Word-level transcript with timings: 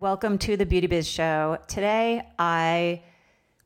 Welcome 0.00 0.38
to 0.38 0.56
the 0.56 0.64
Beauty 0.64 0.86
Biz 0.86 1.08
Show. 1.08 1.58
Today, 1.66 2.22
I 2.38 3.02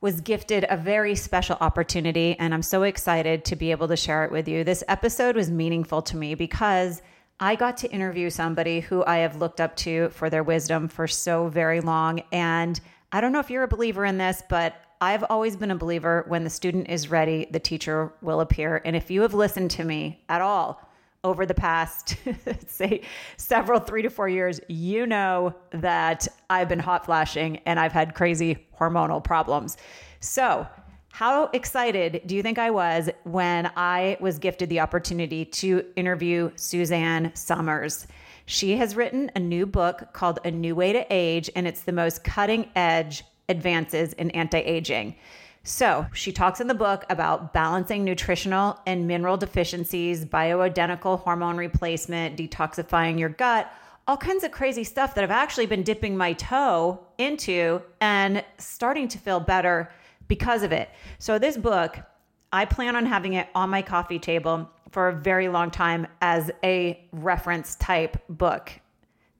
was 0.01 0.19
gifted 0.19 0.65
a 0.67 0.75
very 0.75 1.13
special 1.13 1.57
opportunity, 1.61 2.35
and 2.39 2.55
I'm 2.55 2.63
so 2.63 2.81
excited 2.81 3.45
to 3.45 3.55
be 3.55 3.69
able 3.69 3.87
to 3.89 3.95
share 3.95 4.25
it 4.25 4.31
with 4.31 4.47
you. 4.47 4.63
This 4.63 4.83
episode 4.87 5.35
was 5.35 5.51
meaningful 5.51 6.01
to 6.01 6.17
me 6.17 6.33
because 6.33 7.03
I 7.39 7.53
got 7.53 7.77
to 7.77 7.91
interview 7.91 8.31
somebody 8.31 8.79
who 8.79 9.05
I 9.05 9.17
have 9.17 9.35
looked 9.35 9.61
up 9.61 9.75
to 9.75 10.09
for 10.09 10.31
their 10.31 10.41
wisdom 10.41 10.87
for 10.87 11.07
so 11.07 11.49
very 11.49 11.81
long. 11.81 12.23
And 12.31 12.81
I 13.11 13.21
don't 13.21 13.31
know 13.31 13.39
if 13.39 13.51
you're 13.51 13.61
a 13.61 13.67
believer 13.67 14.03
in 14.03 14.17
this, 14.17 14.41
but 14.49 14.73
I've 15.01 15.25
always 15.29 15.55
been 15.55 15.69
a 15.69 15.75
believer 15.75 16.25
when 16.27 16.43
the 16.43 16.49
student 16.49 16.89
is 16.89 17.11
ready, 17.11 17.45
the 17.51 17.59
teacher 17.59 18.11
will 18.23 18.41
appear. 18.41 18.81
And 18.85 18.95
if 18.95 19.11
you 19.11 19.21
have 19.21 19.35
listened 19.35 19.69
to 19.69 19.83
me 19.83 20.23
at 20.29 20.41
all, 20.41 20.81
over 21.23 21.45
the 21.45 21.53
past, 21.53 22.17
say, 22.67 23.01
several 23.37 23.79
three 23.79 24.01
to 24.01 24.09
four 24.09 24.27
years, 24.27 24.59
you 24.67 25.07
know 25.07 25.55
that 25.71 26.27
I've 26.49 26.67
been 26.67 26.79
hot 26.79 27.05
flashing 27.05 27.57
and 27.65 27.79
I've 27.79 27.93
had 27.93 28.13
crazy 28.13 28.67
hormonal 28.79 29.23
problems. 29.23 29.77
So, 30.19 30.67
how 31.09 31.45
excited 31.53 32.23
do 32.25 32.35
you 32.35 32.41
think 32.41 32.57
I 32.57 32.71
was 32.71 33.07
when 33.23 33.71
I 33.75 34.17
was 34.19 34.39
gifted 34.39 34.69
the 34.69 34.79
opportunity 34.79 35.45
to 35.45 35.85
interview 35.95 36.49
Suzanne 36.55 37.31
Somers? 37.35 38.07
She 38.47 38.75
has 38.77 38.95
written 38.95 39.29
a 39.35 39.39
new 39.39 39.67
book 39.67 40.11
called 40.13 40.39
A 40.43 40.49
New 40.49 40.73
Way 40.75 40.91
to 40.91 41.05
Age, 41.11 41.51
and 41.55 41.67
it's 41.67 41.81
the 41.81 41.91
most 41.91 42.23
cutting 42.23 42.69
edge 42.75 43.23
advances 43.47 44.13
in 44.13 44.31
anti 44.31 44.57
aging. 44.57 45.15
So 45.65 46.05
she 46.13 46.33
talks 46.33 46.59
in 46.59 46.67
the 46.67 46.73
book 46.73 47.05
about 47.09 47.53
balancing 47.53 48.03
nutritional 48.03 48.77
and 48.85 49.07
mineral 49.07 49.37
deficiencies, 49.37 50.25
bioidentical 50.25 51.21
hormone 51.21 51.55
replacement, 51.55 52.37
detoxifying 52.37 53.17
your 53.17 53.29
gut, 53.29 53.71
all 54.05 54.17
kinds 54.17 54.43
of 54.43 54.51
crazy 54.51 54.83
stuff 54.83 55.15
that 55.15 55.23
I've 55.23 55.31
actually 55.31 55.65
been 55.65 55.83
dipping 55.83 56.17
my 56.17 56.33
toe 56.33 56.99
into 57.17 57.81
and 58.01 58.43
starting 58.57 59.07
to 59.07 59.17
feel 59.17 59.39
better 59.39 59.89
because 60.27 60.63
of 60.63 60.73
it. 60.73 60.89
So 61.17 61.39
this 61.39 61.55
book, 61.55 61.97
I 62.51 62.65
plan 62.65 62.97
on 62.97 63.05
having 63.05 63.33
it 63.33 63.47
on 63.55 63.69
my 63.69 63.81
coffee 63.81 64.19
table 64.19 64.69
for 64.91 65.07
a 65.07 65.15
very 65.15 65.47
long 65.47 65.71
time 65.71 66.07
as 66.21 66.51
a 66.61 67.01
reference 67.13 67.75
type 67.75 68.21
book 68.27 68.69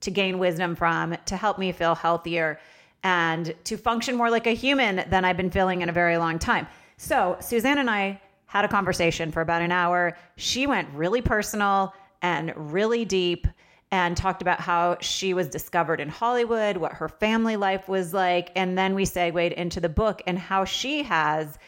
to 0.00 0.10
gain 0.10 0.38
wisdom 0.38 0.74
from, 0.74 1.16
to 1.26 1.36
help 1.36 1.58
me 1.58 1.70
feel 1.72 1.94
healthier 1.94 2.58
and 3.04 3.54
to 3.64 3.76
function 3.76 4.16
more 4.16 4.30
like 4.30 4.46
a 4.46 4.54
human 4.54 5.04
than 5.08 5.24
I've 5.24 5.36
been 5.36 5.50
feeling 5.50 5.82
in 5.82 5.88
a 5.88 5.92
very 5.92 6.16
long 6.16 6.38
time. 6.38 6.66
So, 6.96 7.36
Suzanne 7.40 7.78
and 7.78 7.90
I 7.90 8.20
had 8.46 8.64
a 8.64 8.68
conversation 8.68 9.30
for 9.30 9.42
about 9.42 9.62
an 9.62 9.70
hour. 9.70 10.16
She 10.36 10.66
went 10.66 10.88
really 10.94 11.20
personal 11.20 11.94
and 12.22 12.52
really 12.56 13.04
deep 13.04 13.46
and 13.90 14.16
talked 14.16 14.42
about 14.42 14.58
how 14.58 14.96
she 15.00 15.34
was 15.34 15.48
discovered 15.48 16.00
in 16.00 16.08
Hollywood, 16.08 16.78
what 16.78 16.92
her 16.94 17.08
family 17.08 17.56
life 17.56 17.88
was 17.88 18.14
like. 18.14 18.50
And 18.56 18.76
then 18.76 18.94
we 18.94 19.04
segued 19.04 19.52
into 19.52 19.80
the 19.80 19.88
book 19.88 20.22
and 20.26 20.38
how 20.38 20.64
she 20.64 21.02
has 21.02 21.58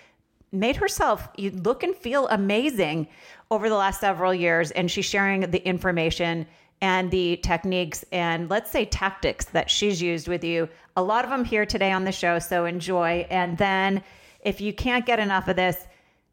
made 0.53 0.77
herself 0.77 1.29
look 1.39 1.83
and 1.83 1.95
feel 1.95 2.27
amazing 2.29 3.09
over 3.51 3.69
the 3.69 3.75
last 3.75 4.01
several 4.01 4.35
years. 4.35 4.71
And 4.71 4.91
she's 4.91 5.05
sharing 5.05 5.41
the 5.51 5.65
information 5.67 6.47
and 6.81 7.11
the 7.11 7.37
techniques 7.39 8.05
and 8.13 8.51
let's 8.51 8.71
say 8.71 8.85
tactics 8.85 9.47
that 9.47 9.71
she's 9.71 10.01
used 10.01 10.29
with 10.29 10.45
you. 10.45 10.69
A 10.97 11.03
lot 11.03 11.25
of 11.25 11.31
them 11.31 11.45
here 11.45 11.67
today 11.67 11.93
on 11.93 12.05
the 12.05 12.13
show, 12.13 12.39
so 12.39 12.65
enjoy. 12.65 13.27
And 13.29 13.59
then 13.59 14.03
if 14.41 14.61
you 14.61 14.73
can't 14.73 15.05
get 15.05 15.19
enough 15.19 15.47
of 15.47 15.57
this, 15.57 15.87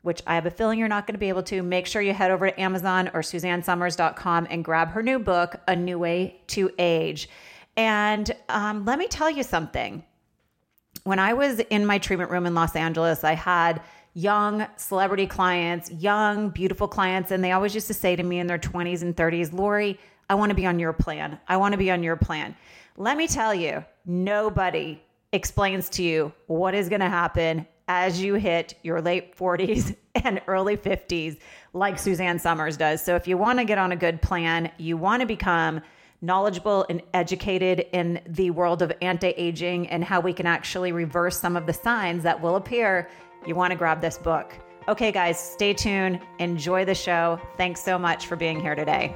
which 0.04 0.22
I 0.26 0.36
have 0.36 0.46
a 0.46 0.52
feeling 0.52 0.80
you're 0.80 0.88
not 0.88 1.06
going 1.06 1.16
to 1.16 1.20
be 1.20 1.30
able 1.30 1.44
to, 1.44 1.62
make 1.62 1.86
sure 1.86 2.02
you 2.02 2.14
head 2.14 2.32
over 2.32 2.50
to 2.50 2.60
Amazon 2.60 3.10
or 3.14 3.22
SuzanneSomers.com 3.22 4.48
and 4.50 4.64
grab 4.64 4.90
her 4.92 5.04
new 5.04 5.20
book, 5.20 5.56
A 5.68 5.76
New 5.76 6.00
Way 6.00 6.42
to 6.48 6.70
Age. 6.80 7.30
And 7.76 8.30
um, 8.50 8.86
let 8.86 9.00
me 9.00 9.08
tell 9.08 9.30
you 9.30 9.44
something. 9.44 10.04
When 11.04 11.20
I 11.20 11.34
was 11.34 11.60
in 11.60 11.86
my 11.86 11.98
treatment 11.98 12.32
room 12.32 12.46
in 12.46 12.54
Los 12.54 12.76
Angeles, 12.76 13.24
I 13.24 13.34
had 13.34 13.82
young 14.14 14.68
celebrity 14.78 15.26
clients, 15.26 15.92
young, 15.92 16.50
beautiful 16.50 16.88
clients, 16.88 17.32
and 17.32 17.44
they 17.44 17.52
always 17.52 17.74
used 17.74 17.88
to 17.88 17.94
say 17.94 18.16
to 18.16 18.24
me 18.24 18.40
in 18.40 18.48
their 18.48 18.60
20s 18.60 19.02
and 19.02 19.16
30s, 19.16 19.52
Lori, 19.52 20.00
I 20.34 20.36
want 20.36 20.50
to 20.50 20.56
be 20.56 20.66
on 20.66 20.80
your 20.80 20.94
plan. 20.94 21.38
I 21.48 21.58
want 21.58 21.74
to 21.74 21.78
be 21.78 21.92
on 21.92 22.02
your 22.02 22.16
plan. 22.16 22.56
Let 22.98 23.18
me 23.18 23.28
tell 23.28 23.54
you, 23.54 23.86
nobody 24.04 25.00
explains 25.32 25.90
to 25.90 26.02
you 26.02 26.34
what 26.48 26.74
is 26.74 26.90
going 26.90 27.02
to 27.02 27.08
happen 27.08 27.68
as 27.88 28.20
you 28.20 28.34
hit 28.34 28.74
your 28.82 29.00
late 29.00 29.38
40s 29.38 29.96
and 30.16 30.42
early 30.48 30.76
50s, 30.76 31.38
like 31.74 32.00
Suzanne 32.00 32.40
Somers 32.40 32.78
does. 32.78 33.04
So, 33.04 33.16
if 33.16 33.28
you 33.28 33.38
want 33.38 33.60
to 33.60 33.64
get 33.64 33.78
on 33.78 33.92
a 33.92 33.96
good 33.96 34.24
plan, 34.24 34.72
you 34.80 34.98
want 34.98 35.20
to 35.20 35.28
become 35.28 35.82
knowledgeable 36.24 36.88
and 36.90 37.04
educated 37.14 37.86
in 37.94 38.20
the 38.26 38.50
world 38.50 38.82
of 38.82 38.92
anti 39.04 39.36
aging 39.38 39.88
and 39.90 40.04
how 40.04 40.20
we 40.20 40.34
can 40.34 40.48
actually 40.48 40.92
reverse 40.92 41.40
some 41.40 41.56
of 41.56 41.68
the 41.68 41.74
signs 41.74 42.24
that 42.24 42.42
will 42.42 42.56
appear, 42.56 43.08
you 43.46 43.54
want 43.54 43.70
to 43.70 43.78
grab 43.78 44.02
this 44.02 44.18
book. 44.18 44.52
Okay, 44.88 45.12
guys, 45.12 45.40
stay 45.40 45.76
tuned. 45.76 46.20
Enjoy 46.40 46.86
the 46.86 46.96
show. 46.96 47.40
Thanks 47.56 47.84
so 47.84 48.00
much 48.00 48.26
for 48.26 48.36
being 48.36 48.60
here 48.60 48.74
today. 48.74 49.16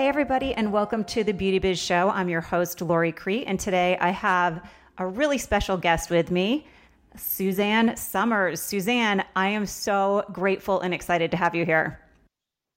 Hey, 0.00 0.08
everybody, 0.08 0.54
and 0.54 0.72
welcome 0.72 1.04
to 1.04 1.22
the 1.22 1.34
Beauty 1.34 1.58
Biz 1.58 1.78
Show. 1.78 2.08
I'm 2.08 2.30
your 2.30 2.40
host, 2.40 2.80
Lori 2.80 3.12
Crete, 3.12 3.44
and 3.46 3.60
today 3.60 3.98
I 4.00 4.08
have 4.08 4.66
a 4.96 5.06
really 5.06 5.36
special 5.36 5.76
guest 5.76 6.08
with 6.08 6.30
me, 6.30 6.66
Suzanne 7.16 7.98
Somers. 7.98 8.62
Suzanne, 8.62 9.22
I 9.36 9.48
am 9.48 9.66
so 9.66 10.24
grateful 10.32 10.80
and 10.80 10.94
excited 10.94 11.30
to 11.32 11.36
have 11.36 11.54
you 11.54 11.66
here. 11.66 12.00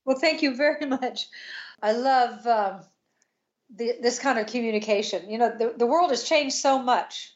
Well, 0.04 0.20
thank 0.20 0.42
you 0.42 0.54
very 0.54 0.86
much. 0.86 1.28
I 1.82 1.94
love 1.94 2.46
um, 2.46 2.82
the, 3.74 3.94
this 4.02 4.20
kind 4.20 4.38
of 4.38 4.48
communication. 4.48 5.30
You 5.30 5.38
know, 5.38 5.58
the, 5.58 5.74
the 5.78 5.88
world 5.88 6.10
has 6.10 6.26
changed 6.26 6.58
so 6.58 6.78
much. 6.78 7.34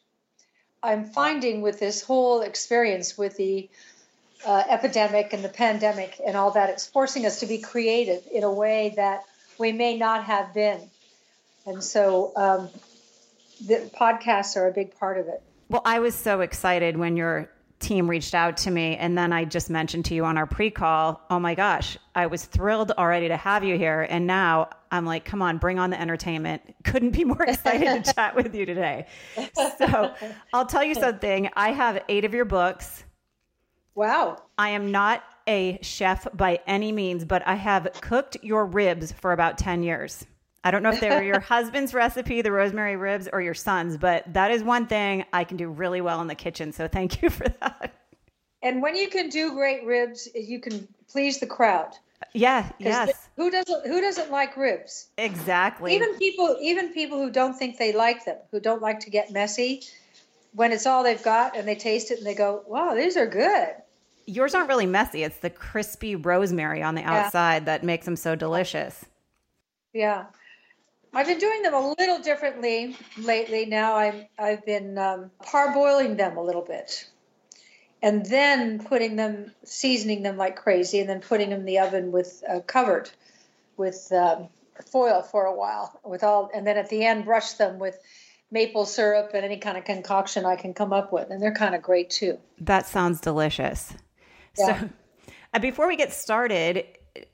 I'm 0.84 1.06
finding 1.06 1.62
with 1.62 1.80
this 1.80 2.04
whole 2.04 2.42
experience 2.42 3.18
with 3.18 3.38
the 3.38 3.70
uh, 4.46 4.64
epidemic 4.70 5.32
and 5.32 5.46
the 5.46 5.50
pandemic 5.50 6.20
and 6.28 6.36
all 6.36 6.52
that, 6.52 6.72
it's 6.72 6.86
forcing 6.86 7.26
us 7.26 7.40
to 7.40 7.46
be 7.46 7.60
creative 7.60 8.28
in 8.30 8.44
a 8.44 8.52
way 8.52 8.94
that 8.98 9.24
we 9.60 9.72
may 9.72 9.98
not 9.98 10.24
have 10.26 10.54
been. 10.54 10.90
And 11.66 11.84
so 11.84 12.32
um, 12.36 12.70
the 13.66 13.90
podcasts 14.00 14.56
are 14.56 14.68
a 14.68 14.72
big 14.72 14.98
part 14.98 15.18
of 15.18 15.28
it. 15.28 15.42
Well, 15.70 15.82
I 15.84 16.00
was 16.00 16.16
so 16.16 16.42
excited 16.42 16.96
when 16.96 17.18
your 17.18 17.50
team 17.80 18.10
reached 18.10 18.34
out 18.34 18.58
to 18.58 18.72
me. 18.72 18.96
And 18.96 19.18
then 19.18 19.32
I 19.32 19.46
just 19.46 19.70
mentioned 19.70 20.06
to 20.06 20.16
you 20.16 20.26
on 20.26 20.38
our 20.38 20.46
pre 20.46 20.72
call, 20.72 21.22
oh 21.30 21.40
my 21.40 21.56
gosh, 21.56 21.98
I 22.16 22.28
was 22.28 22.46
thrilled 22.46 22.92
already 22.92 23.28
to 23.28 23.38
have 23.38 23.64
you 23.64 23.78
here. 23.78 24.08
And 24.10 24.26
now 24.26 24.70
I'm 24.92 25.06
like, 25.06 25.26
come 25.26 25.42
on, 25.42 25.58
bring 25.58 25.78
on 25.78 25.90
the 25.90 26.00
entertainment. 26.00 26.62
Couldn't 26.84 27.12
be 27.12 27.24
more 27.24 27.44
excited 27.44 28.04
to 28.04 28.14
chat 28.14 28.36
with 28.36 28.56
you 28.56 28.66
today. 28.66 29.08
So 29.78 30.14
I'll 30.54 30.66
tell 30.66 30.84
you 30.84 30.96
something. 30.96 31.50
I 31.56 31.72
have 31.72 32.04
eight 32.10 32.26
of 32.26 32.34
your 32.34 32.46
books. 32.46 33.04
Wow. 33.94 34.38
I 34.58 34.70
am 34.70 34.92
not 34.92 35.24
a 35.48 35.80
chef 35.82 36.28
by 36.34 36.60
any 36.68 36.92
means, 36.92 37.26
but 37.26 37.46
I 37.48 37.56
have 37.56 37.90
cooked 38.02 38.38
your 38.42 38.66
ribs 38.66 39.12
for 39.12 39.32
about 39.32 39.58
10 39.58 39.84
years. 39.84 40.26
I 40.64 40.72
don't 40.72 40.84
know 40.84 40.90
if 40.90 41.00
they 41.00 41.10
were 41.10 41.24
your 41.24 41.40
husband's 41.56 41.94
recipe, 41.94 42.42
the 42.42 42.52
rosemary 42.52 42.98
ribs, 42.98 43.30
or 43.32 43.42
your 43.42 43.54
son's, 43.54 43.98
but 43.98 44.32
that 44.34 44.52
is 44.52 44.64
one 44.64 44.88
thing 44.88 45.24
I 45.32 45.44
can 45.44 45.58
do 45.58 45.70
really 45.70 46.02
well 46.02 46.20
in 46.22 46.28
the 46.28 46.36
kitchen. 46.36 46.74
So 46.74 46.88
thank 46.88 47.22
you 47.22 47.30
for 47.30 47.48
that. 47.62 47.94
And 48.62 48.82
when 48.82 48.96
you 48.96 49.08
can 49.10 49.30
do 49.30 49.54
great 49.54 49.86
ribs, 49.86 50.28
you 50.36 50.60
can 50.60 50.88
please 51.10 51.40
the 51.40 51.48
crowd. 51.48 51.94
Yeah, 52.34 52.70
yes. 52.80 53.30
Who 53.36 53.52
doesn't 53.52 53.86
who 53.86 54.02
doesn't 54.02 54.32
like 54.32 54.58
ribs? 54.58 55.08
Exactly. 55.18 55.96
Even 55.96 56.16
people 56.16 56.58
even 56.60 56.92
people 56.94 57.20
who 57.20 57.30
don't 57.30 57.54
think 57.54 57.78
they 57.78 57.94
like 57.94 58.26
them, 58.26 58.38
who 58.52 58.60
don't 58.60 58.82
like 58.82 59.00
to 59.02 59.10
get 59.10 59.32
messy, 59.32 59.84
when 60.54 60.72
it's 60.72 60.88
all 60.88 61.04
they've 61.04 61.22
got 61.22 61.56
and 61.56 61.68
they 61.68 61.76
taste 61.76 62.12
it 62.12 62.18
and 62.18 62.26
they 62.26 62.34
go, 62.34 62.64
"Wow, 62.68 62.96
these 62.96 63.16
are 63.16 63.28
good." 63.28 63.76
Yours 64.28 64.54
aren't 64.54 64.70
really 64.70 64.86
messy. 64.86 65.24
It's 65.24 65.40
the 65.40 65.50
crispy 65.50 66.16
rosemary 66.16 66.84
on 66.84 66.96
the 66.96 67.04
outside 67.04 67.64
yeah. 67.64 67.66
that 67.66 67.84
makes 67.84 68.06
them 68.06 68.16
so 68.16 68.36
delicious. 68.36 69.06
Yeah. 69.94 70.26
I've 71.14 71.26
been 71.26 71.40
doing 71.40 71.64
them 71.64 71.74
a 71.74 71.96
little 71.98 72.20
differently 72.20 72.96
lately. 73.18 73.66
Now 73.66 73.96
I'm 73.96 74.26
I've 74.38 74.64
been 74.66 74.98
um, 74.98 75.32
parboiling 75.42 76.18
them 76.18 76.38
a 76.38 76.44
little 76.44 76.62
bit 76.62 77.08
and 78.02 78.26
then 78.26 78.84
putting 78.84 79.16
them, 79.16 79.52
seasoning 79.64 80.24
them 80.24 80.38
like 80.38 80.56
crazy, 80.56 81.00
and 81.00 81.10
then 81.10 81.20
putting 81.20 81.50
them 81.50 81.62
in 81.62 81.66
the 81.66 81.80
oven 81.80 82.12
with 82.12 82.44
uh, 82.50 82.60
covered 82.62 83.10
with 83.76 84.12
um, 84.12 84.50
foil 84.92 85.22
for 85.22 85.46
a 85.46 85.56
while. 85.56 86.00
With 86.04 86.24
all, 86.24 86.50
and 86.54 86.66
then 86.66 86.78
at 86.78 86.90
the 86.90 87.06
end, 87.06 87.26
brush 87.26 87.54
them 87.54 87.80
with 87.80 87.98
maple 88.52 88.86
syrup 88.86 89.32
and 89.34 89.44
any 89.44 89.58
kind 89.58 89.78
of 89.78 89.86
concoction 89.86 90.46
I 90.46 90.56
can 90.56 90.74
come 90.74 90.94
up 90.94 91.12
with, 91.12 91.30
and 91.32 91.42
they're 91.42 91.54
kind 91.54 91.76
of 91.76 91.82
great 91.82 92.10
too. 92.10 92.38
That 92.60 92.86
sounds 92.86 93.20
delicious. 93.20 93.94
Yeah. 94.58 94.80
So, 94.80 94.90
uh, 95.54 95.60
before 95.60 95.88
we 95.88 95.96
get 95.96 96.14
started, 96.14 96.86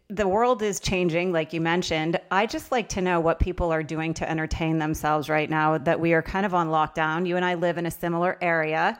the 0.09 0.27
world 0.27 0.61
is 0.61 0.79
changing, 0.79 1.31
like 1.31 1.53
you 1.53 1.61
mentioned. 1.61 2.19
I 2.29 2.45
just 2.45 2.71
like 2.71 2.89
to 2.89 3.01
know 3.01 3.19
what 3.19 3.39
people 3.39 3.71
are 3.71 3.83
doing 3.83 4.13
to 4.15 4.29
entertain 4.29 4.77
themselves 4.77 5.29
right 5.29 5.49
now 5.49 5.77
that 5.77 5.99
we 5.99 6.13
are 6.13 6.21
kind 6.21 6.45
of 6.45 6.53
on 6.53 6.69
lockdown. 6.69 7.27
You 7.27 7.35
and 7.35 7.45
I 7.45 7.55
live 7.55 7.77
in 7.77 7.85
a 7.85 7.91
similar 7.91 8.37
area 8.41 8.99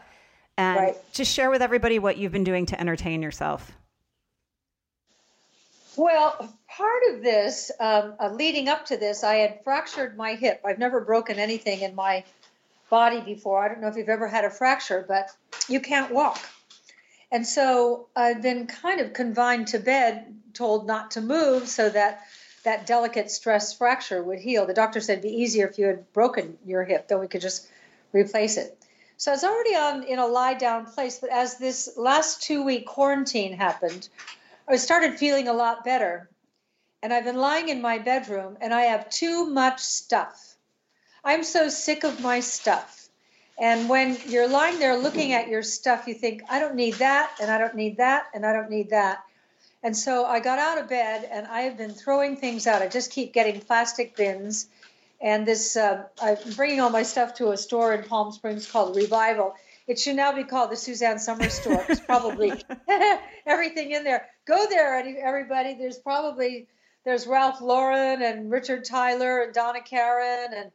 and 0.57 0.77
right. 0.77 1.13
just 1.13 1.31
share 1.31 1.49
with 1.49 1.61
everybody 1.61 1.99
what 1.99 2.17
you've 2.17 2.31
been 2.31 2.43
doing 2.43 2.65
to 2.67 2.79
entertain 2.79 3.21
yourself. 3.21 3.71
Well, 5.95 6.57
part 6.67 7.03
of 7.11 7.21
this, 7.21 7.71
um, 7.79 8.15
uh, 8.19 8.29
leading 8.29 8.67
up 8.67 8.85
to 8.87 8.97
this, 8.97 9.23
I 9.23 9.35
had 9.35 9.63
fractured 9.63 10.17
my 10.17 10.33
hip. 10.33 10.61
I've 10.65 10.79
never 10.79 11.01
broken 11.01 11.37
anything 11.37 11.81
in 11.81 11.93
my 11.93 12.23
body 12.89 13.21
before. 13.21 13.63
I 13.63 13.67
don't 13.67 13.81
know 13.81 13.87
if 13.87 13.95
you've 13.95 14.09
ever 14.09 14.27
had 14.27 14.45
a 14.45 14.49
fracture, 14.49 15.05
but 15.07 15.29
you 15.67 15.79
can't 15.79 16.11
walk. 16.11 16.39
And 17.33 17.47
so 17.47 18.09
I've 18.15 18.43
been 18.43 18.67
kind 18.67 19.01
of 19.01 19.13
confined 19.13 19.69
to 19.69 19.79
bed, 19.79 20.39
told 20.53 20.85
not 20.85 21.11
to 21.11 21.21
move 21.21 21.67
so 21.67 21.89
that 21.89 22.21
that 22.63 22.85
delicate 22.85 23.31
stress 23.31 23.73
fracture 23.73 24.21
would 24.21 24.37
heal. 24.37 24.67
The 24.67 24.75
doctor 24.75 25.01
said 25.01 25.13
it'd 25.17 25.23
be 25.23 25.41
easier 25.41 25.67
if 25.67 25.79
you 25.79 25.87
had 25.87 26.13
broken 26.13 26.59
your 26.63 26.83
hip, 26.83 27.07
then 27.07 27.19
we 27.19 27.27
could 27.27 27.41
just 27.41 27.67
replace 28.11 28.57
it. 28.57 28.77
So 29.17 29.31
I 29.31 29.33
was 29.33 29.43
already 29.43 29.75
on 29.75 30.03
in 30.03 30.19
a 30.19 30.27
lie 30.27 30.53
down 30.53 30.85
place, 30.85 31.17
but 31.17 31.31
as 31.31 31.57
this 31.57 31.89
last 31.97 32.43
two 32.43 32.63
week 32.63 32.85
quarantine 32.85 33.53
happened, 33.53 34.07
I 34.69 34.75
started 34.75 35.17
feeling 35.17 35.47
a 35.47 35.53
lot 35.53 35.83
better. 35.83 36.29
And 37.01 37.11
I've 37.11 37.25
been 37.25 37.37
lying 37.37 37.67
in 37.67 37.81
my 37.81 37.97
bedroom 37.97 38.57
and 38.61 38.71
I 38.71 38.83
have 38.83 39.09
too 39.09 39.47
much 39.47 39.79
stuff. 39.79 40.55
I'm 41.23 41.43
so 41.43 41.67
sick 41.67 42.03
of 42.03 42.21
my 42.21 42.41
stuff. 42.41 43.02
And 43.59 43.87
when 43.87 44.17
you're 44.27 44.47
lying 44.47 44.79
there 44.79 44.97
looking 44.97 45.33
at 45.33 45.47
your 45.47 45.61
stuff, 45.61 46.07
you 46.07 46.13
think, 46.13 46.41
I 46.49 46.59
don't 46.59 46.75
need 46.75 46.95
that, 46.95 47.31
and 47.41 47.51
I 47.51 47.57
don't 47.57 47.75
need 47.75 47.97
that, 47.97 48.25
and 48.33 48.45
I 48.45 48.53
don't 48.53 48.69
need 48.69 48.89
that. 48.89 49.23
And 49.83 49.95
so 49.95 50.25
I 50.25 50.39
got 50.39 50.59
out 50.59 50.77
of 50.77 50.87
bed 50.87 51.27
and 51.29 51.45
I 51.45 51.61
have 51.61 51.77
been 51.77 51.91
throwing 51.91 52.37
things 52.37 52.67
out. 52.67 52.81
I 52.81 52.87
just 52.87 53.11
keep 53.11 53.33
getting 53.33 53.59
plastic 53.59 54.15
bins 54.15 54.67
and 55.23 55.45
this, 55.45 55.77
uh, 55.77 56.03
I'm 56.21 56.37
bringing 56.55 56.81
all 56.81 56.89
my 56.89 57.03
stuff 57.03 57.35
to 57.35 57.51
a 57.51 57.57
store 57.57 57.93
in 57.93 58.03
Palm 58.03 58.33
Springs 58.33 58.69
called 58.69 58.95
Revival. 58.97 59.55
It 59.87 59.97
should 59.97 60.17
now 60.17 60.33
be 60.33 60.43
called 60.43 60.69
the 60.69 60.75
Suzanne 60.75 61.17
Somers 61.17 61.53
store. 61.53 61.85
It's 61.87 62.01
probably 62.01 62.61
everything 63.45 63.91
in 63.91 64.03
there. 64.03 64.27
Go 64.45 64.67
there, 64.69 64.97
everybody. 64.97 65.75
There's 65.75 65.97
probably 65.97 66.67
there's 67.05 67.25
Ralph 67.25 67.61
Lauren 67.61 68.21
and 68.21 68.51
Richard 68.51 68.83
Tyler 68.83 69.43
and 69.43 69.53
Donna 69.53 69.81
Karan 69.81 70.53
and 70.53 70.71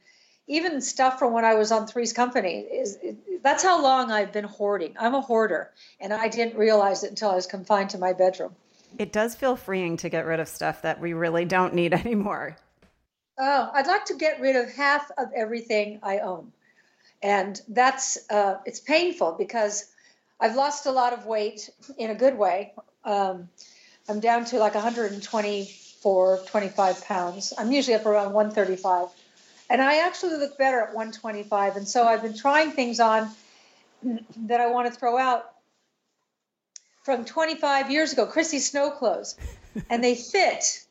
even 0.48 0.80
stuff 0.80 1.18
from 1.18 1.32
when 1.32 1.44
I 1.44 1.54
was 1.54 1.70
on 1.70 1.86
Three's 1.86 2.12
Company. 2.12 2.60
Is 2.60 2.98
that's 3.42 3.62
how 3.62 3.82
long 3.82 4.10
I've 4.10 4.32
been 4.32 4.44
hoarding. 4.44 4.94
I'm 4.98 5.14
a 5.14 5.20
hoarder, 5.20 5.70
and 6.00 6.12
I 6.12 6.28
didn't 6.28 6.56
realize 6.56 7.04
it 7.04 7.10
until 7.10 7.30
I 7.30 7.34
was 7.34 7.46
confined 7.46 7.90
to 7.90 7.98
my 7.98 8.12
bedroom. 8.12 8.54
It 8.98 9.12
does 9.12 9.34
feel 9.34 9.54
freeing 9.54 9.98
to 9.98 10.08
get 10.08 10.24
rid 10.24 10.40
of 10.40 10.48
stuff 10.48 10.82
that 10.82 11.00
we 11.00 11.12
really 11.12 11.44
don't 11.44 11.74
need 11.74 11.92
anymore. 12.04 12.56
Oh, 13.38 13.70
I'd 13.72 13.86
like 13.86 14.06
to 14.06 14.14
get 14.14 14.40
rid 14.40 14.56
of 14.56 14.72
half 14.72 15.10
of 15.16 15.28
everything 15.36 16.00
I 16.02 16.18
own. 16.18 16.52
And 17.22 17.60
that's, 17.68 18.18
uh, 18.30 18.58
it's 18.64 18.80
painful 18.80 19.36
because 19.38 19.92
I've 20.40 20.56
lost 20.56 20.86
a 20.86 20.90
lot 20.90 21.12
of 21.12 21.26
weight 21.26 21.70
in 21.96 22.10
a 22.10 22.14
good 22.14 22.36
way. 22.36 22.72
Um, 23.04 23.48
I'm 24.08 24.20
down 24.20 24.44
to 24.46 24.58
like 24.58 24.74
124, 24.74 26.38
25 26.46 27.04
pounds. 27.04 27.52
I'm 27.56 27.70
usually 27.70 27.94
up 27.94 28.06
around 28.06 28.32
135. 28.32 29.08
And 29.70 29.82
I 29.82 30.06
actually 30.06 30.36
look 30.36 30.56
better 30.56 30.80
at 30.80 30.94
125. 30.94 31.76
And 31.76 31.88
so 31.88 32.04
I've 32.04 32.22
been 32.22 32.36
trying 32.36 32.72
things 32.72 33.00
on 33.00 33.30
that 34.02 34.60
I 34.60 34.68
want 34.68 34.92
to 34.92 34.98
throw 34.98 35.18
out 35.18 35.50
from 37.04 37.24
25 37.24 37.90
years 37.90 38.12
ago, 38.12 38.26
Chrissy 38.26 38.58
Snow 38.58 38.90
clothes. 38.90 39.36
And 39.90 40.02
they 40.02 40.14
fit 40.14 40.86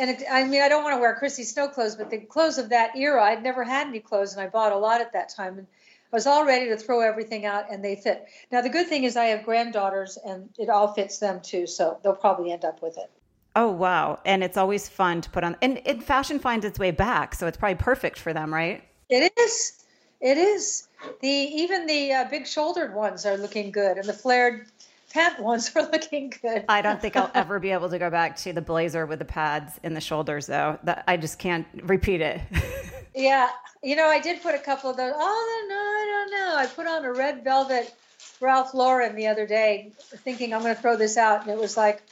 and 0.00 0.10
it, 0.10 0.22
I 0.30 0.44
mean, 0.44 0.62
I 0.62 0.68
don't 0.68 0.82
want 0.82 0.96
to 0.96 1.00
wear 1.00 1.14
Chrissy 1.14 1.44
Snow 1.44 1.68
clothes, 1.68 1.94
but 1.94 2.10
the 2.10 2.18
clothes 2.18 2.56
of 2.56 2.70
that 2.70 2.96
era, 2.96 3.22
I'd 3.22 3.42
never 3.42 3.62
had 3.62 3.86
any 3.86 4.00
clothes, 4.00 4.32
and 4.32 4.40
I 4.40 4.46
bought 4.46 4.72
a 4.72 4.76
lot 4.76 5.02
at 5.02 5.12
that 5.12 5.28
time, 5.28 5.58
and 5.58 5.66
I 6.12 6.16
was 6.16 6.26
all 6.26 6.46
ready 6.46 6.70
to 6.70 6.76
throw 6.78 7.00
everything 7.00 7.44
out, 7.44 7.70
and 7.70 7.84
they 7.84 7.96
fit. 7.96 8.26
Now, 8.50 8.62
the 8.62 8.70
good 8.70 8.88
thing 8.88 9.04
is 9.04 9.16
I 9.16 9.26
have 9.26 9.44
granddaughters, 9.44 10.16
and 10.16 10.48
it 10.58 10.70
all 10.70 10.94
fits 10.94 11.18
them 11.18 11.40
too, 11.42 11.66
so 11.66 11.98
they'll 12.02 12.14
probably 12.14 12.50
end 12.50 12.64
up 12.64 12.80
with 12.82 12.96
it. 12.96 13.10
Oh 13.56 13.70
wow! 13.70 14.20
And 14.24 14.44
it's 14.44 14.56
always 14.56 14.88
fun 14.88 15.20
to 15.22 15.30
put 15.30 15.42
on, 15.42 15.56
and, 15.60 15.86
and 15.86 16.02
fashion 16.02 16.38
finds 16.38 16.64
its 16.64 16.78
way 16.78 16.90
back, 16.90 17.34
so 17.34 17.46
it's 17.46 17.56
probably 17.56 17.76
perfect 17.76 18.18
for 18.18 18.32
them, 18.32 18.54
right? 18.54 18.84
It 19.08 19.32
is. 19.38 19.84
It 20.20 20.38
is. 20.38 20.86
The 21.20 21.28
even 21.28 21.86
the 21.86 22.12
uh, 22.12 22.24
big 22.30 22.46
shouldered 22.46 22.94
ones 22.94 23.26
are 23.26 23.36
looking 23.36 23.72
good, 23.72 23.96
and 23.96 24.06
the 24.06 24.12
flared 24.12 24.66
pant 25.12 25.40
ones 25.42 25.72
are 25.74 25.82
looking 25.90 26.32
good. 26.42 26.64
I 26.68 26.80
don't 26.80 27.00
think 27.00 27.16
I'll 27.16 27.30
ever 27.34 27.58
be 27.58 27.70
able 27.70 27.88
to 27.90 27.98
go 27.98 28.10
back 28.10 28.36
to 28.38 28.52
the 28.52 28.62
blazer 28.62 29.06
with 29.06 29.18
the 29.18 29.24
pads 29.24 29.80
in 29.82 29.94
the 29.94 30.00
shoulders, 30.00 30.46
though. 30.46 30.78
That 30.84 31.04
I 31.08 31.16
just 31.16 31.38
can't 31.38 31.66
repeat 31.82 32.20
it. 32.20 32.40
yeah, 33.14 33.48
you 33.82 33.96
know, 33.96 34.06
I 34.06 34.20
did 34.20 34.42
put 34.42 34.54
a 34.54 34.58
couple 34.58 34.90
of 34.90 34.96
those. 34.96 35.12
Oh 35.16 35.66
no, 35.68 35.74
I 35.74 36.06
don't 36.08 36.30
know. 36.30 36.56
I 36.56 36.66
put 36.66 36.86
on 36.86 37.04
a 37.04 37.12
red 37.12 37.42
velvet 37.42 37.92
Ralph 38.40 38.74
Lauren 38.74 39.16
the 39.16 39.26
other 39.26 39.46
day, 39.46 39.92
thinking 39.98 40.54
I'm 40.54 40.62
going 40.62 40.74
to 40.74 40.80
throw 40.80 40.96
this 40.96 41.16
out, 41.16 41.42
and 41.42 41.50
it 41.50 41.58
was 41.58 41.76
like, 41.76 42.02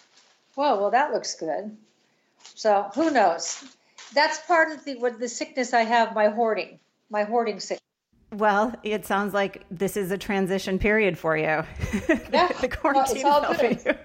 whoa, 0.58 0.76
well 0.80 0.90
that 0.90 1.12
looks 1.12 1.36
good. 1.36 1.76
So 2.42 2.90
who 2.94 3.10
knows? 3.12 3.64
That's 4.12 4.40
part 4.40 4.72
of 4.72 4.84
the 4.84 4.96
what 4.96 5.20
the 5.20 5.28
sickness 5.28 5.72
I 5.72 5.82
have. 5.82 6.14
My 6.14 6.28
hoarding, 6.28 6.80
my 7.10 7.22
hoarding 7.22 7.60
sickness. 7.60 7.80
Well, 8.32 8.74
it 8.82 9.06
sounds 9.06 9.32
like 9.32 9.64
this 9.70 9.96
is 9.96 10.10
a 10.10 10.18
transition 10.18 10.78
period 10.78 11.16
for 11.16 11.36
you. 11.36 11.62
Yeah, 12.30 12.48
the 12.60 12.68
quarantine 12.68 13.22
well, 13.22 13.46
it's 13.50 13.84
all 13.84 13.90
good. 13.94 13.98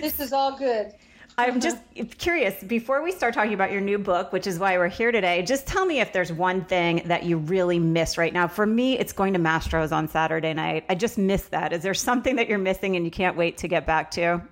this 0.00 0.20
is 0.20 0.32
all 0.32 0.56
good. 0.56 0.92
I'm 1.36 1.58
uh-huh. 1.58 1.58
just 1.60 2.18
curious 2.18 2.62
before 2.64 3.02
we 3.02 3.12
start 3.12 3.34
talking 3.34 3.54
about 3.54 3.70
your 3.70 3.80
new 3.80 3.98
book, 3.98 4.32
which 4.32 4.46
is 4.46 4.58
why 4.58 4.78
we're 4.78 4.88
here 4.88 5.12
today. 5.12 5.42
Just 5.42 5.66
tell 5.66 5.84
me 5.86 6.00
if 6.00 6.12
there's 6.12 6.32
one 6.32 6.64
thing 6.64 7.02
that 7.06 7.24
you 7.24 7.36
really 7.36 7.78
miss 7.78 8.16
right 8.16 8.32
now. 8.32 8.48
For 8.48 8.66
me, 8.66 8.98
it's 8.98 9.12
going 9.12 9.32
to 9.34 9.38
Mastro's 9.38 9.92
on 9.92 10.08
Saturday 10.08 10.54
night. 10.54 10.84
I 10.88 10.94
just 10.94 11.18
miss 11.18 11.44
that. 11.48 11.72
Is 11.72 11.82
there 11.82 11.94
something 11.94 12.36
that 12.36 12.48
you're 12.48 12.58
missing 12.58 12.96
and 12.96 13.04
you 13.04 13.10
can't 13.10 13.36
wait 13.36 13.58
to 13.58 13.68
get 13.68 13.86
back 13.86 14.10
to? 14.12 14.42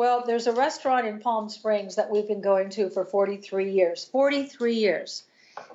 Well, 0.00 0.24
there's 0.26 0.46
a 0.46 0.52
restaurant 0.52 1.06
in 1.06 1.20
Palm 1.20 1.50
Springs 1.50 1.96
that 1.96 2.10
we've 2.10 2.26
been 2.26 2.40
going 2.40 2.70
to 2.70 2.88
for 2.88 3.04
43 3.04 3.70
years. 3.70 4.02
43 4.06 4.72
years. 4.72 5.24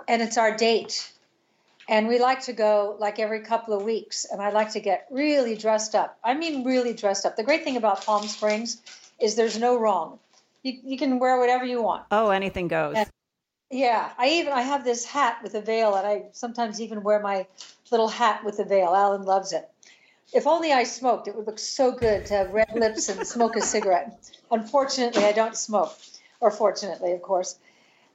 And 0.08 0.20
it's 0.20 0.39
our 0.39 0.58
date. 0.58 1.12
And 1.88 2.08
we 2.08 2.17
like 2.17 2.41
to 2.46 2.53
go 2.53 2.96
like 2.98 3.20
every 3.20 3.41
couple 3.41 3.75
of 3.75 3.84
weeks. 3.84 4.25
And 4.25 4.41
i 4.41 4.50
like 4.50 4.72
to 4.72 4.79
get 4.79 5.05
really 5.12 5.55
dressed 5.55 5.94
up. 5.94 6.17
I 6.24 6.34
mean 6.34 6.63
really 6.63 6.96
dressed 6.96 7.27
up. 7.27 7.36
The 7.36 7.44
great 7.44 7.63
thing 7.63 7.77
about 7.77 8.03
palm 8.03 8.25
springs 8.25 8.82
is 9.22 9.36
there's 9.36 9.60
no 9.60 9.77
wrong. 9.77 10.17
You, 10.63 10.79
you 10.84 10.98
can 10.98 11.20
wear 11.20 11.38
whatever 11.39 11.63
you 11.63 11.84
want. 11.84 12.05
Oh 12.10 12.32
anything 12.32 12.67
goes. 12.67 12.96
And, 12.98 13.08
yeah 13.70 14.12
i 14.17 14.29
even 14.29 14.53
i 14.53 14.62
have 14.62 14.84
this 14.84 15.05
hat 15.05 15.39
with 15.41 15.55
a 15.55 15.62
veil 15.62 15.96
and 15.96 16.05
i 16.05 16.24
sometimes 16.34 16.79
even 16.79 17.01
wear 17.01 17.20
my 17.20 17.48
little 17.91 18.08
hat 18.08 18.44
with 18.44 18.60
a 18.60 18.63
veil. 18.63 18.96
Alan 18.96 19.24
loves 19.24 19.53
it 19.53 19.70
if 20.34 20.48
only 20.48 20.72
i 20.72 20.84
smoked 20.84 21.27
it 21.27 21.36
would 21.36 21.46
look 21.46 21.60
so 21.60 21.91
good 21.91 22.25
to 22.25 22.34
have 22.34 22.51
red 22.51 22.67
lips 22.75 23.10
and 23.10 23.25
smoke 23.25 23.55
a 23.55 23.62
cigarette 23.62 24.32
unfortunately 24.51 25.24
i 25.24 25.32
don't 25.32 25.58
smoke 25.58 25.94
or 26.39 26.51
fortunately 26.51 27.12
of 27.12 27.22
course 27.22 27.58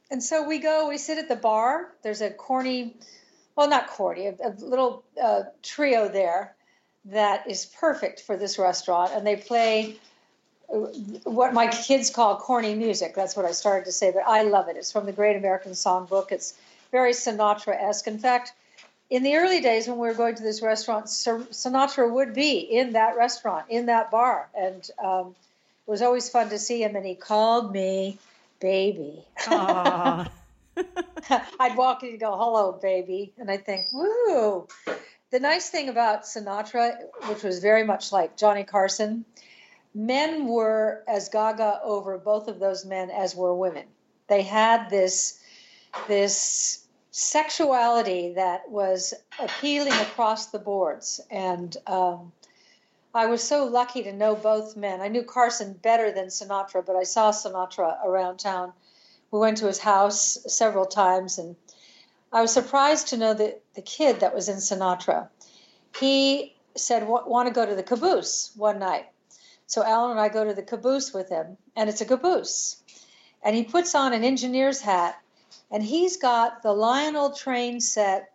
and 0.09 0.21
so 0.23 0.47
we 0.47 0.59
go 0.59 0.89
we 0.89 0.97
sit 0.97 1.17
at 1.17 1.27
the 1.27 1.35
bar 1.35 1.89
there's 2.03 2.21
a 2.21 2.29
corny 2.29 2.95
well, 3.55 3.69
not 3.69 3.87
corny, 3.87 4.27
a, 4.27 4.35
a 4.43 4.51
little 4.59 5.03
uh, 5.21 5.43
trio 5.61 6.07
there 6.07 6.55
that 7.05 7.49
is 7.49 7.65
perfect 7.65 8.21
for 8.21 8.37
this 8.37 8.57
restaurant. 8.57 9.11
And 9.13 9.25
they 9.25 9.35
play 9.35 9.97
uh, 10.73 10.77
what 11.23 11.53
my 11.53 11.67
kids 11.67 12.09
call 12.09 12.37
corny 12.37 12.75
music. 12.75 13.15
That's 13.15 13.35
what 13.35 13.45
I 13.45 13.51
started 13.51 13.85
to 13.85 13.91
say, 13.91 14.11
but 14.11 14.23
I 14.25 14.43
love 14.43 14.67
it. 14.69 14.77
It's 14.77 14.91
from 14.91 15.05
the 15.05 15.11
Great 15.11 15.35
American 15.35 15.73
Songbook. 15.73 16.31
It's 16.31 16.57
very 16.91 17.13
Sinatra 17.13 17.79
esque. 17.81 18.07
In 18.07 18.19
fact, 18.19 18.53
in 19.11 19.23
the 19.23 19.35
early 19.35 19.59
days 19.59 19.87
when 19.89 19.97
we 19.97 20.07
were 20.07 20.13
going 20.13 20.35
to 20.35 20.41
this 20.41 20.61
restaurant, 20.61 21.07
Sinatra 21.07 22.09
would 22.09 22.33
be 22.33 22.59
in 22.59 22.93
that 22.93 23.17
restaurant, 23.17 23.65
in 23.69 23.87
that 23.87 24.09
bar. 24.09 24.47
And 24.57 24.89
um, 25.03 25.35
it 25.85 25.91
was 25.91 26.01
always 26.01 26.29
fun 26.29 26.49
to 26.49 26.57
see 26.57 26.81
him, 26.81 26.95
and 26.95 27.05
he 27.05 27.15
called 27.15 27.73
me 27.73 28.17
baby. 28.61 29.25
I'd 29.47 30.29
walk 31.75 32.03
in 32.03 32.11
and 32.11 32.19
go, 32.21 32.37
hello, 32.37 32.71
baby. 32.71 33.33
And 33.37 33.51
I 33.51 33.57
think, 33.57 33.87
woo. 33.91 34.69
The 35.31 35.39
nice 35.41 35.69
thing 35.69 35.89
about 35.89 36.23
Sinatra, 36.23 36.93
which 37.27 37.43
was 37.43 37.59
very 37.59 37.83
much 37.83 38.13
like 38.13 38.37
Johnny 38.37 38.63
Carson, 38.63 39.25
men 39.93 40.47
were 40.47 41.03
as 41.05 41.27
gaga 41.27 41.81
over 41.83 42.17
both 42.17 42.47
of 42.47 42.59
those 42.59 42.85
men 42.85 43.09
as 43.09 43.35
were 43.35 43.53
women. 43.53 43.87
They 44.27 44.41
had 44.41 44.89
this 44.89 45.37
this 46.07 46.85
sexuality 47.11 48.33
that 48.35 48.69
was 48.69 49.13
appealing 49.37 49.93
across 49.93 50.47
the 50.47 50.59
boards, 50.59 51.19
and 51.29 51.75
um, 51.85 52.31
I 53.13 53.25
was 53.25 53.43
so 53.43 53.65
lucky 53.65 54.03
to 54.03 54.13
know 54.13 54.33
both 54.33 54.77
men. 54.77 55.01
I 55.01 55.09
knew 55.09 55.23
Carson 55.23 55.73
better 55.73 56.11
than 56.11 56.27
Sinatra, 56.27 56.85
but 56.85 56.95
I 56.95 57.03
saw 57.03 57.31
Sinatra 57.31 58.03
around 58.05 58.37
town. 58.37 58.71
We 59.29 59.39
went 59.39 59.57
to 59.57 59.67
his 59.67 59.79
house 59.79 60.37
several 60.47 60.85
times, 60.85 61.37
and 61.37 61.57
I 62.31 62.41
was 62.41 62.53
surprised 62.53 63.09
to 63.09 63.17
know 63.17 63.33
that 63.33 63.61
the 63.75 63.81
kid 63.81 64.21
that 64.21 64.33
was 64.33 64.47
in 64.47 64.57
Sinatra, 64.57 65.27
he 65.99 66.55
said, 66.75 67.05
"Want 67.07 67.47
to 67.49 67.53
go 67.53 67.65
to 67.65 67.75
the 67.75 67.83
caboose 67.83 68.51
one 68.55 68.79
night?" 68.79 69.07
So 69.67 69.83
Alan 69.83 70.11
and 70.11 70.19
I 70.19 70.29
go 70.29 70.45
to 70.45 70.53
the 70.53 70.63
caboose 70.63 71.13
with 71.13 71.27
him, 71.27 71.57
and 71.75 71.89
it's 71.89 72.01
a 72.01 72.05
caboose. 72.05 72.77
And 73.43 73.55
he 73.55 73.63
puts 73.63 73.95
on 73.95 74.13
an 74.13 74.23
engineer's 74.23 74.79
hat, 74.81 75.20
and 75.71 75.81
he's 75.81 76.17
got 76.17 76.61
the 76.61 76.73
Lionel 76.73 77.31
train 77.31 77.79
set 77.79 78.31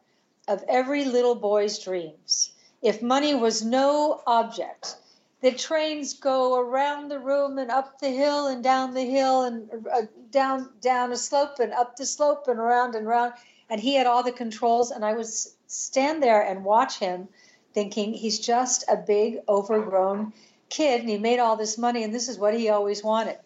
of 0.48 0.64
every 0.68 1.04
little 1.04 1.34
boy's 1.34 1.78
dreams. 1.78 2.52
If 2.82 3.02
money 3.02 3.34
was 3.34 3.64
no 3.64 4.22
object, 4.26 4.96
the 5.40 5.52
trains 5.52 6.14
go 6.14 6.58
around 6.58 7.08
the 7.08 7.18
room 7.18 7.58
and 7.58 7.70
up 7.70 7.98
the 7.98 8.10
hill 8.10 8.46
and 8.46 8.64
down 8.64 8.94
the 8.94 9.04
hill 9.04 9.42
and 9.42 9.86
uh, 9.92 10.02
down 10.30 10.70
down 10.80 11.12
a 11.12 11.16
slope 11.16 11.58
and 11.58 11.72
up 11.72 11.96
the 11.96 12.06
slope 12.06 12.48
and 12.48 12.58
around 12.58 12.94
and 12.94 13.06
around. 13.06 13.34
And 13.68 13.80
he 13.80 13.94
had 13.94 14.06
all 14.06 14.22
the 14.22 14.32
controls, 14.32 14.90
and 14.92 15.04
I 15.04 15.12
would 15.12 15.26
stand 15.26 16.22
there 16.22 16.40
and 16.40 16.64
watch 16.64 16.98
him, 16.98 17.28
thinking 17.74 18.14
he's 18.14 18.38
just 18.38 18.84
a 18.88 18.96
big 18.96 19.40
overgrown 19.48 20.32
kid 20.68 21.00
and 21.00 21.08
he 21.08 21.18
made 21.18 21.38
all 21.38 21.56
this 21.56 21.78
money 21.78 22.02
and 22.02 22.14
this 22.14 22.28
is 22.28 22.38
what 22.38 22.54
he 22.54 22.68
always 22.68 23.02
wanted. 23.02 23.38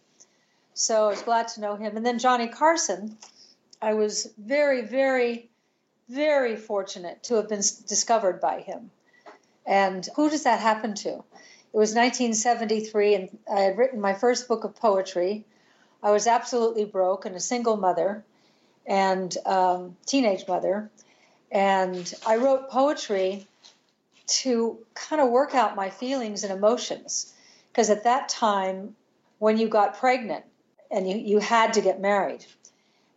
So 0.74 1.06
I 1.06 1.10
was 1.10 1.22
glad 1.22 1.48
to 1.48 1.60
know 1.60 1.76
him. 1.76 1.96
And 1.96 2.06
then 2.06 2.18
Johnny 2.18 2.48
Carson, 2.48 3.18
I 3.82 3.94
was 3.94 4.32
very, 4.36 4.82
very, 4.82 5.50
very 6.08 6.56
fortunate 6.56 7.22
to 7.24 7.36
have 7.36 7.48
been 7.48 7.62
discovered 7.86 8.40
by 8.40 8.60
him. 8.60 8.90
And 9.66 10.06
who 10.16 10.28
does 10.28 10.42
that 10.44 10.60
happen 10.60 10.94
to? 10.96 11.08
It 11.72 11.76
was 11.76 11.94
1973, 11.94 13.14
and 13.14 13.38
I 13.50 13.60
had 13.60 13.78
written 13.78 14.00
my 14.00 14.12
first 14.12 14.48
book 14.48 14.64
of 14.64 14.74
poetry. 14.74 15.44
I 16.02 16.10
was 16.10 16.26
absolutely 16.26 16.84
broke 16.84 17.24
and 17.24 17.36
a 17.36 17.40
single 17.40 17.76
mother 17.76 18.24
and 18.86 19.36
um, 19.46 19.96
teenage 20.04 20.48
mother. 20.48 20.90
And 21.52 22.12
I 22.26 22.36
wrote 22.36 22.70
poetry 22.70 23.46
to 24.26 24.78
kind 24.94 25.22
of 25.22 25.30
work 25.30 25.54
out 25.54 25.76
my 25.76 25.90
feelings 25.90 26.44
and 26.44 26.52
emotions. 26.52 27.32
Because 27.70 27.88
at 27.88 28.04
that 28.04 28.28
time, 28.28 28.96
when 29.38 29.58
you 29.58 29.68
got 29.68 29.98
pregnant 29.98 30.44
and 30.90 31.08
you, 31.08 31.16
you 31.16 31.38
had 31.38 31.74
to 31.74 31.80
get 31.80 32.00
married, 32.00 32.44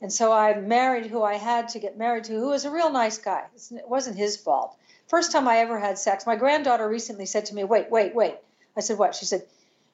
and 0.04 0.12
so 0.12 0.34
I 0.34 0.60
married 0.60 1.06
who 1.06 1.24
I 1.24 1.36
had 1.36 1.70
to 1.70 1.80
get 1.80 1.98
married 1.98 2.26
to, 2.26 2.34
who 2.34 2.50
was 2.50 2.66
a 2.66 2.72
real 2.72 2.92
nice 2.92 3.18
guy. 3.18 3.46
It 3.72 3.88
wasn't 3.88 4.18
his 4.18 4.36
fault. 4.36 4.76
First 5.08 5.32
time 5.32 5.48
I 5.48 5.60
ever 5.60 5.80
had 5.80 5.98
sex, 5.98 6.28
my 6.28 6.36
granddaughter 6.36 6.90
recently 6.90 7.26
said 7.26 7.46
to 7.46 7.56
me, 7.56 7.64
Wait, 7.64 7.90
wait, 7.90 8.14
wait. 8.14 8.36
I 8.76 8.82
said, 8.82 8.98
What? 8.98 9.16
She 9.16 9.24
said, 9.24 9.44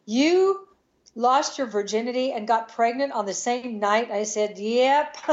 You 0.07 0.67
lost 1.13 1.59
your 1.59 1.67
virginity 1.67 2.31
and 2.31 2.47
got 2.47 2.69
pregnant 2.69 3.13
on 3.13 3.27
the 3.27 3.35
same 3.35 3.79
night? 3.79 4.09
I 4.09 4.23
said, 4.23 4.57
Yep. 4.57 5.15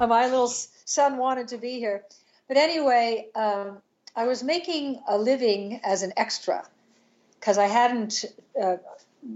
my 0.00 0.24
little 0.24 0.48
son 0.48 1.18
wanted 1.18 1.48
to 1.48 1.58
be 1.58 1.72
here. 1.78 2.04
But 2.48 2.56
anyway, 2.56 3.28
um, 3.34 3.82
I 4.16 4.24
was 4.24 4.42
making 4.42 5.02
a 5.06 5.18
living 5.18 5.78
as 5.84 6.02
an 6.02 6.14
extra 6.16 6.66
because 7.38 7.58
I 7.58 7.66
hadn't, 7.66 8.24
uh, 8.58 8.76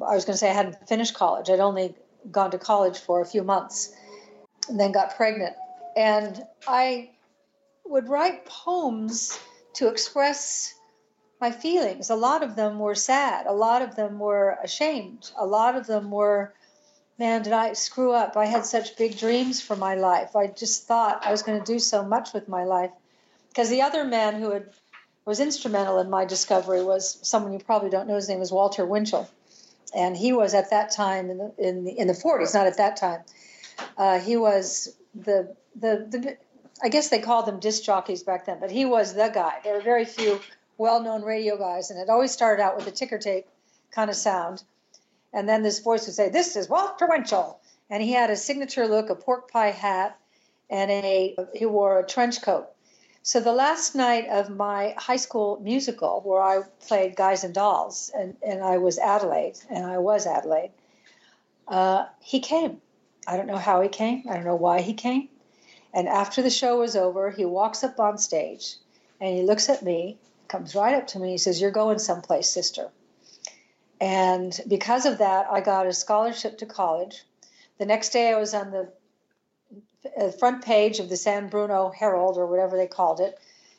I 0.09 0.15
was 0.15 0.25
going 0.25 0.33
to 0.33 0.39
say 0.39 0.49
I 0.49 0.55
hadn't 0.55 0.89
finished 0.89 1.13
college. 1.13 1.51
I'd 1.51 1.61
only 1.61 1.95
gone 2.31 2.53
to 2.53 2.59
college 2.59 2.99
for 2.99 3.21
a 3.21 3.27
few 3.27 3.43
months 3.43 3.95
and 4.69 4.79
then 4.79 4.93
got 4.93 5.17
pregnant. 5.17 5.55
And 5.97 6.45
I 6.67 7.11
would 7.85 8.09
write 8.09 8.47
poems 8.47 9.39
to 9.75 9.89
express 9.89 10.75
my 11.41 11.51
feelings. 11.51 12.11
A 12.11 12.17
lot 12.17 12.43
of 12.43 12.57
them 12.57 12.79
were 12.79 12.95
sad. 12.95 13.47
A 13.47 13.53
lot 13.53 13.83
of 13.83 13.97
them 13.97 14.19
were 14.19 14.59
ashamed. 14.63 15.31
A 15.39 15.47
lot 15.47 15.77
of 15.77 15.87
them 15.87 16.11
were, 16.11 16.55
man, 17.19 17.43
did 17.43 17.53
I 17.53 17.75
screw 17.75 18.13
up? 18.13 18.37
I 18.37 18.47
had 18.47 18.65
such 18.65 18.97
big 18.97 19.19
dreams 19.19 19.61
for 19.61 19.77
my 19.77 19.95
life. 19.95 20.35
I 20.35 20.47
just 20.47 20.87
thought 20.87 21.27
I 21.27 21.31
was 21.31 21.43
going 21.43 21.59
to 21.59 21.73
do 21.73 21.79
so 21.79 22.05
much 22.05 22.33
with 22.33 22.49
my 22.49 22.65
life 22.65 22.91
because 23.49 23.71
the 23.71 23.83
other 23.83 24.05
man 24.05 24.41
who 24.41 24.51
had, 24.51 24.71
was 25.25 25.41
instrumental 25.41 25.99
in 25.99 26.09
my 26.09 26.25
discovery 26.25 26.83
was 26.83 27.19
someone 27.23 27.53
you 27.53 27.59
probably 27.59 27.91
don't 27.91 28.07
know. 28.07 28.15
His 28.15 28.29
name 28.29 28.39
was 28.39 28.53
Walter 28.53 28.87
Winchell, 28.87 29.29
and 29.95 30.17
he 30.17 30.33
was 30.33 30.55
at 30.55 30.71
that 30.71 30.91
time 30.91 31.31
in 31.31 31.39
the 31.39 31.55
in 31.59 31.85
the, 31.85 31.99
in 31.99 32.07
the 32.07 32.13
40s, 32.13 32.55
not 32.55 32.67
at 32.67 32.77
that 32.77 32.97
time. 32.97 33.23
Uh, 33.97 34.19
he 34.19 34.37
was 34.37 34.97
the, 35.15 35.55
the 35.75 36.07
the 36.11 36.37
I 36.83 36.89
guess 36.89 37.09
they 37.09 37.21
called 37.21 37.47
them 37.47 37.59
disc 37.59 37.83
jockeys 37.83 38.23
back 38.23 38.47
then, 38.47 38.59
but 38.61 38.71
he 38.71 38.85
was 38.85 39.15
the 39.15 39.29
guy. 39.29 39.61
There 39.65 39.75
were 39.75 39.81
very 39.81 40.05
few 40.05 40.41
well-known 40.79 41.23
radio 41.23 41.57
guys, 41.57 41.91
and 41.91 41.99
it 41.99 42.11
always 42.11 42.33
started 42.33 42.63
out 42.63 42.77
with 42.77 42.87
a 42.87 42.91
ticker 42.91 43.19
tape 43.19 43.47
kind 43.91 44.11
of 44.11 44.17
sound, 44.17 44.63
and 45.33 45.49
then 45.49 45.63
this 45.63 45.81
voice 45.81 46.07
would 46.07 46.15
say, 46.15 46.29
"This 46.29 46.57
is 46.57 46.69
Walter 46.69 47.07
Winchell," 47.07 47.61
and 47.89 48.03
he 48.03 48.13
had 48.13 48.31
a 48.31 48.37
signature 48.37 48.87
look, 48.87 49.09
a 49.09 49.15
pork 49.15 49.51
pie 49.51 49.71
hat, 49.71 50.19
and 50.69 50.91
a 50.91 51.37
he 51.55 51.67
wore 51.67 51.99
a 51.99 52.07
trench 52.07 52.43
coat 52.43 52.69
so 53.27 53.41
the 53.41 53.53
last 53.53 53.97
night 53.97 54.29
of 54.29 54.51
my 54.51 54.95
high 54.97 55.17
school 55.17 55.59
musical, 55.61 56.21
where 56.21 56.41
I 56.41 56.63
played 56.87 57.17
Guys 57.17 57.43
and 57.43 57.53
Dolls, 57.53 58.09
and, 58.17 58.37
and 58.41 58.63
I 58.63 58.79
was 58.79 59.01
Adelaide, 59.01 59.59
and 59.69 59.85
I 59.85 59.99
was 59.99 60.29
Adelaide, 60.29 60.71
uh, 61.67 62.07
he 62.21 62.39
came. 62.39 62.81
I 63.27 63.37
don't 63.37 63.47
know 63.47 63.57
how 63.57 63.81
he 63.81 63.89
came. 63.89 64.25
I 64.29 64.35
don't 64.35 64.45
know 64.45 64.57
why 64.57 64.81
he 64.81 64.95
came. 64.95 65.29
And 65.93 66.09
after 66.09 66.43
the 66.43 66.51
show 66.51 66.79
was 66.79 66.97
over, 66.97 67.31
he 67.31 67.45
walks 67.45 67.83
up 67.83 67.99
on 67.99 68.19
stage 68.19 68.77
and 69.21 69.35
he 69.35 69.43
looks 69.43 69.69
at 69.69 69.83
me, 69.83 70.19
comes 70.49 70.75
right 70.75 70.95
up 70.95 71.07
to 71.09 71.19
me, 71.19 71.31
he 71.31 71.39
says, 71.39 71.61
You're 71.61 71.71
going 71.71 71.99
someplace, 71.99 72.51
sister. 72.51 72.91
And 74.01 74.59
because 74.69 75.07
of 75.07 75.19
that, 75.19 75.47
I 75.51 75.61
got 75.61 75.87
a 75.87 75.93
scholarship 75.93 76.59
to 76.59 76.67
college. 76.67 77.25
The 77.79 77.87
next 77.87 78.11
day, 78.11 78.31
I 78.31 78.39
was 78.39 78.53
on 78.53 78.71
the 78.71 78.93
front 80.39 80.65
page 80.65 80.99
of 80.99 81.09
the 81.09 81.17
San 81.17 81.49
Bruno 81.49 81.91
Herald 81.91 82.37
or 82.37 82.47
whatever 82.47 82.77
they 82.77 82.87
called 82.87 83.21
it, 83.21 83.39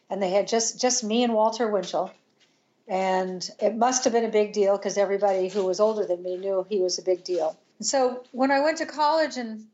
and 0.09 0.21
they 0.21 0.31
had 0.31 0.47
just 0.47 0.79
just 0.79 1.03
me 1.03 1.23
and 1.23 1.33
Walter 1.33 1.69
Winchell, 1.69 2.11
and 2.87 3.47
it 3.59 3.75
must 3.75 4.03
have 4.03 4.13
been 4.13 4.25
a 4.25 4.29
big 4.29 4.53
deal 4.53 4.77
because 4.77 4.97
everybody 4.97 5.49
who 5.49 5.65
was 5.65 5.79
older 5.79 6.05
than 6.05 6.23
me 6.23 6.37
knew 6.37 6.65
he 6.67 6.79
was 6.79 6.97
a 6.97 7.03
big 7.03 7.23
deal. 7.23 7.57
And 7.79 7.87
so 7.87 8.23
when 8.31 8.51
I 8.51 8.59
went 8.59 8.79
to 8.79 8.85
college, 8.85 9.37
and 9.37 9.65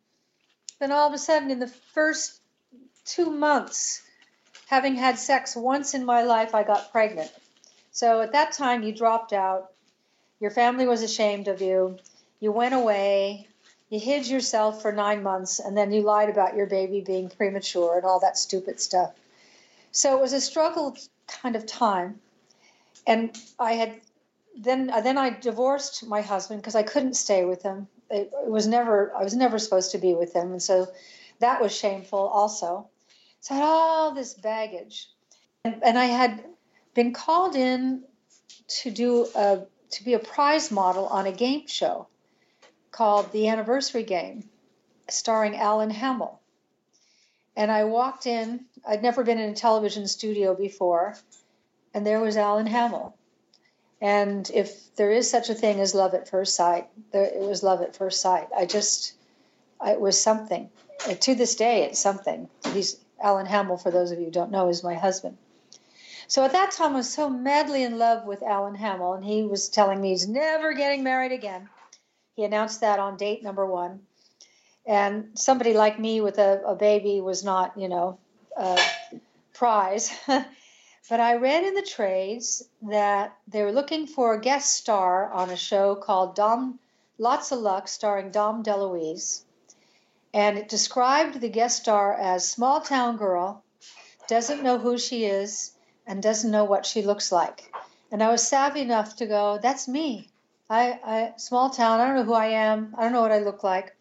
then 0.80 0.92
all 0.92 1.08
of 1.08 1.14
a 1.14 1.18
sudden 1.18 1.52
in 1.52 1.60
the 1.60 1.68
first 1.68 2.42
two 3.06 3.30
months, 3.30 4.02
having 4.68 4.96
had 4.96 5.18
sex 5.18 5.56
once 5.56 5.94
in 5.94 6.06
my 6.06 6.24
life, 6.24 6.54
I 6.56 6.64
got 6.64 6.92
pregnant. 6.92 7.32
So 7.92 8.22
at 8.22 8.32
that 8.32 8.54
time, 8.54 8.84
you 8.84 8.94
dropped 8.94 9.34
out. 9.34 9.72
Your 10.40 10.52
family 10.52 10.88
was 10.88 11.04
ashamed 11.04 11.48
of 11.48 11.62
you. 11.62 11.98
You 12.40 12.52
went 12.52 12.74
away 12.74 13.48
you 13.94 14.00
hid 14.00 14.26
yourself 14.26 14.82
for 14.82 14.92
nine 14.92 15.22
months 15.22 15.60
and 15.60 15.78
then 15.78 15.92
you 15.92 16.02
lied 16.02 16.28
about 16.28 16.56
your 16.56 16.66
baby 16.66 17.02
being 17.02 17.30
premature 17.30 17.96
and 17.96 18.06
all 18.06 18.20
that 18.22 18.40
stupid 18.40 18.82
stuff. 18.82 19.12
So 19.92 20.18
it 20.18 20.20
was 20.20 20.34
a 20.34 20.42
struggle 20.42 20.98
kind 21.28 21.56
of 21.56 21.68
time. 21.68 22.20
And 23.06 23.38
I 23.60 23.74
had 23.74 24.02
then 24.58 24.88
then 24.88 25.20
I 25.20 25.30
divorced 25.30 26.08
my 26.08 26.22
husband 26.22 26.60
because 26.60 26.74
I 26.74 26.82
couldn't 26.82 27.14
stay 27.14 27.46
with 27.46 27.62
him. 27.62 27.88
It, 28.10 28.32
it, 28.34 28.50
was 28.50 28.68
never 28.68 29.14
I 29.16 29.24
was 29.24 29.36
never 29.36 29.60
supposed 29.60 29.92
to 29.92 29.98
be 29.98 30.14
with 30.14 30.34
them, 30.34 30.52
and 30.52 30.62
so 30.62 30.88
that 31.40 31.62
was 31.62 31.76
shameful 31.76 32.20
also. 32.20 32.88
So 33.40 33.56
I 33.56 33.58
had 33.58 33.66
all 33.66 34.14
this 34.14 34.34
baggage, 34.34 35.10
and, 35.66 35.84
and 35.84 35.98
I 35.98 36.06
had 36.06 36.44
been 36.94 37.14
called 37.14 37.56
in 37.56 38.04
to 38.82 38.92
do 38.92 39.28
a 39.36 39.62
to 39.92 40.04
be 40.04 40.14
a 40.14 40.20
prize 40.20 40.72
model 40.72 41.08
on 41.08 41.28
a 41.28 41.32
game 41.32 41.68
show 41.68 42.08
called 42.92 43.32
The 43.32 43.48
Anniversary 43.48 44.04
Game, 44.04 44.50
starring 45.10 45.56
Alan 45.56 45.90
Hamel. 45.90 46.40
And 47.56 47.72
I 47.72 47.84
walked 47.84 48.26
in, 48.26 48.66
I'd 48.88 49.04
never 49.04 49.24
been 49.24 49.38
in 49.38 49.52
a 49.52 49.56
television 49.56 50.08
studio 50.08 50.56
before, 50.56 51.16
and 51.94 52.06
there 52.06 52.20
was 52.20 52.38
Alan 52.38 52.66
Hamel. 52.66 53.16
And 54.04 54.52
if 54.54 54.94
there 54.98 55.14
is 55.14 55.32
such 55.32 55.50
a 55.50 55.54
thing 55.56 55.80
as 55.80 55.96
love 55.96 56.14
at 56.14 56.28
first 56.28 56.56
sight, 56.56 56.90
there, 57.14 57.24
it 57.24 57.40
was 57.40 57.64
love 57.64 57.82
at 57.82 57.96
first 57.96 58.20
sight. 58.20 58.50
I 58.56 58.66
just, 58.66 59.14
it 59.82 60.00
was 60.00 60.22
something. 60.22 60.70
To 61.22 61.34
this 61.34 61.56
day, 61.56 61.84
it's 61.84 62.02
something. 62.02 62.50
He's 62.74 62.98
Alan 63.22 63.46
Hamel, 63.46 63.78
for 63.78 63.92
those 63.92 64.12
of 64.12 64.20
you 64.20 64.26
who 64.26 64.32
don't 64.32 64.52
know, 64.52 64.68
is 64.68 64.84
my 64.84 64.96
husband. 64.96 65.38
So 66.28 66.44
at 66.44 66.52
that 66.52 66.72
time, 66.72 66.92
I 66.92 66.98
was 66.98 67.14
so 67.14 67.30
madly 67.30 67.84
in 67.84 67.98
love 67.98 68.26
with 68.26 68.44
Alan 68.44 68.76
Hamel, 68.76 69.14
and 69.14 69.24
he 69.24 69.44
was 69.44 69.70
telling 69.70 70.02
me 70.02 70.10
he's 70.10 70.28
never 70.28 70.74
getting 70.74 71.02
married 71.02 71.32
again. 71.32 71.70
He 72.36 72.44
announced 72.44 72.82
that 72.82 73.00
on 73.00 73.16
date 73.16 73.42
number 73.42 73.66
one. 73.66 74.02
And 74.86 75.30
somebody 75.36 75.74
like 75.74 75.98
me 75.98 76.20
with 76.20 76.40
a, 76.40 76.62
a 76.66 76.76
baby 76.76 77.22
was 77.22 77.46
not, 77.46 77.78
you 77.78 77.88
know, 77.88 78.20
a 78.58 78.82
prize. 79.54 80.12
but 81.10 81.20
I 81.20 81.36
read 81.36 81.64
in 81.64 81.74
the 81.74 81.82
trades 81.82 82.64
that 82.84 83.38
they 83.48 83.64
were 83.64 83.72
looking 83.72 84.08
for 84.08 84.34
a 84.34 84.40
guest 84.40 84.76
star 84.76 85.32
on 85.32 85.50
a 85.50 85.58
show 85.58 85.96
called 85.96 86.36
Dom 86.36 86.80
Lots 87.18 87.52
of 87.52 87.60
Luck, 87.60 87.88
starring 87.88 88.32
Dom 88.32 88.64
DeLuise. 88.64 89.44
And 90.34 90.58
it 90.58 90.70
described 90.70 91.40
the 91.40 91.50
guest 91.50 91.78
star 91.78 92.14
as 92.14 92.50
small 92.50 92.82
town 92.82 93.18
girl, 93.18 93.64
doesn't 94.28 94.64
know 94.64 94.80
who 94.80 94.98
she 94.98 95.26
is, 95.26 95.74
and 96.08 96.24
doesn't 96.24 96.50
know 96.50 96.64
what 96.64 96.86
she 96.86 97.02
looks 97.02 97.32
like. 97.32 97.72
And 98.12 98.24
I 98.24 98.32
was 98.32 98.48
savvy 98.48 98.82
enough 98.82 99.16
to 99.18 99.26
go, 99.26 99.60
that's 99.62 99.88
me. 99.88 100.30
I, 100.70 101.00
I 101.04 101.34
small 101.38 101.70
town, 101.70 102.00
I 102.00 102.08
don't 102.08 102.16
know 102.16 102.24
who 102.24 102.34
I 102.34 102.48
am, 102.48 102.96
I 102.98 103.04
don't 103.04 103.14
know 103.14 103.22
what 103.22 103.32
I 103.32 103.40
look 103.40 103.64
like. 103.64 103.96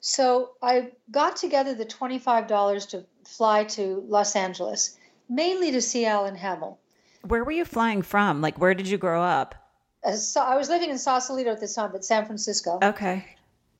So 0.00 0.52
I 0.62 0.92
got 1.10 1.36
together 1.36 1.74
the 1.74 1.86
$25 1.86 2.88
to 2.90 3.04
fly 3.24 3.64
to 3.64 4.04
Los 4.06 4.36
Angeles, 4.36 4.96
mainly 5.28 5.72
to 5.72 5.80
see 5.80 6.06
Alan 6.06 6.36
Hamel. 6.36 6.78
Where 7.22 7.44
were 7.44 7.52
you 7.52 7.64
flying 7.64 8.02
from? 8.02 8.40
Like, 8.40 8.58
where 8.58 8.74
did 8.74 8.88
you 8.88 8.98
grow 8.98 9.22
up? 9.22 9.54
Uh, 10.04 10.12
so 10.12 10.40
I 10.40 10.56
was 10.56 10.68
living 10.68 10.90
in 10.90 10.98
Sausalito 10.98 11.50
at 11.50 11.60
this 11.60 11.74
time, 11.74 11.90
but 11.92 12.04
San 12.04 12.26
Francisco. 12.26 12.78
Okay. 12.82 13.24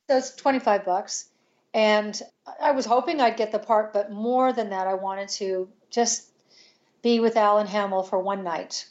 So 0.09 0.17
it's 0.17 0.35
25 0.35 0.85
bucks. 0.85 1.29
And 1.75 2.21
I 2.61 2.73
was 2.73 2.87
hoping 2.87 3.21
I'd 3.21 3.37
get 3.37 3.53
the 3.53 3.59
part, 3.59 3.93
but 3.93 4.11
more 4.11 4.53
than 4.53 4.71
that, 4.71 4.87
I 4.87 4.95
wanted 4.95 5.29
to 5.31 5.69
just 5.91 6.29
be 7.03 7.21
with 7.21 7.37
Alan 7.37 7.67
Hamel 7.67 8.03
for 8.03 8.19
one 8.19 8.43
night. 8.43 8.87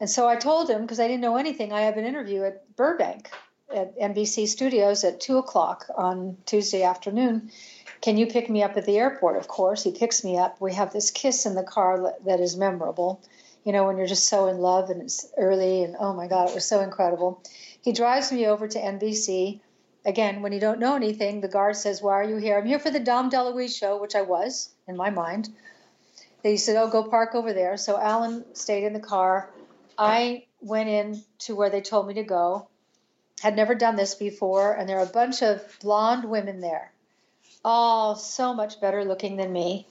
And 0.00 0.08
so 0.08 0.28
I 0.28 0.36
told 0.36 0.68
him, 0.68 0.82
because 0.82 1.00
I 1.00 1.08
didn't 1.08 1.22
know 1.22 1.36
anything, 1.36 1.72
I 1.72 1.82
have 1.82 1.96
an 1.96 2.04
interview 2.04 2.44
at 2.44 2.76
Burbank 2.76 3.30
at 3.74 3.98
NBC 3.98 4.46
Studios 4.46 5.02
at 5.04 5.20
2 5.20 5.38
o'clock 5.38 5.86
on 5.96 6.36
Tuesday 6.46 6.82
afternoon. 6.82 7.50
Can 8.04 8.18
you 8.18 8.26
pick 8.26 8.50
me 8.50 8.62
up 8.62 8.76
at 8.76 8.84
the 8.84 8.98
airport? 8.98 9.38
Of 9.38 9.48
course. 9.48 9.82
He 9.82 9.90
picks 9.90 10.22
me 10.22 10.36
up. 10.36 10.60
We 10.60 10.74
have 10.74 10.92
this 10.92 11.10
kiss 11.10 11.46
in 11.46 11.54
the 11.54 11.62
car 11.62 12.12
that 12.26 12.38
is 12.38 12.54
memorable. 12.54 13.22
You 13.64 13.72
know, 13.72 13.86
when 13.86 13.96
you're 13.96 14.06
just 14.06 14.28
so 14.28 14.46
in 14.46 14.58
love 14.58 14.90
and 14.90 15.00
it's 15.00 15.32
early 15.38 15.82
and 15.82 15.96
oh 15.98 16.12
my 16.12 16.26
God, 16.26 16.50
it 16.50 16.54
was 16.54 16.66
so 16.66 16.80
incredible. 16.80 17.42
He 17.80 17.92
drives 17.92 18.30
me 18.30 18.44
over 18.46 18.68
to 18.68 18.78
NBC. 18.78 19.60
Again, 20.04 20.42
when 20.42 20.52
you 20.52 20.60
don't 20.60 20.80
know 20.80 20.96
anything, 20.96 21.40
the 21.40 21.48
guard 21.48 21.76
says, 21.76 22.02
Why 22.02 22.12
are 22.12 22.28
you 22.28 22.36
here? 22.36 22.58
I'm 22.58 22.66
here 22.66 22.78
for 22.78 22.90
the 22.90 23.00
Dom 23.00 23.30
DeLuise 23.30 23.74
show, 23.74 23.98
which 23.98 24.14
I 24.14 24.20
was 24.20 24.68
in 24.86 24.98
my 24.98 25.08
mind. 25.08 25.48
They 26.42 26.58
said, 26.58 26.76
Oh, 26.76 26.90
go 26.90 27.04
park 27.04 27.34
over 27.34 27.54
there. 27.54 27.78
So 27.78 27.98
Alan 27.98 28.44
stayed 28.54 28.84
in 28.84 28.92
the 28.92 29.00
car. 29.00 29.48
I 29.96 30.44
went 30.60 30.90
in 30.90 31.24
to 31.38 31.56
where 31.56 31.70
they 31.70 31.80
told 31.80 32.06
me 32.06 32.12
to 32.12 32.22
go. 32.22 32.68
Had 33.40 33.56
never 33.56 33.74
done 33.74 33.96
this 33.96 34.14
before, 34.14 34.74
and 34.74 34.86
there 34.86 34.98
are 34.98 35.06
a 35.06 35.20
bunch 35.20 35.42
of 35.42 35.78
blonde 35.80 36.26
women 36.26 36.60
there, 36.60 36.92
all 37.64 38.14
so 38.16 38.52
much 38.52 38.80
better 38.80 39.04
looking 39.04 39.36
than 39.36 39.52
me. 39.52 39.86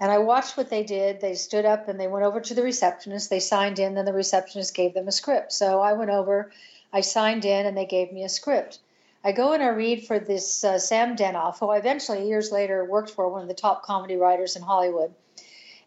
And 0.00 0.10
I 0.10 0.18
watched 0.18 0.56
what 0.56 0.70
they 0.70 0.82
did. 0.82 1.20
They 1.20 1.34
stood 1.34 1.64
up 1.64 1.88
and 1.88 1.98
they 1.98 2.08
went 2.08 2.24
over 2.24 2.40
to 2.40 2.54
the 2.54 2.62
receptionist. 2.62 3.30
They 3.30 3.40
signed 3.40 3.78
in, 3.78 3.94
then 3.94 4.04
the 4.04 4.12
receptionist 4.12 4.74
gave 4.74 4.92
them 4.92 5.08
a 5.08 5.12
script. 5.12 5.52
So 5.52 5.80
I 5.80 5.92
went 5.94 6.10
over, 6.10 6.52
I 6.92 7.00
signed 7.00 7.44
in, 7.44 7.66
and 7.66 7.76
they 7.76 7.86
gave 7.86 8.12
me 8.12 8.24
a 8.24 8.28
script. 8.28 8.80
I 9.24 9.32
go 9.32 9.52
and 9.52 9.62
I 9.62 9.68
read 9.68 10.06
for 10.06 10.18
this 10.18 10.62
uh, 10.64 10.78
Sam 10.78 11.16
Denoff, 11.16 11.58
who 11.58 11.70
I 11.70 11.78
eventually, 11.78 12.28
years 12.28 12.52
later, 12.52 12.84
worked 12.84 13.10
for, 13.10 13.28
one 13.30 13.40
of 13.40 13.48
the 13.48 13.54
top 13.54 13.82
comedy 13.82 14.16
writers 14.16 14.56
in 14.56 14.62
Hollywood. 14.62 15.14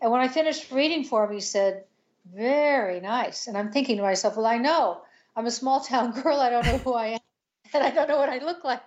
And 0.01 0.11
when 0.11 0.21
I 0.21 0.27
finished 0.27 0.71
reading 0.71 1.03
for 1.03 1.25
him, 1.25 1.33
he 1.33 1.39
said, 1.39 1.83
Very 2.25 2.99
nice. 2.99 3.45
And 3.45 3.55
I'm 3.55 3.71
thinking 3.71 3.97
to 3.97 4.03
myself, 4.03 4.37
Well, 4.37 4.45
I 4.47 4.57
know. 4.57 5.01
I'm 5.35 5.45
a 5.45 5.51
small 5.51 5.81
town 5.81 6.11
girl. 6.21 6.39
I 6.39 6.49
don't 6.49 6.65
know 6.65 6.79
who 6.79 6.93
I 6.93 7.07
am. 7.07 7.19
And 7.73 7.83
I 7.83 7.91
don't 7.91 8.07
know 8.07 8.17
what 8.17 8.29
I 8.29 8.39
look 8.39 8.63
like. 8.63 8.81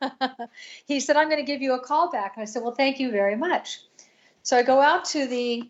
he 0.86 1.00
said, 1.00 1.16
I'm 1.16 1.28
going 1.28 1.44
to 1.44 1.50
give 1.50 1.62
you 1.62 1.74
a 1.74 1.80
call 1.80 2.10
back. 2.10 2.34
And 2.36 2.42
I 2.42 2.46
said, 2.46 2.62
Well, 2.62 2.74
thank 2.74 3.00
you 3.00 3.10
very 3.10 3.36
much. 3.36 3.80
So 4.42 4.56
I 4.56 4.62
go 4.62 4.80
out 4.80 5.06
to 5.06 5.26
the 5.26 5.68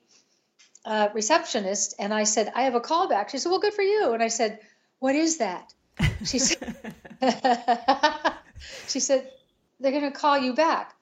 uh, 0.84 1.08
receptionist 1.14 1.94
and 1.98 2.12
I 2.14 2.24
said, 2.24 2.52
I 2.54 2.62
have 2.62 2.74
a 2.74 2.80
call 2.80 3.08
back. 3.08 3.30
She 3.30 3.38
said, 3.38 3.50
Well, 3.50 3.60
good 3.60 3.74
for 3.74 3.82
you. 3.82 4.12
And 4.12 4.22
I 4.22 4.28
said, 4.28 4.60
What 4.98 5.14
is 5.14 5.38
that? 5.38 5.72
She 6.24 6.38
said, 6.38 6.94
She 8.88 9.00
said, 9.00 9.30
They're 9.80 9.92
going 9.92 10.10
to 10.12 10.18
call 10.18 10.38
you 10.38 10.54
back. 10.54 10.94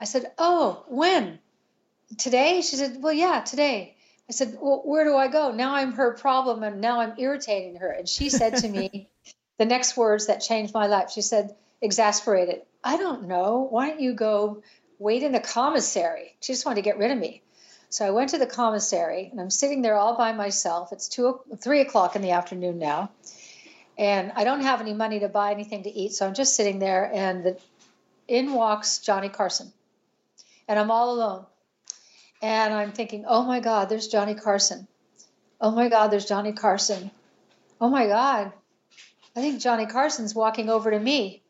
I 0.00 0.04
said, 0.04 0.32
Oh, 0.38 0.84
when? 0.88 1.38
Today? 2.18 2.60
She 2.60 2.76
said, 2.76 2.98
Well, 3.00 3.12
yeah, 3.12 3.40
today. 3.40 3.96
I 4.28 4.32
said, 4.32 4.56
Well, 4.60 4.82
where 4.84 5.04
do 5.04 5.16
I 5.16 5.28
go? 5.28 5.52
Now 5.52 5.74
I'm 5.74 5.92
her 5.92 6.12
problem 6.12 6.62
and 6.62 6.80
now 6.80 7.00
I'm 7.00 7.14
irritating 7.18 7.76
her. 7.76 7.90
And 7.90 8.08
she 8.08 8.30
said 8.30 8.56
to 8.56 8.68
me 8.68 9.08
the 9.58 9.64
next 9.64 9.96
words 9.96 10.26
that 10.26 10.38
changed 10.38 10.74
my 10.74 10.86
life. 10.86 11.10
She 11.10 11.22
said, 11.22 11.54
Exasperated. 11.80 12.62
I 12.82 12.96
don't 12.96 13.28
know. 13.28 13.66
Why 13.70 13.90
don't 13.90 14.00
you 14.00 14.14
go 14.14 14.62
wait 14.98 15.22
in 15.22 15.32
the 15.32 15.40
commissary. 15.40 16.34
She 16.40 16.52
just 16.52 16.64
wanted 16.64 16.76
to 16.76 16.82
get 16.82 16.98
rid 16.98 17.10
of 17.10 17.18
me. 17.18 17.42
So 17.90 18.06
I 18.06 18.10
went 18.10 18.30
to 18.30 18.38
the 18.38 18.46
commissary 18.46 19.28
and 19.30 19.40
I'm 19.40 19.50
sitting 19.50 19.82
there 19.82 19.96
all 19.96 20.16
by 20.16 20.32
myself. 20.32 20.92
It's 20.92 21.08
two, 21.08 21.40
three 21.58 21.80
o'clock 21.80 22.16
in 22.16 22.22
the 22.22 22.32
afternoon 22.32 22.78
now. 22.78 23.10
And 23.96 24.32
I 24.34 24.44
don't 24.44 24.62
have 24.62 24.80
any 24.80 24.94
money 24.94 25.20
to 25.20 25.28
buy 25.28 25.52
anything 25.52 25.84
to 25.84 25.90
eat. 25.90 26.12
So 26.12 26.26
I'm 26.26 26.34
just 26.34 26.56
sitting 26.56 26.78
there 26.78 27.10
and 27.12 27.44
the, 27.44 27.58
in 28.26 28.52
walks 28.52 28.98
Johnny 28.98 29.28
Carson. 29.28 29.72
And 30.66 30.78
I'm 30.78 30.90
all 30.90 31.14
alone. 31.14 31.46
And 32.42 32.74
I'm 32.74 32.92
thinking, 32.92 33.24
oh 33.28 33.44
my 33.44 33.60
God, 33.60 33.88
there's 33.88 34.08
Johnny 34.08 34.34
Carson. 34.34 34.88
Oh 35.60 35.70
my 35.70 35.88
God, 35.88 36.08
there's 36.08 36.26
Johnny 36.26 36.52
Carson. 36.52 37.10
Oh 37.80 37.88
my 37.88 38.06
God, 38.06 38.52
I 39.36 39.40
think 39.40 39.60
Johnny 39.60 39.86
Carson's 39.86 40.34
walking 40.34 40.68
over 40.68 40.90
to 40.90 40.98
me. 40.98 41.42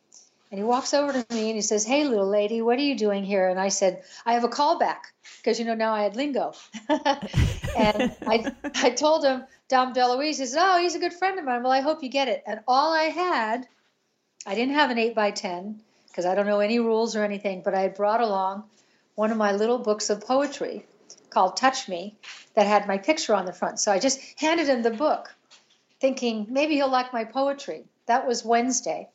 And 0.50 0.58
he 0.60 0.64
walks 0.64 0.94
over 0.94 1.12
to 1.12 1.34
me 1.34 1.46
and 1.46 1.56
he 1.56 1.62
says, 1.62 1.84
Hey, 1.84 2.04
little 2.04 2.28
lady, 2.28 2.62
what 2.62 2.78
are 2.78 2.82
you 2.82 2.96
doing 2.96 3.24
here? 3.24 3.48
And 3.48 3.58
I 3.58 3.68
said, 3.68 4.04
I 4.24 4.34
have 4.34 4.44
a 4.44 4.48
call 4.48 4.78
back 4.78 5.12
because, 5.38 5.58
you 5.58 5.64
know, 5.64 5.74
now 5.74 5.92
I 5.92 6.02
had 6.02 6.14
lingo. 6.14 6.52
and 6.88 8.12
I, 8.24 8.54
I 8.76 8.90
told 8.90 9.24
him, 9.24 9.44
Dom 9.68 9.92
DeLuise, 9.94 10.38
he 10.38 10.46
said, 10.46 10.62
Oh, 10.62 10.78
he's 10.78 10.94
a 10.94 11.00
good 11.00 11.12
friend 11.12 11.38
of 11.38 11.44
mine. 11.44 11.62
Well, 11.62 11.72
I 11.72 11.80
hope 11.80 12.02
you 12.04 12.08
get 12.08 12.28
it. 12.28 12.44
And 12.46 12.60
all 12.68 12.92
I 12.92 13.04
had, 13.04 13.66
I 14.46 14.54
didn't 14.54 14.74
have 14.74 14.90
an 14.90 14.98
8 14.98 15.14
by 15.14 15.32
10 15.32 15.80
because 16.06 16.24
I 16.24 16.36
don't 16.36 16.46
know 16.46 16.60
any 16.60 16.78
rules 16.78 17.16
or 17.16 17.24
anything, 17.24 17.62
but 17.64 17.74
I 17.74 17.80
had 17.80 17.96
brought 17.96 18.20
along 18.20 18.64
one 19.16 19.32
of 19.32 19.36
my 19.36 19.52
little 19.52 19.78
books 19.78 20.08
of 20.08 20.24
poetry 20.24 20.86
called 21.30 21.56
Touch 21.56 21.88
Me 21.88 22.14
that 22.54 22.66
had 22.66 22.86
my 22.86 22.98
picture 22.98 23.34
on 23.34 23.44
the 23.44 23.52
front. 23.52 23.80
So 23.80 23.90
I 23.90 23.98
just 23.98 24.20
handed 24.38 24.68
him 24.68 24.82
the 24.82 24.90
book 24.90 25.34
thinking 26.04 26.46
maybe 26.50 26.74
he'll 26.74 26.90
like 26.90 27.14
my 27.14 27.24
poetry. 27.24 27.82
That 28.04 28.26
was 28.26 28.44
Wednesday. 28.44 29.08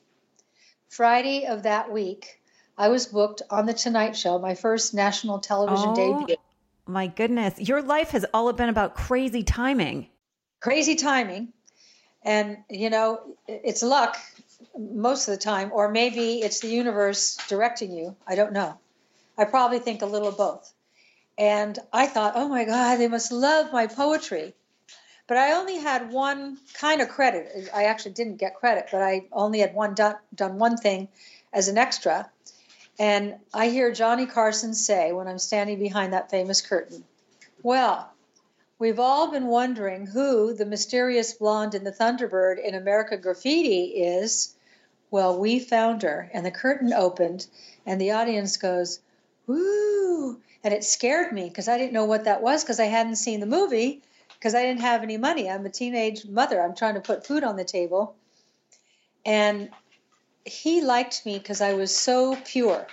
Friday 0.88 1.46
of 1.46 1.62
that 1.62 1.92
week, 1.92 2.42
I 2.80 2.88
was 2.90 3.06
booked 3.06 3.44
on 3.52 3.68
The 3.68 3.76
Tonight 3.76 4.18
Show, 4.18 4.40
my 4.40 4.56
first 4.56 4.96
national 4.96 5.38
television 5.38 5.90
oh, 5.90 5.96
debut. 5.96 6.36
My 6.88 7.06
goodness. 7.06 7.60
Your 7.60 7.84
life 7.84 8.10
has 8.10 8.26
all 8.34 8.52
been 8.54 8.70
about 8.70 8.96
crazy 8.96 9.44
timing. 9.44 10.08
Crazy 10.62 10.96
timing. 10.96 11.54
And, 12.24 12.58
you 12.72 12.90
know, 12.90 13.36
it's 13.48 13.84
luck 13.84 14.18
most 14.76 15.28
of 15.28 15.36
the 15.36 15.40
time, 15.40 15.70
or 15.72 15.92
maybe 15.92 16.40
it's 16.40 16.62
the 16.62 16.70
universe 16.70 17.38
directing 17.48 17.92
you. 17.92 18.16
I 18.26 18.34
don't 18.34 18.52
know. 18.52 18.80
I 19.38 19.46
probably 19.46 19.78
think 19.78 20.02
a 20.02 20.08
little 20.08 20.30
of 20.30 20.38
both. 20.38 20.74
And 21.38 21.78
I 21.94 22.08
thought, 22.08 22.34
oh 22.36 22.48
my 22.50 22.64
God, 22.66 22.96
they 22.96 23.08
must 23.08 23.32
love 23.32 23.72
my 23.72 23.86
poetry. 23.86 24.56
But 25.30 25.38
I 25.38 25.52
only 25.52 25.78
had 25.78 26.12
one 26.12 26.58
kind 26.74 27.02
of 27.02 27.10
credit. 27.10 27.70
I 27.72 27.84
actually 27.84 28.14
didn't 28.14 28.38
get 28.38 28.56
credit, 28.56 28.88
but 28.92 29.04
I 29.04 29.28
only 29.32 29.60
had 29.60 29.76
one 29.76 29.94
done, 29.94 30.16
done 30.34 30.58
one 30.58 30.76
thing 30.76 31.08
as 31.54 31.68
an 31.68 31.78
extra. 31.78 32.32
And 32.98 33.36
I 33.54 33.70
hear 33.70 33.92
Johnny 33.92 34.26
Carson 34.26 34.74
say 34.74 35.12
when 35.12 35.28
I'm 35.28 35.38
standing 35.38 35.78
behind 35.78 36.14
that 36.14 36.32
famous 36.32 36.64
curtain, 36.64 37.04
Well, 37.62 38.12
we've 38.80 39.00
all 39.00 39.30
been 39.30 39.46
wondering 39.46 40.08
who 40.08 40.56
the 40.56 40.66
mysterious 40.66 41.34
blonde 41.34 41.76
in 41.76 41.84
the 41.84 41.92
Thunderbird 41.92 42.58
in 42.58 42.74
America 42.74 43.16
Graffiti 43.16 44.02
is. 44.02 44.56
Well, 45.12 45.38
we 45.38 45.60
found 45.60 46.02
her. 46.02 46.32
And 46.34 46.44
the 46.44 46.50
curtain 46.50 46.92
opened, 46.92 47.46
and 47.86 48.02
the 48.02 48.14
audience 48.14 48.58
goes, 48.58 49.00
Woo! 49.46 50.42
And 50.64 50.74
it 50.74 50.84
scared 50.84 51.32
me 51.32 51.50
because 51.50 51.68
I 51.68 51.78
didn't 51.78 51.94
know 51.94 52.06
what 52.06 52.24
that 52.24 52.42
was 52.42 52.64
because 52.64 52.80
I 52.80 52.86
hadn't 52.86 53.18
seen 53.18 53.42
the 53.42 53.46
movie 53.46 54.02
because 54.40 54.56
I 54.56 54.64
didn't 54.64 54.82
have 54.82 55.04
any 55.04 55.18
money. 55.18 55.50
I'm 55.50 55.66
a 55.66 55.70
teenage 55.70 56.26
mother. 56.26 56.62
I'm 56.62 56.74
trying 56.74 56.94
to 56.94 57.02
put 57.02 57.28
food 57.28 57.44
on 57.44 57.58
the 57.58 57.66
table. 57.66 58.16
And 59.26 59.70
he 60.46 60.82
liked 60.82 61.26
me 61.26 61.38
because 61.38 61.60
I 61.60 61.74
was 61.74 61.94
so 61.94 62.38
pure. 62.46 62.88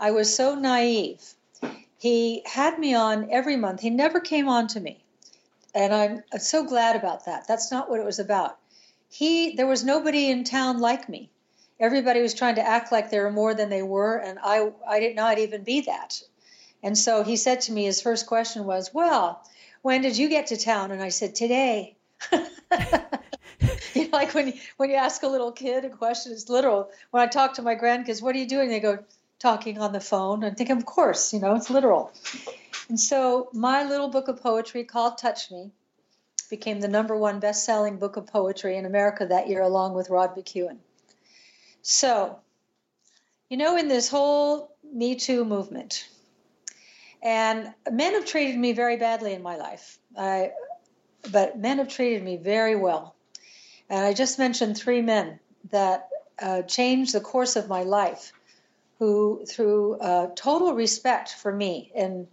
I 0.00 0.12
was 0.12 0.34
so 0.34 0.54
naive. 0.54 1.34
He 1.98 2.42
had 2.46 2.78
me 2.78 2.94
on 2.94 3.28
every 3.32 3.56
month. 3.56 3.80
He 3.80 3.90
never 3.90 4.20
came 4.20 4.48
on 4.48 4.68
to 4.68 4.80
me. 4.80 5.02
And 5.74 5.92
I'm 5.92 6.22
so 6.38 6.64
glad 6.64 6.94
about 6.94 7.26
that. 7.26 7.48
That's 7.48 7.72
not 7.72 7.90
what 7.90 7.98
it 7.98 8.06
was 8.06 8.20
about. 8.20 8.58
He 9.10 9.56
there 9.56 9.66
was 9.66 9.84
nobody 9.84 10.30
in 10.30 10.44
town 10.44 10.78
like 10.78 11.08
me. 11.08 11.30
Everybody 11.80 12.20
was 12.20 12.34
trying 12.34 12.56
to 12.56 12.66
act 12.66 12.92
like 12.92 13.10
they 13.10 13.18
were 13.18 13.32
more 13.32 13.54
than 13.54 13.68
they 13.68 13.82
were, 13.82 14.16
and 14.16 14.38
I 14.42 14.72
I 14.86 15.00
did 15.00 15.16
not 15.16 15.38
even 15.38 15.64
be 15.64 15.80
that. 15.82 16.22
And 16.82 16.96
so 16.96 17.24
he 17.24 17.36
said 17.36 17.60
to 17.62 17.72
me, 17.72 17.84
his 17.84 18.00
first 18.00 18.26
question 18.26 18.64
was, 18.64 18.94
Well, 18.94 19.42
when 19.82 20.02
did 20.02 20.16
you 20.16 20.28
get 20.28 20.48
to 20.48 20.56
town? 20.56 20.90
And 20.90 21.02
I 21.02 21.08
said, 21.08 21.34
Today. 21.34 21.96
you 22.32 22.38
know, 23.94 24.08
like 24.12 24.34
when 24.34 24.48
you, 24.48 24.52
when 24.76 24.90
you 24.90 24.96
ask 24.96 25.22
a 25.22 25.28
little 25.28 25.52
kid 25.52 25.84
a 25.84 25.90
question, 25.90 26.32
it's 26.32 26.48
literal. 26.48 26.90
When 27.10 27.22
I 27.22 27.26
talk 27.26 27.54
to 27.54 27.62
my 27.62 27.74
grandkids, 27.76 28.20
what 28.20 28.34
are 28.34 28.38
you 28.38 28.48
doing? 28.48 28.68
They 28.68 28.80
go, 28.80 28.98
talking 29.38 29.78
on 29.78 29.92
the 29.92 30.00
phone. 30.00 30.44
I 30.44 30.50
think, 30.50 30.70
of 30.70 30.84
course, 30.84 31.32
you 31.32 31.40
know, 31.40 31.54
it's 31.54 31.70
literal. 31.70 32.12
And 32.88 32.98
so 32.98 33.48
my 33.52 33.84
little 33.84 34.08
book 34.08 34.28
of 34.28 34.42
poetry 34.42 34.84
called 34.84 35.18
Touch 35.18 35.50
Me 35.50 35.70
became 36.50 36.80
the 36.80 36.88
number 36.88 37.16
one 37.16 37.40
best 37.40 37.64
selling 37.64 37.98
book 37.98 38.16
of 38.16 38.26
poetry 38.26 38.76
in 38.76 38.86
America 38.86 39.26
that 39.26 39.48
year, 39.48 39.62
along 39.62 39.94
with 39.94 40.10
Rod 40.10 40.34
McKuen. 40.34 40.78
So, 41.82 42.38
you 43.48 43.56
know, 43.56 43.76
in 43.76 43.88
this 43.88 44.08
whole 44.08 44.74
Me 44.82 45.14
Too 45.14 45.44
movement, 45.44 46.08
and 47.22 47.72
men 47.90 48.14
have 48.14 48.26
treated 48.26 48.58
me 48.58 48.72
very 48.72 48.96
badly 48.96 49.32
in 49.32 49.42
my 49.42 49.56
life. 49.56 49.98
I, 50.16 50.52
but 51.32 51.58
men 51.58 51.78
have 51.78 51.88
treated 51.88 52.22
me 52.22 52.36
very 52.36 52.76
well. 52.76 53.14
And 53.90 54.04
I 54.04 54.12
just 54.12 54.38
mentioned 54.38 54.76
three 54.76 55.02
men 55.02 55.40
that 55.70 56.08
uh, 56.40 56.62
changed 56.62 57.14
the 57.14 57.20
course 57.20 57.56
of 57.56 57.68
my 57.68 57.82
life, 57.82 58.32
who, 58.98 59.44
through 59.48 59.94
uh, 59.98 60.28
total 60.34 60.74
respect 60.74 61.34
for 61.34 61.52
me 61.52 61.90
and 61.94 62.26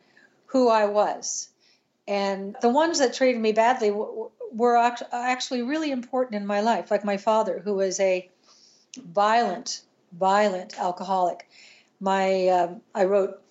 who 0.48 0.69
I 0.69 0.86
was, 0.86 1.50
and 2.08 2.56
the 2.62 2.69
ones 2.69 3.00
that 3.00 3.13
treated 3.13 3.41
me 3.41 3.52
badly 3.52 3.89
w- 3.89 4.30
were 4.52 4.78
actually 5.12 5.63
really 5.63 5.91
important 5.91 6.36
in 6.36 6.45
my 6.48 6.62
life, 6.62 6.91
like 6.91 7.04
my 7.04 7.17
father, 7.17 7.62
who 7.63 7.76
was 7.76 8.00
a 8.00 8.30
violent, 8.98 9.82
violent 10.13 10.80
alcoholic. 10.80 11.48
My, 12.00 12.48
um, 12.50 12.82
I 12.93 13.06
wrote 13.06 13.41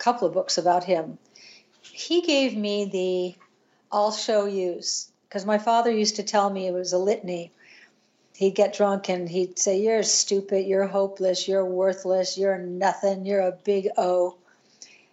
couple 0.00 0.26
of 0.26 0.34
books 0.34 0.58
about 0.58 0.84
him. 0.84 1.18
He 1.82 2.22
gave 2.22 2.56
me 2.56 2.86
the 2.86 3.34
I'll 3.92 4.12
show 4.12 4.46
yous 4.46 5.10
because 5.28 5.44
my 5.44 5.58
father 5.58 5.90
used 5.90 6.16
to 6.16 6.22
tell 6.22 6.50
me 6.50 6.66
it 6.66 6.72
was 6.72 6.92
a 6.92 6.98
litany. 6.98 7.52
He'd 8.34 8.54
get 8.54 8.74
drunk 8.74 9.08
and 9.08 9.28
he'd 9.28 9.58
say, 9.58 9.80
You're 9.80 10.02
stupid, 10.02 10.66
you're 10.66 10.86
hopeless, 10.86 11.46
you're 11.46 11.64
worthless, 11.64 12.38
you're 12.38 12.58
nothing, 12.58 13.26
you're 13.26 13.46
a 13.46 13.52
big 13.52 13.88
O. 13.96 14.36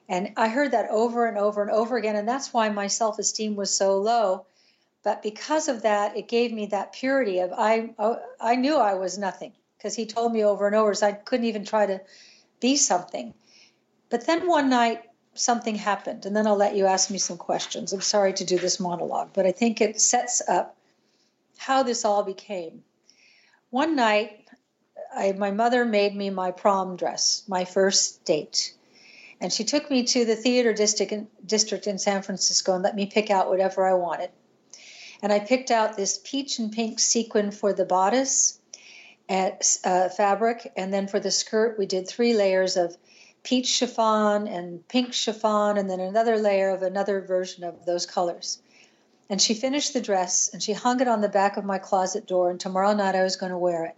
And 0.09 0.31
I 0.37 0.47
heard 0.47 0.71
that 0.71 0.89
over 0.89 1.25
and 1.25 1.37
over 1.37 1.61
and 1.61 1.71
over 1.71 1.97
again. 1.97 2.15
And 2.15 2.27
that's 2.27 2.53
why 2.53 2.69
my 2.69 2.87
self 2.87 3.19
esteem 3.19 3.55
was 3.55 3.73
so 3.73 3.97
low. 3.97 4.45
But 5.03 5.21
because 5.21 5.67
of 5.67 5.83
that, 5.83 6.15
it 6.15 6.27
gave 6.27 6.53
me 6.53 6.67
that 6.67 6.93
purity 6.93 7.39
of 7.39 7.51
I, 7.53 7.93
oh, 7.99 8.19
I 8.39 8.55
knew 8.55 8.77
I 8.77 8.93
was 8.95 9.17
nothing 9.17 9.53
because 9.77 9.95
he 9.95 10.05
told 10.05 10.33
me 10.33 10.43
over 10.43 10.65
and 10.65 10.75
over, 10.75 10.93
so 10.93 11.07
I 11.07 11.11
couldn't 11.11 11.45
even 11.45 11.65
try 11.65 11.85
to 11.85 12.01
be 12.59 12.75
something. 12.77 13.33
But 14.09 14.25
then 14.25 14.47
one 14.47 14.69
night, 14.69 15.03
something 15.33 15.75
happened, 15.75 16.25
and 16.25 16.35
then 16.35 16.47
I'll 16.47 16.55
let 16.55 16.75
you 16.75 16.85
ask 16.85 17.11
me 17.11 17.17
some 17.17 17.37
questions. 17.37 17.93
I'm 17.93 18.01
sorry 18.01 18.33
to 18.33 18.45
do 18.45 18.57
this 18.57 18.79
monologue, 18.79 19.29
but 19.33 19.45
I 19.45 19.51
think 19.51 19.81
it 19.81 20.01
sets 20.01 20.41
up 20.47 20.75
how 21.57 21.83
this 21.83 22.05
all 22.05 22.23
became. 22.23 22.83
One 23.69 23.95
night, 23.95 24.45
I, 25.13 25.33
my 25.33 25.51
mother 25.51 25.85
made 25.85 26.15
me 26.15 26.29
my 26.29 26.51
prom 26.51 26.95
dress, 26.95 27.43
my 27.47 27.65
first 27.65 28.23
date. 28.25 28.73
And 29.39 29.53
she 29.53 29.63
took 29.63 29.91
me 29.91 30.03
to 30.03 30.25
the 30.25 30.35
theater 30.35 30.73
district 30.73 31.11
in, 31.11 31.27
district 31.45 31.85
in 31.87 31.99
San 31.99 32.23
Francisco 32.23 32.73
and 32.73 32.83
let 32.83 32.95
me 32.95 33.05
pick 33.05 33.29
out 33.29 33.49
whatever 33.49 33.85
I 33.85 33.93
wanted. 33.93 34.31
And 35.21 35.31
I 35.31 35.39
picked 35.39 35.71
out 35.71 35.95
this 35.95 36.19
peach 36.23 36.59
and 36.59 36.71
pink 36.71 36.99
sequin 36.99 37.51
for 37.51 37.73
the 37.73 37.85
bodice 37.85 38.59
at 39.29 39.77
uh, 39.83 40.09
fabric, 40.09 40.71
and 40.77 40.93
then 40.93 41.07
for 41.07 41.19
the 41.19 41.31
skirt 41.31 41.77
we 41.77 41.85
did 41.85 42.07
three 42.07 42.33
layers 42.33 42.77
of 42.77 42.95
peach 43.47 43.67
chiffon 43.67 44.45
and 44.45 44.85
pink 44.89 45.13
chiffon, 45.13 45.77
and 45.77 45.89
then 45.89 46.01
another 46.01 46.37
layer 46.37 46.69
of 46.69 46.81
another 46.81 47.21
version 47.21 47.63
of 47.63 47.85
those 47.85 48.05
colors. 48.05 48.61
And 49.29 49.41
she 49.41 49.53
finished 49.53 49.93
the 49.93 50.01
dress 50.01 50.49
and 50.51 50.61
she 50.61 50.73
hung 50.73 50.99
it 50.99 51.07
on 51.07 51.21
the 51.21 51.29
back 51.29 51.55
of 51.55 51.63
my 51.63 51.77
closet 51.77 52.27
door, 52.27 52.49
and 52.49 52.59
tomorrow 52.59 52.93
night 52.93 53.15
I 53.15 53.23
was 53.23 53.37
going 53.37 53.53
to 53.53 53.57
wear 53.57 53.85
it. 53.85 53.95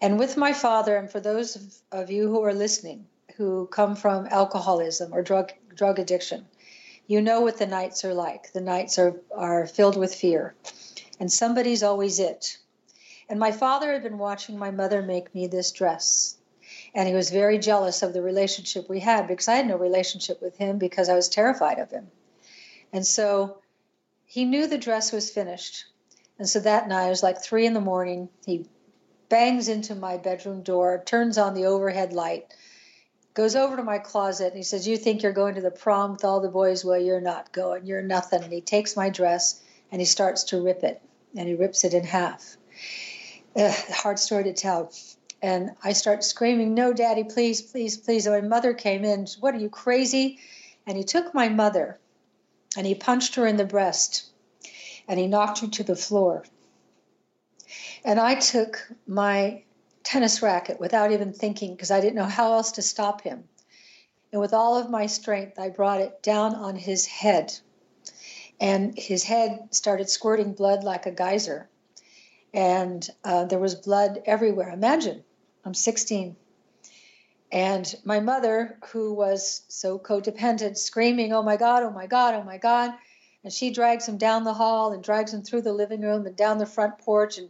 And 0.00 0.16
with 0.16 0.36
my 0.36 0.52
father, 0.52 0.96
and 0.96 1.10
for 1.10 1.18
those 1.18 1.82
of, 1.90 2.08
you 2.08 2.28
who 2.28 2.44
are 2.44 2.54
listening, 2.54 3.04
who 3.36 3.66
come 3.66 3.96
from 3.96 4.28
alcoholism 4.30 5.12
or 5.12 5.20
drug 5.20 5.50
drug 5.74 5.98
addiction. 5.98 6.46
You 7.08 7.20
know 7.20 7.40
what 7.40 7.58
the 7.58 7.66
nights 7.66 8.04
are 8.04 8.14
like. 8.14 8.52
The 8.52 8.60
nights 8.60 8.96
are, 8.96 9.20
are 9.36 9.66
filled 9.66 9.96
with 9.96 10.14
fear. 10.14 10.54
And 11.18 11.32
somebody's 11.32 11.82
always 11.82 12.20
it. 12.20 12.58
And 13.28 13.40
my 13.40 13.50
father 13.50 13.92
had 13.92 14.04
been 14.04 14.18
watching 14.18 14.56
my 14.56 14.70
mother 14.70 15.02
make 15.02 15.34
me 15.34 15.48
this 15.48 15.72
dress. 15.72 16.36
And 16.94 17.08
he 17.08 17.14
was 17.14 17.30
very 17.30 17.58
jealous 17.58 18.02
of 18.02 18.12
the 18.12 18.22
relationship 18.22 18.88
we 18.88 19.00
had 19.00 19.26
because 19.26 19.48
I 19.48 19.56
had 19.56 19.66
no 19.66 19.76
relationship 19.76 20.40
with 20.40 20.56
him 20.56 20.78
because 20.78 21.08
I 21.08 21.14
was 21.14 21.28
terrified 21.28 21.78
of 21.78 21.90
him. 21.90 22.08
And 22.92 23.04
so 23.04 23.58
he 24.24 24.44
knew 24.44 24.66
the 24.66 24.78
dress 24.78 25.12
was 25.12 25.30
finished. 25.30 25.86
And 26.38 26.48
so 26.48 26.60
that 26.60 26.88
night, 26.88 27.06
it 27.06 27.10
was 27.10 27.22
like 27.22 27.42
three 27.42 27.66
in 27.66 27.74
the 27.74 27.80
morning. 27.80 28.28
He 28.46 28.68
bangs 29.28 29.68
into 29.68 29.94
my 29.94 30.16
bedroom 30.16 30.62
door, 30.62 31.02
turns 31.04 31.38
on 31.38 31.54
the 31.54 31.66
overhead 31.66 32.12
light, 32.12 32.54
goes 33.34 33.56
over 33.56 33.76
to 33.76 33.82
my 33.82 33.98
closet 33.98 34.48
and 34.48 34.56
he 34.56 34.62
says, 34.62 34.86
You 34.86 34.96
think 34.96 35.22
you're 35.22 35.32
going 35.32 35.56
to 35.56 35.60
the 35.60 35.70
prom 35.70 36.12
with 36.12 36.24
all 36.24 36.40
the 36.40 36.48
boys? 36.48 36.84
Well, 36.84 37.00
you're 37.00 37.20
not 37.20 37.52
going. 37.52 37.86
You're 37.86 38.02
nothing. 38.02 38.42
And 38.42 38.52
he 38.52 38.60
takes 38.60 38.96
my 38.96 39.10
dress 39.10 39.60
and 39.90 40.00
he 40.00 40.06
starts 40.06 40.44
to 40.44 40.62
rip 40.62 40.84
it. 40.84 41.02
And 41.36 41.48
he 41.48 41.54
rips 41.54 41.82
it 41.82 41.94
in 41.94 42.04
half. 42.04 42.56
Ugh, 43.56 43.74
hard 43.90 44.20
story 44.20 44.44
to 44.44 44.52
tell. 44.52 44.92
And 45.44 45.72
I 45.82 45.92
start 45.92 46.24
screaming, 46.24 46.72
No, 46.72 46.94
daddy, 46.94 47.22
please, 47.22 47.60
please, 47.60 47.98
please. 47.98 48.24
And 48.26 48.34
my 48.34 48.48
mother 48.48 48.72
came 48.72 49.04
in. 49.04 49.26
What 49.40 49.54
are 49.54 49.58
you 49.58 49.68
crazy? 49.68 50.38
And 50.86 50.96
he 50.96 51.04
took 51.04 51.34
my 51.34 51.50
mother 51.50 52.00
and 52.78 52.86
he 52.86 52.94
punched 52.94 53.34
her 53.34 53.46
in 53.46 53.58
the 53.58 53.66
breast 53.66 54.30
and 55.06 55.20
he 55.20 55.26
knocked 55.26 55.58
her 55.58 55.66
to 55.66 55.84
the 55.84 55.96
floor. 55.96 56.46
And 58.06 58.18
I 58.18 58.36
took 58.36 58.90
my 59.06 59.64
tennis 60.02 60.40
racket 60.40 60.80
without 60.80 61.12
even 61.12 61.34
thinking 61.34 61.74
because 61.74 61.90
I 61.90 62.00
didn't 62.00 62.16
know 62.16 62.24
how 62.24 62.54
else 62.54 62.72
to 62.72 62.82
stop 62.82 63.20
him. 63.20 63.44
And 64.32 64.40
with 64.40 64.54
all 64.54 64.78
of 64.78 64.88
my 64.88 65.04
strength, 65.04 65.58
I 65.58 65.68
brought 65.68 66.00
it 66.00 66.22
down 66.22 66.54
on 66.54 66.74
his 66.74 67.04
head. 67.04 67.52
And 68.58 68.96
his 68.96 69.24
head 69.24 69.68
started 69.72 70.08
squirting 70.08 70.54
blood 70.54 70.84
like 70.84 71.04
a 71.04 71.10
geyser. 71.10 71.68
And 72.54 73.06
uh, 73.22 73.44
there 73.44 73.58
was 73.58 73.74
blood 73.74 74.22
everywhere. 74.24 74.70
Imagine, 74.70 75.22
I'm 75.64 75.74
16. 75.74 76.36
And 77.52 77.94
my 78.04 78.20
mother, 78.20 78.78
who 78.90 79.14
was 79.14 79.62
so 79.68 79.98
codependent, 79.98 80.76
screaming, 80.76 81.32
Oh 81.32 81.42
my 81.42 81.56
God, 81.56 81.82
oh 81.82 81.90
my 81.90 82.06
God, 82.06 82.34
oh 82.34 82.42
my 82.42 82.58
God. 82.58 82.92
And 83.44 83.52
she 83.52 83.70
drags 83.70 84.08
him 84.08 84.16
down 84.16 84.44
the 84.44 84.54
hall 84.54 84.92
and 84.92 85.04
drags 85.04 85.32
him 85.32 85.42
through 85.42 85.62
the 85.62 85.72
living 85.72 86.00
room 86.00 86.26
and 86.26 86.34
down 86.34 86.58
the 86.58 86.66
front 86.66 86.98
porch 86.98 87.38
and 87.38 87.48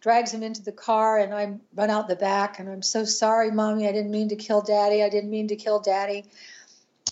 drags 0.00 0.32
him 0.32 0.42
into 0.42 0.62
the 0.62 0.72
car 0.72 1.18
and 1.18 1.32
I 1.32 1.54
run 1.74 1.90
out 1.90 2.08
the 2.08 2.16
back 2.16 2.58
and 2.58 2.68
I'm 2.68 2.82
so 2.82 3.04
sorry, 3.04 3.50
mommy. 3.50 3.86
I 3.86 3.92
didn't 3.92 4.10
mean 4.10 4.28
to 4.30 4.36
kill 4.36 4.60
daddy. 4.60 5.02
I 5.02 5.08
didn't 5.08 5.30
mean 5.30 5.48
to 5.48 5.56
kill 5.56 5.80
daddy. 5.80 6.24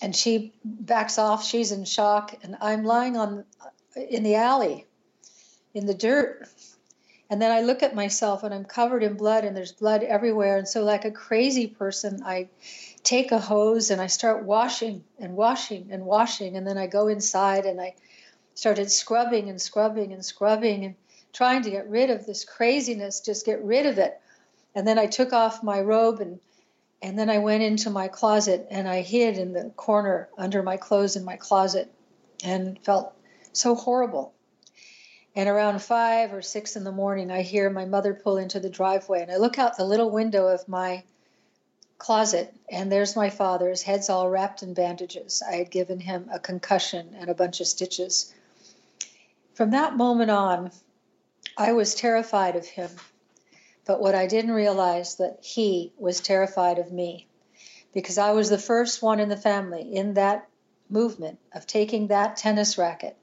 And 0.00 0.16
she 0.16 0.52
backs 0.64 1.18
off. 1.18 1.44
She's 1.44 1.72
in 1.72 1.84
shock. 1.84 2.34
And 2.42 2.56
I'm 2.60 2.84
lying 2.84 3.16
on 3.16 3.44
in 3.94 4.22
the 4.22 4.34
alley 4.34 4.86
in 5.74 5.86
the 5.86 5.94
dirt. 5.94 6.48
And 7.32 7.40
then 7.40 7.50
I 7.50 7.62
look 7.62 7.82
at 7.82 7.94
myself 7.94 8.42
and 8.42 8.52
I'm 8.52 8.66
covered 8.66 9.02
in 9.02 9.14
blood 9.14 9.44
and 9.44 9.56
there's 9.56 9.72
blood 9.72 10.02
everywhere. 10.02 10.58
And 10.58 10.68
so, 10.68 10.84
like 10.84 11.06
a 11.06 11.10
crazy 11.10 11.66
person, 11.66 12.22
I 12.22 12.50
take 13.04 13.32
a 13.32 13.38
hose 13.38 13.90
and 13.90 14.02
I 14.02 14.08
start 14.08 14.44
washing 14.44 15.02
and 15.18 15.34
washing 15.34 15.88
and 15.92 16.04
washing. 16.04 16.58
And 16.58 16.66
then 16.66 16.76
I 16.76 16.88
go 16.88 17.08
inside 17.08 17.64
and 17.64 17.80
I 17.80 17.94
started 18.54 18.90
scrubbing 18.90 19.48
and 19.48 19.58
scrubbing 19.58 20.12
and 20.12 20.22
scrubbing. 20.22 20.84
And 20.84 20.94
trying 21.32 21.62
to 21.62 21.70
get 21.70 21.88
rid 21.88 22.10
of 22.10 22.26
this 22.26 22.44
craziness, 22.44 23.20
just 23.20 23.46
get 23.46 23.64
rid 23.64 23.86
of 23.86 23.96
it. 23.96 24.20
And 24.74 24.86
then 24.86 24.98
I 24.98 25.06
took 25.06 25.32
off 25.32 25.62
my 25.62 25.80
robe 25.80 26.20
and 26.20 26.38
and 27.00 27.18
then 27.18 27.30
I 27.30 27.38
went 27.38 27.62
into 27.62 27.88
my 27.88 28.08
closet 28.08 28.66
and 28.70 28.86
I 28.86 29.00
hid 29.00 29.38
in 29.38 29.54
the 29.54 29.70
corner 29.70 30.28
under 30.36 30.62
my 30.62 30.76
clothes 30.76 31.16
in 31.16 31.24
my 31.24 31.36
closet 31.36 31.90
and 32.44 32.78
felt 32.84 33.14
so 33.54 33.74
horrible. 33.74 34.34
And 35.34 35.48
around 35.48 35.80
five 35.80 36.34
or 36.34 36.42
six 36.42 36.76
in 36.76 36.84
the 36.84 36.92
morning, 36.92 37.30
I 37.30 37.40
hear 37.40 37.70
my 37.70 37.86
mother 37.86 38.12
pull 38.12 38.36
into 38.36 38.60
the 38.60 38.68
driveway, 38.68 39.22
and 39.22 39.30
I 39.30 39.36
look 39.36 39.58
out 39.58 39.76
the 39.76 39.84
little 39.84 40.10
window 40.10 40.48
of 40.48 40.68
my 40.68 41.04
closet, 41.96 42.54
and 42.68 42.92
there's 42.92 43.16
my 43.16 43.30
father. 43.30 43.70
His 43.70 43.82
head's 43.82 44.10
all 44.10 44.28
wrapped 44.28 44.62
in 44.62 44.74
bandages. 44.74 45.42
I 45.46 45.54
had 45.54 45.70
given 45.70 46.00
him 46.00 46.28
a 46.30 46.38
concussion 46.38 47.16
and 47.18 47.30
a 47.30 47.34
bunch 47.34 47.60
of 47.60 47.66
stitches. 47.66 48.34
From 49.54 49.70
that 49.70 49.96
moment 49.96 50.30
on, 50.30 50.70
I 51.56 51.72
was 51.72 51.94
terrified 51.94 52.56
of 52.56 52.66
him, 52.66 52.90
but 53.86 54.00
what 54.00 54.14
I 54.14 54.26
didn't 54.26 54.52
realize 54.52 55.16
that 55.16 55.38
he 55.42 55.92
was 55.96 56.20
terrified 56.20 56.78
of 56.78 56.92
me 56.92 57.26
because 57.94 58.18
I 58.18 58.32
was 58.32 58.50
the 58.50 58.58
first 58.58 59.02
one 59.02 59.20
in 59.20 59.28
the 59.28 59.36
family 59.36 59.94
in 59.94 60.14
that 60.14 60.48
movement 60.88 61.38
of 61.54 61.66
taking 61.66 62.08
that 62.08 62.36
tennis 62.36 62.76
racket 62.76 63.16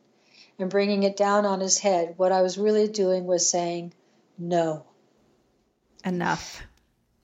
and 0.59 0.69
bringing 0.69 1.03
it 1.03 1.17
down 1.17 1.45
on 1.45 1.59
his 1.59 1.79
head. 1.79 2.13
What 2.17 2.31
I 2.31 2.41
was 2.41 2.57
really 2.57 2.87
doing 2.87 3.25
was 3.25 3.49
saying, 3.49 3.93
no. 4.37 4.85
Enough. 6.05 6.61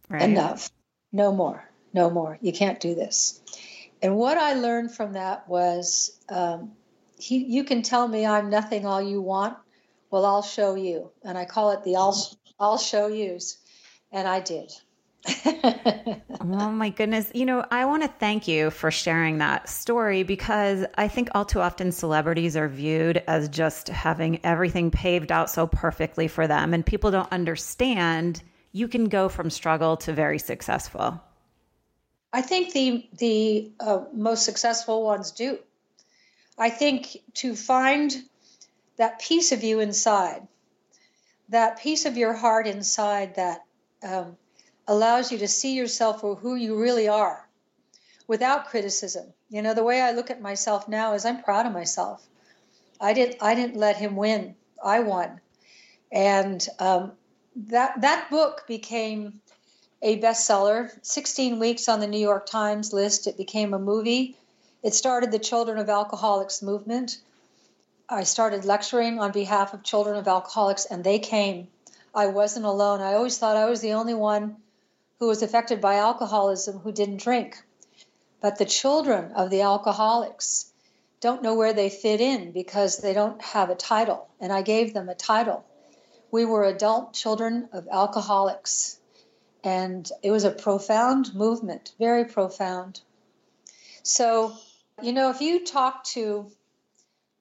Right? 0.09 0.23
Enough. 0.23 0.69
No 1.11 1.31
more. 1.33 1.69
No 1.93 2.09
more. 2.09 2.37
You 2.41 2.53
can't 2.53 2.79
do 2.79 2.95
this. 2.95 3.41
And 4.01 4.15
what 4.15 4.37
I 4.37 4.53
learned 4.53 4.91
from 4.93 5.13
that 5.13 5.47
was 5.47 6.17
um, 6.29 6.71
he, 7.17 7.45
you 7.45 7.63
can 7.63 7.81
tell 7.81 8.07
me 8.07 8.25
I'm 8.25 8.49
nothing 8.49 8.85
all 8.85 9.01
you 9.01 9.21
want. 9.21 9.57
Well, 10.11 10.25
I'll 10.25 10.41
show 10.41 10.75
you. 10.75 11.11
And 11.23 11.37
I 11.37 11.45
call 11.45 11.71
it 11.71 11.83
the 11.83 11.95
I'll, 11.95 12.17
I'll 12.59 12.77
show 12.77 13.07
yous. 13.07 13.57
And 14.11 14.27
I 14.27 14.39
did. 14.39 14.71
Oh 15.27 16.71
my 16.71 16.89
goodness. 16.89 17.31
You 17.33 17.45
know, 17.45 17.65
I 17.71 17.85
want 17.85 18.03
to 18.03 18.09
thank 18.19 18.47
you 18.47 18.69
for 18.69 18.91
sharing 18.91 19.39
that 19.39 19.67
story 19.69 20.23
because 20.23 20.85
I 20.97 21.07
think 21.07 21.29
all 21.33 21.45
too 21.45 21.61
often 21.61 21.91
celebrities 21.91 22.55
are 22.55 22.67
viewed 22.67 23.23
as 23.27 23.49
just 23.49 23.87
having 23.87 24.43
everything 24.45 24.91
paved 24.91 25.31
out 25.31 25.49
so 25.49 25.67
perfectly 25.67 26.27
for 26.27 26.47
them. 26.47 26.73
And 26.73 26.85
people 26.85 27.11
don't 27.11 27.31
understand 27.31 28.43
you 28.71 28.87
can 28.87 29.05
go 29.05 29.29
from 29.29 29.49
struggle 29.49 29.97
to 29.97 30.13
very 30.13 30.37
successful. 30.37 31.21
I 32.33 32.41
think 32.41 32.73
the 32.73 33.07
the 33.17 33.71
uh, 33.79 34.03
most 34.13 34.43
successful 34.43 35.03
ones 35.03 35.31
do. 35.31 35.57
I 36.57 36.69
think 36.69 37.17
to 37.35 37.55
find 37.55 38.13
that 38.97 39.19
piece 39.19 39.51
of 39.51 39.63
you 39.63 39.79
inside, 39.79 40.47
that 41.49 41.79
piece 41.79 42.05
of 42.05 42.17
your 42.17 42.33
heart 42.33 42.67
inside 42.67 43.35
that 43.35 43.63
um, 44.03 44.37
allows 44.87 45.31
you 45.31 45.37
to 45.39 45.47
see 45.47 45.73
yourself 45.73 46.21
for 46.21 46.35
who 46.35 46.55
you 46.55 46.79
really 46.79 47.07
are 47.07 47.47
without 48.27 48.67
criticism. 48.67 49.33
You 49.49 49.61
know, 49.61 49.73
the 49.73 49.83
way 49.83 50.01
I 50.01 50.11
look 50.11 50.29
at 50.29 50.41
myself 50.41 50.87
now 50.87 51.13
is 51.13 51.25
I'm 51.25 51.43
proud 51.43 51.65
of 51.65 51.73
myself. 51.73 52.25
I 52.99 53.13
didn't 53.13 53.41
I 53.41 53.55
didn't 53.55 53.77
let 53.77 53.97
him 53.97 54.15
win. 54.15 54.55
I 54.83 54.99
won. 55.01 55.41
And 56.11 56.65
um, 56.79 57.13
that 57.55 58.01
that 58.01 58.29
book 58.29 58.65
became 58.67 59.41
a 60.01 60.19
bestseller, 60.19 60.91
16 61.01 61.59
weeks 61.59 61.89
on 61.89 61.99
the 61.99 62.07
New 62.07 62.19
York 62.19 62.45
Times 62.45 62.93
list. 62.93 63.27
It 63.27 63.37
became 63.37 63.73
a 63.73 63.79
movie. 63.79 64.37
It 64.83 64.93
started 64.93 65.31
the 65.31 65.39
Children 65.39 65.79
of 65.79 65.89
Alcoholics 65.89 66.61
movement. 66.61 67.17
I 68.07 68.23
started 68.23 68.65
lecturing 68.65 69.19
on 69.19 69.31
behalf 69.31 69.73
of 69.73 69.81
children 69.81 70.15
of 70.15 70.27
alcoholics, 70.27 70.85
and 70.85 71.03
they 71.03 71.17
came. 71.17 71.69
I 72.13 72.27
wasn't 72.27 72.65
alone. 72.65 73.01
I 73.01 73.15
always 73.15 73.37
thought 73.37 73.57
I 73.57 73.65
was 73.65 73.81
the 73.81 73.93
only 73.93 74.13
one 74.13 74.57
who 75.19 75.27
was 75.27 75.41
affected 75.41 75.81
by 75.81 75.95
alcoholism 75.95 76.79
who 76.79 76.91
didn't 76.91 77.21
drink. 77.21 77.57
But 78.41 78.57
the 78.57 78.65
children 78.65 79.31
of 79.31 79.49
the 79.49 79.61
alcoholics 79.61 80.71
don't 81.19 81.41
know 81.41 81.55
where 81.55 81.73
they 81.73 81.89
fit 81.89 82.21
in 82.21 82.51
because 82.51 82.97
they 82.97 83.13
don't 83.13 83.41
have 83.41 83.69
a 83.69 83.75
title. 83.75 84.27
And 84.39 84.51
I 84.51 84.61
gave 84.61 84.93
them 84.93 85.09
a 85.09 85.15
title. 85.15 85.65
We 86.31 86.45
were 86.45 86.65
adult 86.65 87.13
children 87.13 87.69
of 87.71 87.87
alcoholics. 87.91 88.99
And 89.63 90.09
it 90.21 90.31
was 90.31 90.43
a 90.43 90.51
profound 90.51 91.33
movement, 91.33 91.93
very 91.97 92.25
profound. 92.25 93.01
So, 94.03 94.55
you 95.01 95.13
know, 95.13 95.31
if 95.31 95.41
you 95.41 95.65
talk 95.65 96.03
to 96.05 96.51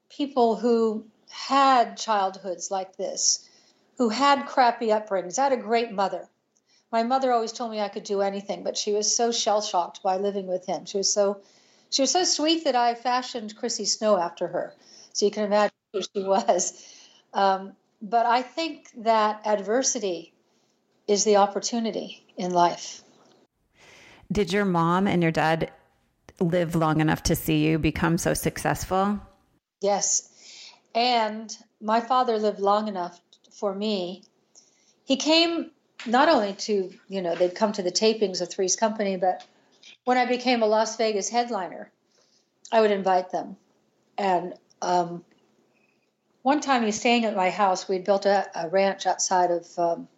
people 0.08 0.56
who 0.56 1.04
had 1.28 1.96
childhoods 1.96 2.70
like 2.70 2.96
this, 2.96 3.46
who 3.98 4.08
had 4.08 4.46
crappy 4.46 4.86
upbringings, 4.88 5.38
I 5.38 5.44
had 5.44 5.52
a 5.52 5.58
great 5.58 5.92
mother. 5.92 6.28
My 6.94 7.02
mother 7.02 7.32
always 7.32 7.50
told 7.50 7.72
me 7.72 7.80
I 7.80 7.88
could 7.88 8.04
do 8.04 8.20
anything, 8.20 8.62
but 8.62 8.78
she 8.78 8.92
was 8.92 9.16
so 9.16 9.32
shell 9.32 9.60
shocked 9.60 10.00
by 10.00 10.16
living 10.16 10.46
with 10.46 10.64
him. 10.64 10.84
She 10.84 10.96
was 10.96 11.12
so 11.12 11.40
she 11.90 12.02
was 12.02 12.12
so 12.12 12.22
sweet 12.22 12.62
that 12.62 12.76
I 12.76 12.94
fashioned 12.94 13.56
Chrissy 13.56 13.84
Snow 13.84 14.16
after 14.16 14.46
her. 14.46 14.72
So 15.12 15.26
you 15.26 15.32
can 15.32 15.42
imagine 15.42 15.74
who 15.92 16.02
she 16.02 16.22
was. 16.22 16.86
Um, 17.32 17.72
but 18.00 18.26
I 18.26 18.42
think 18.42 18.90
that 18.98 19.44
adversity 19.44 20.34
is 21.08 21.24
the 21.24 21.34
opportunity 21.34 22.24
in 22.36 22.52
life. 22.52 23.02
Did 24.30 24.52
your 24.52 24.64
mom 24.64 25.08
and 25.08 25.20
your 25.20 25.32
dad 25.32 25.72
live 26.38 26.76
long 26.76 27.00
enough 27.00 27.24
to 27.24 27.34
see 27.34 27.66
you 27.66 27.80
become 27.80 28.18
so 28.18 28.34
successful? 28.34 29.18
Yes. 29.80 30.30
And 30.94 31.58
my 31.80 32.00
father 32.00 32.38
lived 32.38 32.60
long 32.60 32.86
enough 32.86 33.20
for 33.50 33.74
me. 33.74 34.22
He 35.04 35.16
came 35.16 35.72
not 36.06 36.28
only 36.28 36.52
to, 36.52 36.92
you 37.08 37.22
know, 37.22 37.34
they'd 37.34 37.54
come 37.54 37.72
to 37.72 37.82
the 37.82 37.92
tapings 37.92 38.40
of 38.40 38.50
Three's 38.50 38.76
Company, 38.76 39.16
but 39.16 39.44
when 40.04 40.18
I 40.18 40.26
became 40.26 40.62
a 40.62 40.66
Las 40.66 40.96
Vegas 40.96 41.28
headliner, 41.28 41.90
I 42.70 42.80
would 42.80 42.90
invite 42.90 43.30
them. 43.30 43.56
And 44.18 44.54
um, 44.82 45.24
one 46.42 46.60
time 46.60 46.84
he's 46.84 46.98
staying 46.98 47.24
at 47.24 47.36
my 47.36 47.50
house. 47.50 47.88
We'd 47.88 48.04
built 48.04 48.26
a, 48.26 48.46
a 48.54 48.68
ranch 48.68 49.06
outside 49.06 49.50
of 49.50 49.78
um, 49.78 50.08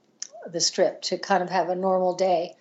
the 0.51 0.61
strip 0.61 1.03
to 1.03 1.19
kind 1.19 1.43
of 1.43 1.51
have 1.51 1.69
a 1.69 1.77
normal 1.77 2.15
day. 2.15 2.55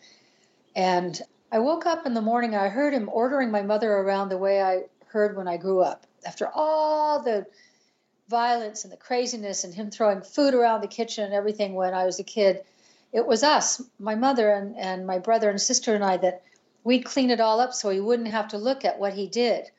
And 0.75 1.19
I 1.51 1.59
woke 1.59 1.85
up 1.85 2.05
in 2.05 2.13
the 2.13 2.21
morning, 2.21 2.55
I 2.55 2.69
heard 2.69 2.93
him 2.93 3.09
ordering 3.11 3.51
my 3.51 3.61
mother 3.61 3.91
around 3.91 4.29
the 4.29 4.37
way 4.37 4.61
I 4.61 4.83
heard 5.07 5.35
when 5.35 5.47
I 5.47 5.57
grew 5.57 5.81
up. 5.81 6.05
After 6.25 6.47
all 6.53 7.21
the 7.23 7.45
violence 8.27 8.83
and 8.83 8.91
the 8.91 8.97
craziness 8.97 9.63
and 9.63 9.73
him 9.73 9.89
throwing 9.89 10.21
food 10.21 10.53
around 10.53 10.81
the 10.81 10.87
kitchen 10.87 11.23
and 11.23 11.33
everything 11.33 11.75
when 11.75 11.93
I 11.93 12.05
was 12.05 12.19
a 12.19 12.23
kid, 12.23 12.61
it 13.15 13.25
was 13.25 13.43
us, 13.43 13.81
my 13.97 14.13
mother 14.13 14.51
and, 14.51 14.77
and 14.77 15.07
my 15.07 15.19
brother 15.19 15.49
and 15.49 15.59
sister 15.59 15.95
and 15.95 16.03
I, 16.03 16.17
that 16.17 16.43
we'd 16.83 17.05
clean 17.05 17.31
it 17.31 17.39
all 17.39 17.61
up 17.61 17.73
so 17.73 17.89
he 17.89 18.01
wouldn't 18.01 18.27
have 18.27 18.49
to 18.49 18.57
look 18.57 18.83
at 18.83 18.99
what 18.99 19.13
he 19.13 19.27
did. 19.27 19.71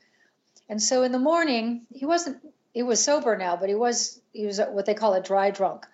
And 0.70 0.83
so 0.83 1.03
in 1.03 1.12
the 1.12 1.18
morning, 1.18 1.87
he 1.94 2.07
wasn't, 2.07 2.38
he 2.72 2.83
was 2.83 3.05
sober 3.05 3.37
now, 3.37 3.55
but 3.55 3.68
he 3.68 3.75
was, 3.75 4.22
he 4.33 4.46
was 4.46 4.59
what 4.59 4.87
they 4.87 4.94
call 4.94 5.12
a 5.12 5.22
dry 5.22 5.51
drunk. 5.51 5.85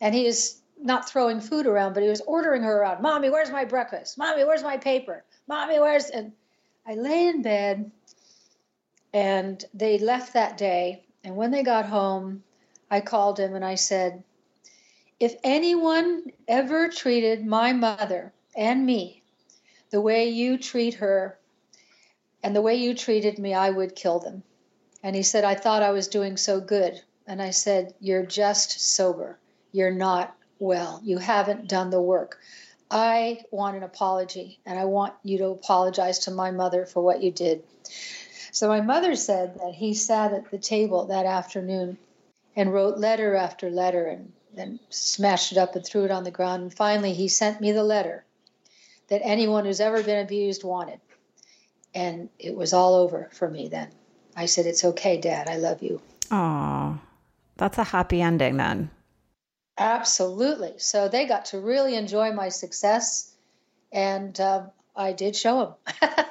And 0.00 0.14
he 0.14 0.26
is 0.26 0.60
not 0.82 1.06
throwing 1.06 1.40
food 1.40 1.66
around, 1.66 1.92
but 1.92 2.02
he 2.02 2.08
was 2.08 2.22
ordering 2.22 2.62
her 2.62 2.80
around. 2.80 3.02
Mommy, 3.02 3.28
where's 3.28 3.50
my 3.50 3.66
breakfast? 3.66 4.16
Mommy, 4.16 4.44
where's 4.44 4.62
my 4.62 4.78
paper? 4.78 5.24
Mommy, 5.46 5.78
where's 5.78 6.06
and 6.06 6.32
I 6.86 6.94
lay 6.94 7.28
in 7.28 7.42
bed 7.42 7.90
and 9.12 9.62
they 9.74 9.98
left 9.98 10.32
that 10.32 10.56
day. 10.56 11.04
And 11.22 11.36
when 11.36 11.50
they 11.50 11.62
got 11.62 11.84
home, 11.84 12.42
I 12.90 13.02
called 13.02 13.38
him 13.38 13.54
and 13.54 13.64
I 13.64 13.74
said, 13.74 14.24
If 15.22 15.36
anyone 15.44 16.32
ever 16.48 16.88
treated 16.88 17.46
my 17.46 17.72
mother 17.72 18.32
and 18.56 18.84
me 18.84 19.22
the 19.90 20.00
way 20.00 20.28
you 20.28 20.58
treat 20.58 20.94
her 20.94 21.38
and 22.42 22.56
the 22.56 22.60
way 22.60 22.74
you 22.74 22.92
treated 22.92 23.38
me, 23.38 23.54
I 23.54 23.70
would 23.70 23.94
kill 23.94 24.18
them. 24.18 24.42
And 25.00 25.14
he 25.14 25.22
said, 25.22 25.44
I 25.44 25.54
thought 25.54 25.84
I 25.84 25.92
was 25.92 26.08
doing 26.08 26.36
so 26.36 26.60
good. 26.60 27.00
And 27.24 27.40
I 27.40 27.50
said, 27.50 27.94
You're 28.00 28.26
just 28.26 28.80
sober. 28.80 29.38
You're 29.70 29.92
not 29.92 30.34
well. 30.58 31.00
You 31.04 31.18
haven't 31.18 31.68
done 31.68 31.90
the 31.90 32.02
work. 32.02 32.40
I 32.90 33.44
want 33.52 33.76
an 33.76 33.84
apology, 33.84 34.58
and 34.66 34.76
I 34.76 34.86
want 34.86 35.14
you 35.22 35.38
to 35.38 35.50
apologize 35.50 36.18
to 36.24 36.32
my 36.32 36.50
mother 36.50 36.84
for 36.84 37.00
what 37.00 37.22
you 37.22 37.30
did. 37.30 37.62
So 38.50 38.66
my 38.66 38.80
mother 38.80 39.14
said 39.14 39.54
that 39.60 39.74
he 39.74 39.94
sat 39.94 40.32
at 40.32 40.50
the 40.50 40.58
table 40.58 41.04
that 41.06 41.26
afternoon 41.26 41.98
and 42.56 42.74
wrote 42.74 42.98
letter 42.98 43.36
after 43.36 43.70
letter 43.70 44.06
and 44.06 44.32
then 44.54 44.80
smashed 44.90 45.52
it 45.52 45.58
up 45.58 45.74
and 45.76 45.84
threw 45.84 46.04
it 46.04 46.10
on 46.10 46.24
the 46.24 46.30
ground. 46.30 46.62
And 46.62 46.74
finally, 46.74 47.12
he 47.12 47.28
sent 47.28 47.60
me 47.60 47.72
the 47.72 47.84
letter 47.84 48.24
that 49.08 49.22
anyone 49.24 49.64
who's 49.64 49.80
ever 49.80 50.02
been 50.02 50.24
abused 50.24 50.64
wanted. 50.64 51.00
And 51.94 52.28
it 52.38 52.56
was 52.56 52.72
all 52.72 52.94
over 52.94 53.28
for 53.32 53.48
me 53.48 53.68
then. 53.68 53.90
I 54.34 54.46
said, 54.46 54.66
It's 54.66 54.84
okay, 54.84 55.20
Dad. 55.20 55.48
I 55.48 55.56
love 55.56 55.82
you. 55.82 56.00
Oh, 56.30 56.98
that's 57.56 57.78
a 57.78 57.84
happy 57.84 58.22
ending 58.22 58.56
then. 58.56 58.90
Absolutely. 59.76 60.74
So 60.78 61.08
they 61.08 61.26
got 61.26 61.46
to 61.46 61.60
really 61.60 61.96
enjoy 61.96 62.32
my 62.32 62.48
success, 62.48 63.34
and 63.90 64.38
uh, 64.40 64.66
I 64.96 65.12
did 65.12 65.36
show 65.36 65.76
them. 66.00 66.16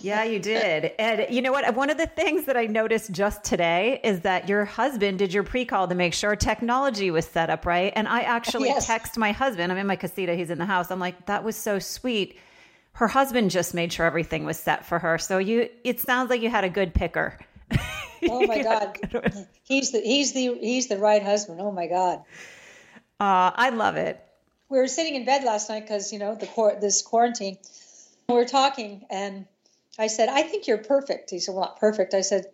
yeah, 0.00 0.24
you 0.24 0.38
did. 0.38 0.92
And 0.98 1.26
you 1.34 1.42
know 1.42 1.52
what? 1.52 1.74
One 1.74 1.90
of 1.90 1.98
the 1.98 2.06
things 2.06 2.46
that 2.46 2.56
I 2.56 2.66
noticed 2.66 3.12
just 3.12 3.44
today 3.44 4.00
is 4.02 4.20
that 4.20 4.48
your 4.48 4.64
husband 4.64 5.18
did 5.18 5.32
your 5.32 5.42
pre 5.42 5.64
call 5.64 5.88
to 5.88 5.94
make 5.94 6.14
sure 6.14 6.36
technology 6.36 7.10
was 7.10 7.26
set 7.26 7.50
up 7.50 7.66
right. 7.66 7.92
And 7.94 8.08
I 8.08 8.20
actually 8.20 8.68
yes. 8.68 8.86
text 8.86 9.18
my 9.18 9.32
husband. 9.32 9.72
I'm 9.72 9.78
in 9.78 9.86
my 9.86 9.96
casita, 9.96 10.34
he's 10.34 10.50
in 10.50 10.58
the 10.58 10.66
house. 10.66 10.90
I'm 10.90 11.00
like, 11.00 11.26
that 11.26 11.44
was 11.44 11.56
so 11.56 11.78
sweet. 11.78 12.38
Her 12.94 13.08
husband 13.08 13.50
just 13.50 13.74
made 13.74 13.92
sure 13.92 14.04
everything 14.04 14.44
was 14.44 14.58
set 14.58 14.86
for 14.86 14.98
her. 14.98 15.18
So 15.18 15.38
you, 15.38 15.68
it 15.82 16.00
sounds 16.00 16.30
like 16.30 16.42
you 16.42 16.50
had 16.50 16.64
a 16.64 16.70
good 16.70 16.94
picker. 16.94 17.38
Oh 18.28 18.46
my 18.46 18.62
God, 18.62 18.98
he's 19.64 19.90
the 19.90 20.00
he's 20.00 20.32
the 20.32 20.56
he's 20.60 20.86
the 20.86 20.98
right 20.98 21.22
husband. 21.22 21.60
Oh 21.60 21.72
my 21.72 21.88
God, 21.88 22.18
uh, 23.18 23.50
I 23.54 23.70
love 23.70 23.96
it. 23.96 24.20
We 24.68 24.78
were 24.78 24.86
sitting 24.86 25.16
in 25.16 25.24
bed 25.24 25.44
last 25.44 25.68
night 25.68 25.80
because 25.80 26.12
you 26.12 26.18
know 26.18 26.34
the 26.34 26.46
court 26.46 26.80
this 26.80 27.02
quarantine. 27.02 27.58
We 28.28 28.34
were 28.40 28.44
talking, 28.44 29.06
and 29.10 29.46
I 29.98 30.06
said, 30.06 30.28
"I 30.28 30.42
think 30.42 30.66
you're 30.66 30.78
perfect." 30.78 31.30
He 31.30 31.38
said, 31.38 31.54
"Well, 31.54 31.64
not 31.64 31.78
perfect." 31.78 32.14
I 32.14 32.22
said, 32.22 32.46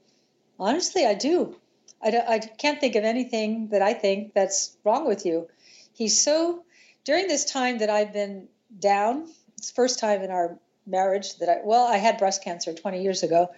"Honestly, 0.59 1.07
I 1.07 1.15
do. 1.15 1.57
I, 2.01 2.11
do, 2.11 2.21
I 2.27 2.39
can't 2.39 2.81
think 2.81 2.95
of 2.95 3.05
anything 3.05 3.69
that 3.69 3.83
I 3.83 3.95
think 3.95 4.35
that's 4.35 4.77
wrong 4.85 5.07
with 5.07 5.27
you." 5.27 5.49
He's 5.93 6.21
so 6.21 6.65
during 7.05 7.29
this 7.29 7.45
time 7.45 7.79
that 7.79 7.91
I've 7.91 8.13
been 8.13 8.49
down. 8.79 9.29
It's 9.57 9.71
first 9.71 9.99
time 9.99 10.23
in 10.23 10.31
our 10.31 10.59
marriage 10.87 11.37
that 11.39 11.49
I 11.49 11.59
well, 11.65 11.87
I 11.87 11.97
had 11.97 12.19
breast 12.19 12.43
cancer 12.43 12.73
20 12.73 13.03
years 13.03 13.23
ago 13.23 13.51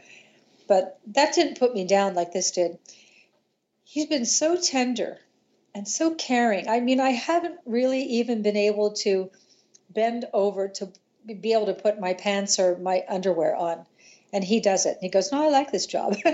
but 0.70 1.00
that 1.08 1.34
didn't 1.34 1.58
put 1.58 1.74
me 1.74 1.84
down 1.84 2.14
like 2.14 2.30
this 2.32 2.52
did. 2.52 2.78
He's 3.82 4.06
been 4.06 4.24
so 4.24 4.56
tender 4.56 5.18
and 5.74 5.88
so 5.88 6.14
caring. 6.14 6.68
I 6.68 6.78
mean, 6.78 7.00
I 7.00 7.10
haven't 7.10 7.58
really 7.66 8.02
even 8.04 8.42
been 8.42 8.56
able 8.56 8.92
to 9.02 9.32
bend 9.92 10.26
over 10.32 10.68
to 10.68 10.92
be 11.34 11.52
able 11.52 11.66
to 11.66 11.74
put 11.74 12.00
my 12.00 12.14
pants 12.14 12.58
or 12.58 12.78
my 12.78 13.04
underwear 13.08 13.56
on. 13.56 13.86
and 14.32 14.44
he 14.44 14.60
does 14.60 14.86
it. 14.86 14.98
He 15.00 15.08
goes, 15.08 15.32
"No, 15.32 15.44
I 15.44 15.48
like 15.48 15.72
this 15.72 15.86
job." 15.86 16.16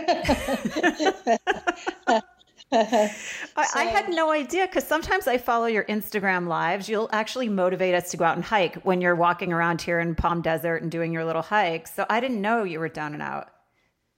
I, 2.73 3.13
I, 3.57 3.85
had 3.85 4.09
no 4.09 4.33
idea 4.33 4.67
because 4.67 4.85
sometimes 4.85 5.29
I 5.29 5.39
follow 5.39 5.67
your 5.67 5.85
Instagram 5.85 6.49
lives. 6.49 6.89
You'll 6.89 7.09
actually 7.13 7.49
motivate 7.49 7.95
us 7.95 8.11
to 8.11 8.17
go 8.17 8.25
out 8.25 8.37
and 8.37 8.45
hike 8.45 8.75
when 8.83 9.01
you're 9.01 9.15
walking 9.15 9.53
around 9.53 9.81
here 9.83 10.01
in 10.01 10.15
Palm 10.15 10.43
Desert 10.43 10.83
and 10.83 10.91
doing 10.91 11.13
your 11.13 11.25
little 11.25 11.43
hikes. 11.43 11.95
So 11.95 12.05
I 12.11 12.21
didn't 12.21 12.41
know 12.41 12.65
you 12.65 12.81
were 12.81 12.89
down 12.89 13.15
and 13.15 13.23
out. 13.23 13.49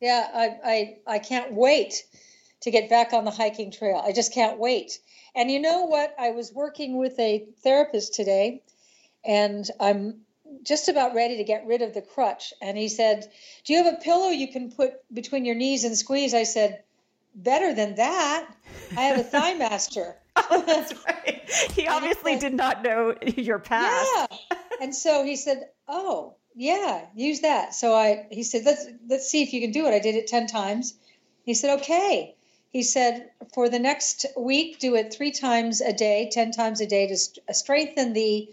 Yeah, 0.01 0.29
I, 0.33 0.57
I, 0.65 0.97
I 1.15 1.19
can't 1.19 1.53
wait 1.53 2.05
to 2.63 2.71
get 2.71 2.89
back 2.89 3.13
on 3.13 3.25
the 3.25 3.31
hiking 3.31 3.71
trail. 3.71 4.03
I 4.05 4.13
just 4.13 4.33
can't 4.33 4.59
wait. 4.59 4.99
And 5.35 5.51
you 5.51 5.61
know 5.61 5.85
what? 5.85 6.15
I 6.19 6.31
was 6.31 6.53
working 6.53 6.99
with 6.99 7.19
a 7.19 7.47
therapist 7.63 8.15
today, 8.15 8.63
and 9.25 9.69
I'm 9.79 10.23
just 10.63 10.89
about 10.89 11.15
ready 11.15 11.37
to 11.37 11.45
get 11.45 11.67
rid 11.67 11.83
of 11.83 11.95
the 11.95 12.03
crutch. 12.03 12.53
And 12.61 12.77
he 12.77 12.89
said, 12.89 13.31
Do 13.65 13.73
you 13.73 13.83
have 13.83 13.95
a 13.95 13.99
pillow 13.99 14.29
you 14.29 14.49
can 14.49 14.71
put 14.71 14.95
between 15.13 15.45
your 15.45 15.55
knees 15.55 15.85
and 15.85 15.97
squeeze? 15.97 16.35
I 16.35 16.45
said, 16.45 16.83
better 17.35 17.75
than 17.75 17.95
that. 17.97 18.49
I 18.97 19.03
have 19.03 19.19
a 19.19 19.23
thigh 19.35 19.55
master. 19.55 20.17
oh, 20.37 20.63
that's 20.67 20.93
right. 21.07 21.43
He 21.73 21.87
obviously 21.87 22.33
said, 22.33 22.41
did 22.41 22.55
not 22.55 22.83
know 22.83 23.15
your 23.23 23.59
past. 23.59 24.09
Yeah. 24.13 24.27
And 24.81 24.95
so 24.95 25.25
he 25.25 25.35
said, 25.35 25.71
"Oh, 25.89 26.37
yeah, 26.55 27.07
use 27.13 27.41
that." 27.41 27.75
So 27.75 27.97
I 27.97 28.29
he 28.31 28.45
said, 28.45 28.65
"Let's 28.65 28.87
let's 29.09 29.29
see 29.29 29.43
if 29.43 29.53
you 29.53 29.61
can 29.61 29.73
do 29.73 29.89
it." 29.89 29.93
I 29.93 29.99
did 29.99 30.15
it 30.15 30.29
10 30.29 30.47
times. 30.47 30.95
He 31.43 31.53
said, 31.53 31.81
"Okay." 31.81 32.37
He 32.73 32.85
said, 32.85 33.29
"For 33.53 33.69
the 33.69 33.81
next 33.81 34.25
week, 34.37 34.79
do 34.79 34.95
it 34.95 35.13
3 35.13 35.33
times 35.33 35.81
a 35.81 35.93
day, 35.93 36.31
10 36.31 36.53
times 36.53 36.81
a 36.81 36.87
day 36.87 37.09
to 37.09 37.17
st- 37.17 37.45
strengthen 37.57 38.13
the 38.13 38.49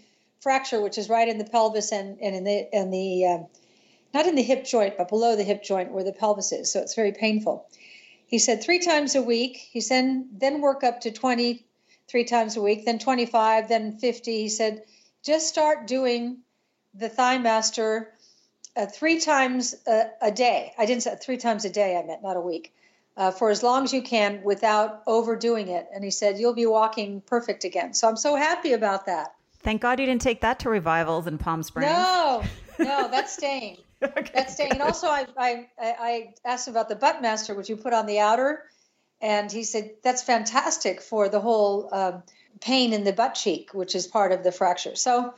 fracture 0.46 0.80
which 0.80 0.96
is 0.96 1.08
right 1.08 1.26
in 1.26 1.38
the 1.38 1.44
pelvis 1.44 1.90
and 1.90 2.18
and 2.20 2.36
in 2.36 2.44
the 2.44 2.68
and 2.72 2.94
the 2.94 3.26
uh, 3.26 3.38
not 4.14 4.28
in 4.28 4.36
the 4.36 4.42
hip 4.42 4.64
joint, 4.64 4.96
but 4.96 5.08
below 5.08 5.34
the 5.34 5.42
hip 5.42 5.64
joint 5.64 5.90
where 5.90 6.04
the 6.04 6.12
pelvis 6.12 6.52
is. 6.52 6.72
So 6.72 6.80
it's 6.80 6.94
very 6.94 7.10
painful." 7.10 7.68
He 8.26 8.38
said 8.38 8.62
three 8.62 8.78
times 8.78 9.16
a 9.16 9.22
week. 9.22 9.56
He 9.56 9.80
said 9.80 10.26
then 10.32 10.60
work 10.60 10.84
up 10.84 11.00
to 11.00 11.10
20 11.10 11.66
three 12.08 12.24
times 12.24 12.56
a 12.56 12.62
week, 12.62 12.84
then 12.84 13.00
25, 13.00 13.68
then 13.68 13.98
50. 13.98 14.42
He 14.42 14.48
said 14.48 14.84
just 15.24 15.48
start 15.48 15.88
doing 15.88 16.38
the 16.94 17.08
thigh 17.08 17.38
master 17.38 18.12
uh, 18.76 18.86
three 18.86 19.18
times 19.18 19.74
a, 19.86 20.10
a, 20.22 20.30
day. 20.30 20.72
I 20.78 20.86
didn't 20.86 21.02
say 21.02 21.16
three 21.16 21.38
times 21.38 21.64
a 21.64 21.70
day, 21.70 21.96
I 21.96 22.06
meant 22.06 22.22
not 22.22 22.36
a 22.36 22.40
week. 22.40 22.72
Uh, 23.16 23.30
for 23.30 23.50
as 23.50 23.62
long 23.62 23.82
as 23.82 23.92
you 23.92 24.02
can 24.02 24.42
without 24.44 25.02
overdoing 25.06 25.68
it. 25.68 25.88
And 25.92 26.04
he 26.04 26.10
said, 26.10 26.38
You'll 26.38 26.54
be 26.54 26.66
walking 26.66 27.22
perfect 27.22 27.64
again. 27.64 27.94
So 27.94 28.06
I'm 28.08 28.16
so 28.16 28.36
happy 28.36 28.72
about 28.72 29.06
that. 29.06 29.34
Thank 29.66 29.82
God 29.82 29.98
you 29.98 30.06
didn't 30.06 30.22
take 30.22 30.42
that 30.42 30.60
to 30.60 30.70
revivals 30.70 31.26
in 31.26 31.38
Palm 31.38 31.60
Springs. 31.64 31.90
No, 31.90 32.44
no, 32.78 33.08
that's 33.10 33.32
staying. 33.32 33.78
okay, 34.00 34.30
That's 34.32 34.54
staying. 34.54 34.74
And 34.74 34.80
also, 34.80 35.08
I, 35.08 35.26
I, 35.36 35.66
I 35.76 36.34
asked 36.44 36.68
about 36.68 36.88
the 36.88 36.94
butt 36.94 37.20
master, 37.20 37.52
which 37.52 37.68
you 37.68 37.76
put 37.76 37.92
on 37.92 38.06
the 38.06 38.20
outer, 38.20 38.62
and 39.20 39.50
he 39.50 39.64
said 39.64 39.90
that's 40.04 40.22
fantastic 40.22 41.02
for 41.02 41.28
the 41.28 41.40
whole 41.40 41.92
um, 41.92 42.22
pain 42.60 42.92
in 42.92 43.02
the 43.02 43.12
butt 43.12 43.34
cheek, 43.34 43.70
which 43.74 43.96
is 43.96 44.06
part 44.06 44.30
of 44.30 44.44
the 44.44 44.52
fracture. 44.52 44.94
So, 44.94 45.34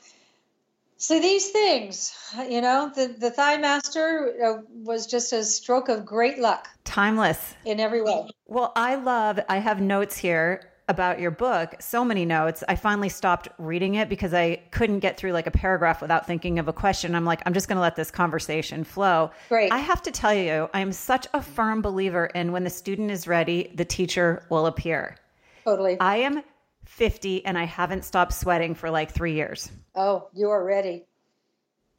so 0.99 1.19
these 1.19 1.49
things, 1.49 2.15
you 2.51 2.61
know, 2.61 2.93
the 2.95 3.07
the 3.07 3.31
thigh 3.31 3.57
master 3.57 4.35
uh, 4.45 4.63
was 4.71 5.07
just 5.07 5.33
a 5.33 5.43
stroke 5.43 5.89
of 5.89 6.05
great 6.05 6.39
luck. 6.39 6.69
Timeless 6.85 7.55
in 7.65 7.81
every 7.81 8.03
way. 8.03 8.29
Well, 8.45 8.75
I 8.77 8.97
love. 8.97 9.41
I 9.49 9.57
have 9.57 9.81
notes 9.81 10.19
here 10.19 10.68
about 10.89 11.21
your 11.21 11.31
book, 11.31 11.75
so 11.81 12.05
many 12.05 12.25
notes. 12.25 12.65
I 12.69 12.75
finally 12.75 13.09
stopped 13.09 13.49
reading 13.59 13.95
it 13.95 14.09
because 14.09 14.35
I 14.35 14.57
couldn't 14.71 15.01
get 15.01 15.17
through 15.17 15.33
like 15.33 15.47
a 15.47 15.51
paragraph 15.51 16.01
without 16.01 16.27
thinking 16.27 16.59
of 16.59 16.67
a 16.67 16.73
question. 16.73 17.15
I'm 17.15 17.25
like, 17.25 17.43
I'm 17.47 17.53
just 17.53 17.69
going 17.69 17.77
to 17.77 17.83
let 17.83 17.97
this 17.97 18.11
conversation 18.11 18.85
flow. 18.85 19.31
Great. 19.49 19.71
I 19.71 19.79
have 19.79 20.03
to 20.03 20.11
tell 20.11 20.35
you, 20.35 20.69
I'm 20.73 20.93
such 20.93 21.27
a 21.35 21.43
firm 21.43 21.83
believer 21.83 22.27
in 22.27 22.53
when 22.53 22.65
the 22.65 22.71
student 22.71 23.11
is 23.11 23.29
ready, 23.29 23.71
the 23.75 23.85
teacher 23.85 24.45
will 24.49 24.67
appear. 24.67 25.17
Totally. 25.65 25.99
I 26.01 26.17
am 26.17 26.43
50 26.87 27.45
and 27.45 27.59
I 27.59 27.65
haven't 27.65 28.05
stopped 28.05 28.33
sweating 28.33 28.75
for 28.75 28.91
like 28.91 29.13
three 29.13 29.35
years. 29.35 29.71
Oh, 29.95 30.29
you 30.33 30.49
are 30.49 30.65
ready. 30.65 31.05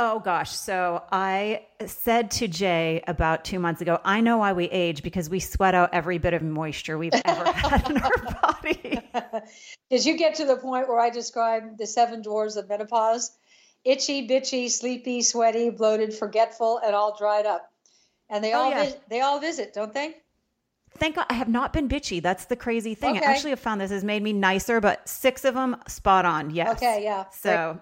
Oh 0.02 0.20
gosh. 0.20 0.52
So 0.52 1.04
I 1.12 1.66
said 1.86 2.32
to 2.32 2.48
Jay 2.48 3.04
about 3.06 3.44
two 3.44 3.60
months 3.60 3.82
ago, 3.82 4.00
I 4.06 4.22
know 4.22 4.38
why 4.38 4.54
we 4.54 4.66
age 4.66 5.04
because 5.04 5.30
we 5.30 5.42
sweat 5.42 5.76
out 5.76 5.94
every 5.94 6.18
bit 6.18 6.34
of 6.34 6.42
moisture 6.42 6.98
we've 6.98 7.12
ever 7.26 7.52
had 7.52 7.90
in 7.90 7.98
our 7.98 8.18
body. 8.42 9.02
Did 9.90 10.06
you 10.06 10.18
get 10.18 10.36
to 10.36 10.46
the 10.46 10.56
point 10.56 10.88
where 10.88 11.02
I 11.02 11.10
described 11.10 11.78
the 11.78 11.86
seven 11.86 12.24
dwarves 12.24 12.56
of 12.56 12.70
menopause? 12.70 13.32
Itchy, 13.84 14.26
bitchy, 14.26 14.70
sleepy, 14.70 15.22
sweaty, 15.22 15.70
bloated, 15.70 16.14
forgetful, 16.14 16.80
and 16.80 16.96
all 16.96 17.18
dried 17.18 17.46
up. 17.46 17.70
And 18.30 18.42
they 18.42 18.54
oh, 18.54 18.60
all 18.60 18.70
yeah. 18.70 18.92
they 19.10 19.20
all 19.20 19.40
visit, 19.40 19.74
don't 19.74 19.94
they? 19.94 20.16
Thank 20.92 21.16
God 21.16 21.26
I 21.30 21.34
have 21.34 21.50
not 21.50 21.74
been 21.74 21.90
bitchy. 21.90 22.22
That's 22.22 22.46
the 22.46 22.56
crazy 22.56 22.96
thing. 22.96 23.18
Okay. 23.18 23.26
I 23.26 23.32
actually 23.32 23.52
have 23.52 23.60
found 23.60 23.82
this 23.82 23.92
has 23.92 24.04
made 24.04 24.24
me 24.24 24.34
nicer, 24.34 24.80
but 24.80 25.08
six 25.08 25.46
of 25.46 25.56
them 25.56 25.76
spot 25.88 26.26
on. 26.26 26.52
Yes. 26.52 26.78
Okay, 26.78 27.04
yeah. 27.04 27.26
So 27.32 27.80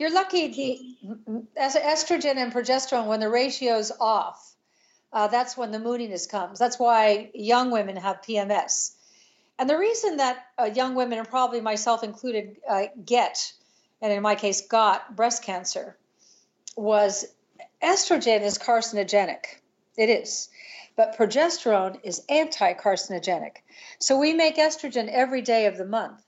you're 0.00 0.12
lucky 0.12 0.48
the 0.48 1.44
as 1.56 1.76
estrogen 1.76 2.36
and 2.36 2.52
progesterone 2.52 3.06
when 3.06 3.20
the 3.20 3.28
ratio's 3.28 3.92
off. 4.00 4.54
Uh, 5.12 5.28
that's 5.28 5.58
when 5.58 5.72
the 5.72 5.78
moodiness 5.78 6.26
comes. 6.26 6.58
That's 6.58 6.78
why 6.78 7.30
young 7.34 7.70
women 7.70 7.96
have 7.96 8.22
PMS. 8.22 8.92
And 9.58 9.68
the 9.68 9.76
reason 9.76 10.16
that 10.16 10.42
uh, 10.58 10.70
young 10.74 10.94
women, 10.94 11.18
and 11.18 11.28
probably 11.28 11.60
myself 11.60 12.02
included, 12.02 12.56
uh, 12.66 12.84
get, 13.04 13.52
and 14.00 14.10
in 14.10 14.22
my 14.22 14.36
case, 14.36 14.62
got 14.62 15.14
breast 15.16 15.42
cancer 15.42 15.98
was 16.76 17.26
estrogen 17.82 18.40
is 18.40 18.56
carcinogenic. 18.56 19.44
It 19.98 20.08
is. 20.08 20.48
But 20.96 21.18
progesterone 21.18 22.00
is 22.02 22.22
anti 22.30 22.72
carcinogenic. 22.72 23.56
So 23.98 24.18
we 24.18 24.32
make 24.32 24.56
estrogen 24.56 25.10
every 25.10 25.42
day 25.42 25.66
of 25.66 25.76
the 25.76 25.84
month. 25.84 26.22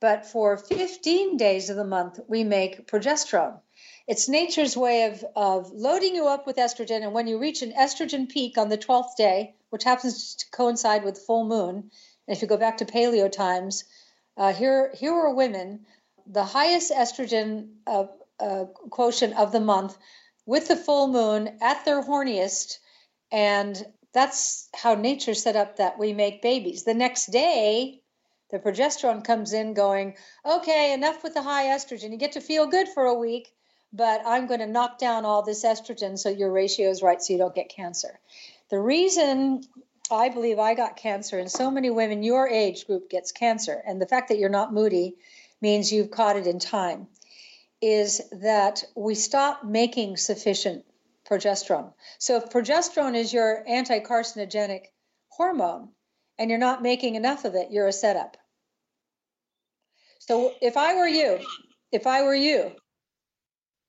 But 0.00 0.24
for 0.24 0.56
15 0.56 1.36
days 1.36 1.68
of 1.68 1.76
the 1.76 1.84
month, 1.84 2.20
we 2.26 2.42
make 2.42 2.86
progesterone. 2.86 3.60
It's 4.06 4.30
nature's 4.30 4.74
way 4.74 5.04
of, 5.04 5.24
of 5.36 5.70
loading 5.72 6.14
you 6.14 6.26
up 6.26 6.46
with 6.46 6.56
estrogen. 6.56 7.02
And 7.02 7.12
when 7.12 7.26
you 7.26 7.38
reach 7.38 7.60
an 7.60 7.72
estrogen 7.72 8.26
peak 8.26 8.56
on 8.56 8.70
the 8.70 8.78
12th 8.78 9.14
day, 9.16 9.54
which 9.68 9.84
happens 9.84 10.34
to 10.36 10.50
coincide 10.50 11.04
with 11.04 11.18
full 11.18 11.44
moon, 11.44 11.76
and 12.26 12.36
if 12.36 12.40
you 12.40 12.48
go 12.48 12.56
back 12.56 12.78
to 12.78 12.86
paleo 12.86 13.30
times, 13.30 13.84
uh, 14.38 14.54
here, 14.54 14.90
here 14.94 15.12
are 15.12 15.34
women, 15.34 15.84
the 16.26 16.44
highest 16.44 16.90
estrogen 16.90 17.74
uh, 17.86 18.06
uh, 18.40 18.64
quotient 18.88 19.36
of 19.36 19.52
the 19.52 19.60
month 19.60 19.98
with 20.46 20.68
the 20.68 20.76
full 20.76 21.08
moon 21.08 21.58
at 21.60 21.84
their 21.84 22.02
horniest. 22.02 22.78
And 23.30 23.86
that's 24.14 24.68
how 24.74 24.94
nature 24.94 25.34
set 25.34 25.56
up 25.56 25.76
that 25.76 25.98
we 25.98 26.14
make 26.14 26.40
babies. 26.40 26.84
The 26.84 26.94
next 26.94 27.26
day, 27.26 28.00
the 28.50 28.58
progesterone 28.58 29.24
comes 29.24 29.52
in 29.52 29.74
going, 29.74 30.16
okay, 30.44 30.92
enough 30.92 31.22
with 31.22 31.34
the 31.34 31.42
high 31.42 31.66
estrogen. 31.66 32.10
You 32.10 32.18
get 32.18 32.32
to 32.32 32.40
feel 32.40 32.66
good 32.66 32.88
for 32.88 33.04
a 33.04 33.14
week, 33.14 33.52
but 33.92 34.22
I'm 34.26 34.46
going 34.46 34.60
to 34.60 34.66
knock 34.66 34.98
down 34.98 35.24
all 35.24 35.42
this 35.42 35.64
estrogen 35.64 36.18
so 36.18 36.28
your 36.28 36.52
ratio 36.52 36.90
is 36.90 37.02
right 37.02 37.22
so 37.22 37.32
you 37.32 37.38
don't 37.38 37.54
get 37.54 37.68
cancer. 37.68 38.18
The 38.70 38.78
reason 38.78 39.62
I 40.10 40.28
believe 40.28 40.58
I 40.58 40.74
got 40.74 40.96
cancer 40.96 41.38
and 41.38 41.50
so 41.50 41.70
many 41.70 41.90
women 41.90 42.22
your 42.22 42.48
age 42.48 42.86
group 42.86 43.08
gets 43.08 43.32
cancer, 43.32 43.80
and 43.86 44.00
the 44.00 44.06
fact 44.06 44.28
that 44.28 44.38
you're 44.38 44.48
not 44.48 44.72
moody 44.72 45.16
means 45.60 45.92
you've 45.92 46.10
caught 46.10 46.36
it 46.36 46.46
in 46.46 46.58
time, 46.58 47.06
is 47.80 48.20
that 48.32 48.84
we 48.94 49.14
stop 49.14 49.64
making 49.64 50.16
sufficient 50.16 50.84
progesterone. 51.28 51.92
So 52.18 52.36
if 52.36 52.50
progesterone 52.50 53.14
is 53.14 53.32
your 53.32 53.64
anti 53.66 54.00
carcinogenic 54.00 54.86
hormone, 55.28 55.90
and 56.40 56.48
you're 56.48 56.58
not 56.58 56.82
making 56.82 57.16
enough 57.16 57.44
of 57.44 57.54
it, 57.54 57.70
you're 57.70 57.86
a 57.86 57.92
setup. 57.92 58.38
So 60.20 60.54
if 60.62 60.78
I 60.78 60.94
were 60.94 61.06
you, 61.06 61.38
if 61.92 62.06
I 62.06 62.22
were 62.22 62.34
you, 62.34 62.72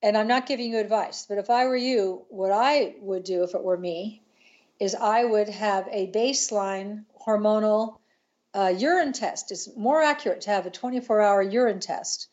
and 0.03 0.17
I'm 0.17 0.27
not 0.27 0.47
giving 0.47 0.71
you 0.71 0.79
advice, 0.79 1.25
but 1.29 1.37
if 1.37 1.49
I 1.49 1.65
were 1.65 1.77
you, 1.77 2.25
what 2.27 2.51
I 2.51 2.95
would 2.99 3.23
do 3.23 3.43
if 3.43 3.55
it 3.55 3.63
were 3.63 3.77
me 3.77 4.21
is 4.81 4.95
I 4.95 5.23
would 5.23 5.47
have 5.47 5.87
a 5.91 6.11
baseline 6.11 7.05
hormonal 7.25 7.99
uh, 8.53 8.73
urine 8.77 9.13
test. 9.13 9.51
It's 9.51 9.69
more 9.77 10.01
accurate 10.01 10.41
to 10.41 10.49
have 10.49 10.65
a 10.65 10.71
24 10.71 11.21
hour 11.21 11.41
urine 11.41 11.79
test 11.79 12.27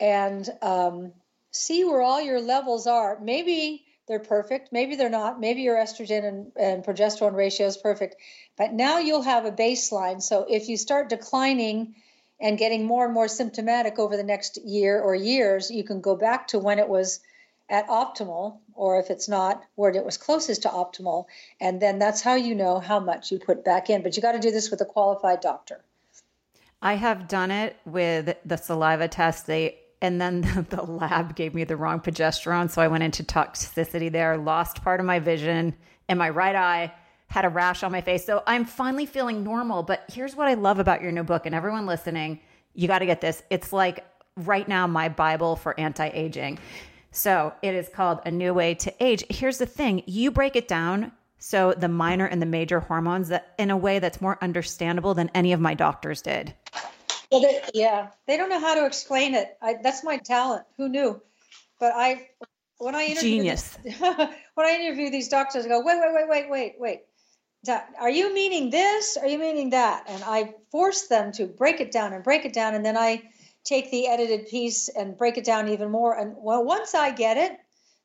and 0.00 0.48
um, 0.62 1.12
see 1.52 1.84
where 1.84 2.00
all 2.00 2.20
your 2.20 2.40
levels 2.40 2.88
are. 2.88 3.20
Maybe 3.20 3.84
they're 4.06 4.18
perfect. 4.18 4.72
Maybe 4.72 4.96
they're 4.96 5.08
not. 5.08 5.40
Maybe 5.40 5.62
your 5.62 5.76
estrogen 5.76 6.26
and, 6.26 6.52
and 6.56 6.84
progesterone 6.84 7.34
ratio 7.34 7.66
is 7.66 7.76
perfect. 7.76 8.16
But 8.56 8.72
now 8.72 8.98
you'll 8.98 9.22
have 9.22 9.44
a 9.46 9.52
baseline. 9.52 10.22
So 10.22 10.46
if 10.48 10.68
you 10.68 10.76
start 10.76 11.08
declining 11.08 11.94
and 12.40 12.58
getting 12.58 12.84
more 12.84 13.04
and 13.04 13.14
more 13.14 13.28
symptomatic 13.28 13.98
over 13.98 14.16
the 14.16 14.22
next 14.24 14.58
year 14.64 15.00
or 15.00 15.14
years, 15.14 15.70
you 15.70 15.84
can 15.84 16.00
go 16.00 16.16
back 16.16 16.48
to 16.48 16.58
when 16.58 16.78
it 16.78 16.88
was 16.88 17.20
at 17.70 17.88
optimal, 17.88 18.58
or 18.74 18.98
if 19.00 19.08
it's 19.08 19.26
not, 19.26 19.64
where 19.74 19.90
it 19.90 20.04
was 20.04 20.18
closest 20.18 20.62
to 20.62 20.68
optimal. 20.68 21.24
And 21.60 21.80
then 21.80 21.98
that's 21.98 22.20
how 22.20 22.34
you 22.34 22.54
know 22.54 22.78
how 22.78 23.00
much 23.00 23.32
you 23.32 23.38
put 23.38 23.64
back 23.64 23.88
in. 23.88 24.02
But 24.02 24.16
you 24.16 24.22
got 24.22 24.32
to 24.32 24.38
do 24.38 24.50
this 24.50 24.70
with 24.70 24.82
a 24.82 24.84
qualified 24.84 25.40
doctor. 25.40 25.80
I 26.82 26.94
have 26.94 27.26
done 27.28 27.50
it 27.50 27.76
with 27.86 28.36
the 28.44 28.58
saliva 28.58 29.08
test. 29.08 29.46
They 29.46 29.78
And 30.04 30.20
then 30.20 30.42
the, 30.68 30.82
lab 30.82 31.34
gave 31.34 31.54
me 31.54 31.64
the 31.64 31.78
wrong 31.78 31.98
progesterone. 31.98 32.70
So 32.70 32.82
I 32.82 32.88
went 32.88 33.02
into 33.02 33.24
toxicity 33.24 34.12
there, 34.12 34.36
lost 34.36 34.82
part 34.84 35.00
of 35.00 35.06
my 35.06 35.18
vision 35.18 35.74
in 36.10 36.18
my 36.18 36.28
right 36.28 36.54
eye, 36.54 36.92
had 37.28 37.46
a 37.46 37.48
rash 37.48 37.82
on 37.82 37.90
my 37.90 38.02
face. 38.02 38.26
So 38.26 38.42
I'm 38.46 38.66
finally 38.66 39.06
feeling 39.06 39.42
normal. 39.42 39.82
But 39.82 40.04
here's 40.12 40.36
what 40.36 40.46
I 40.46 40.54
love 40.54 40.78
about 40.78 41.00
your 41.00 41.10
new 41.10 41.24
book, 41.24 41.46
and 41.46 41.54
everyone 41.54 41.86
listening, 41.86 42.40
you 42.74 42.86
got 42.86 42.98
to 42.98 43.06
get 43.06 43.22
this. 43.22 43.42
It's 43.48 43.72
like 43.72 44.04
right 44.36 44.68
now 44.68 44.86
my 44.86 45.08
Bible 45.08 45.56
for 45.56 45.78
anti 45.80 46.08
aging. 46.08 46.58
So 47.10 47.54
it 47.62 47.74
is 47.74 47.88
called 47.88 48.20
A 48.26 48.30
New 48.30 48.52
Way 48.52 48.74
to 48.74 48.92
Age. 49.02 49.24
Here's 49.30 49.56
the 49.56 49.66
thing 49.66 50.02
you 50.04 50.30
break 50.30 50.54
it 50.54 50.68
down. 50.68 51.12
So 51.38 51.72
the 51.72 51.88
minor 51.88 52.26
and 52.26 52.42
the 52.42 52.46
major 52.46 52.80
hormones 52.80 53.28
that 53.28 53.54
in 53.58 53.70
a 53.70 53.76
way 53.76 54.00
that's 54.00 54.20
more 54.20 54.36
understandable 54.42 55.14
than 55.14 55.30
any 55.34 55.52
of 55.54 55.60
my 55.60 55.72
doctors 55.72 56.20
did. 56.20 56.54
Well, 57.34 57.42
they, 57.42 57.62
yeah, 57.74 58.08
they 58.26 58.36
don't 58.36 58.48
know 58.48 58.60
how 58.60 58.76
to 58.76 58.86
explain 58.86 59.34
it. 59.34 59.56
I, 59.60 59.74
that's 59.82 60.04
my 60.04 60.18
talent. 60.18 60.64
Who 60.76 60.88
knew? 60.88 61.20
But 61.80 61.92
I, 61.96 62.28
when 62.78 62.94
I 62.94 63.06
interview 63.06 63.38
genius, 63.38 63.76
these, 63.82 63.98
when 64.00 64.28
I 64.58 64.78
interview 64.80 65.10
these 65.10 65.28
doctors, 65.28 65.64
I 65.64 65.68
go, 65.68 65.80
wait, 65.80 65.98
wait, 66.00 66.14
wait, 66.14 66.28
wait, 66.28 66.50
wait, 66.50 66.74
wait. 66.78 67.00
Are 67.98 68.10
you 68.10 68.32
meaning 68.32 68.70
this? 68.70 69.16
Are 69.16 69.26
you 69.26 69.38
meaning 69.38 69.70
that? 69.70 70.04
And 70.06 70.22
I 70.24 70.54
force 70.70 71.08
them 71.08 71.32
to 71.32 71.46
break 71.46 71.80
it 71.80 71.90
down 71.90 72.12
and 72.12 72.22
break 72.22 72.44
it 72.44 72.52
down, 72.52 72.74
and 72.74 72.84
then 72.84 72.96
I 72.96 73.22
take 73.64 73.90
the 73.90 74.06
edited 74.06 74.46
piece 74.46 74.88
and 74.88 75.16
break 75.16 75.36
it 75.36 75.44
down 75.44 75.68
even 75.68 75.90
more. 75.90 76.16
And 76.16 76.34
well, 76.36 76.64
once 76.64 76.94
I 76.94 77.10
get 77.10 77.36
it, 77.36 77.58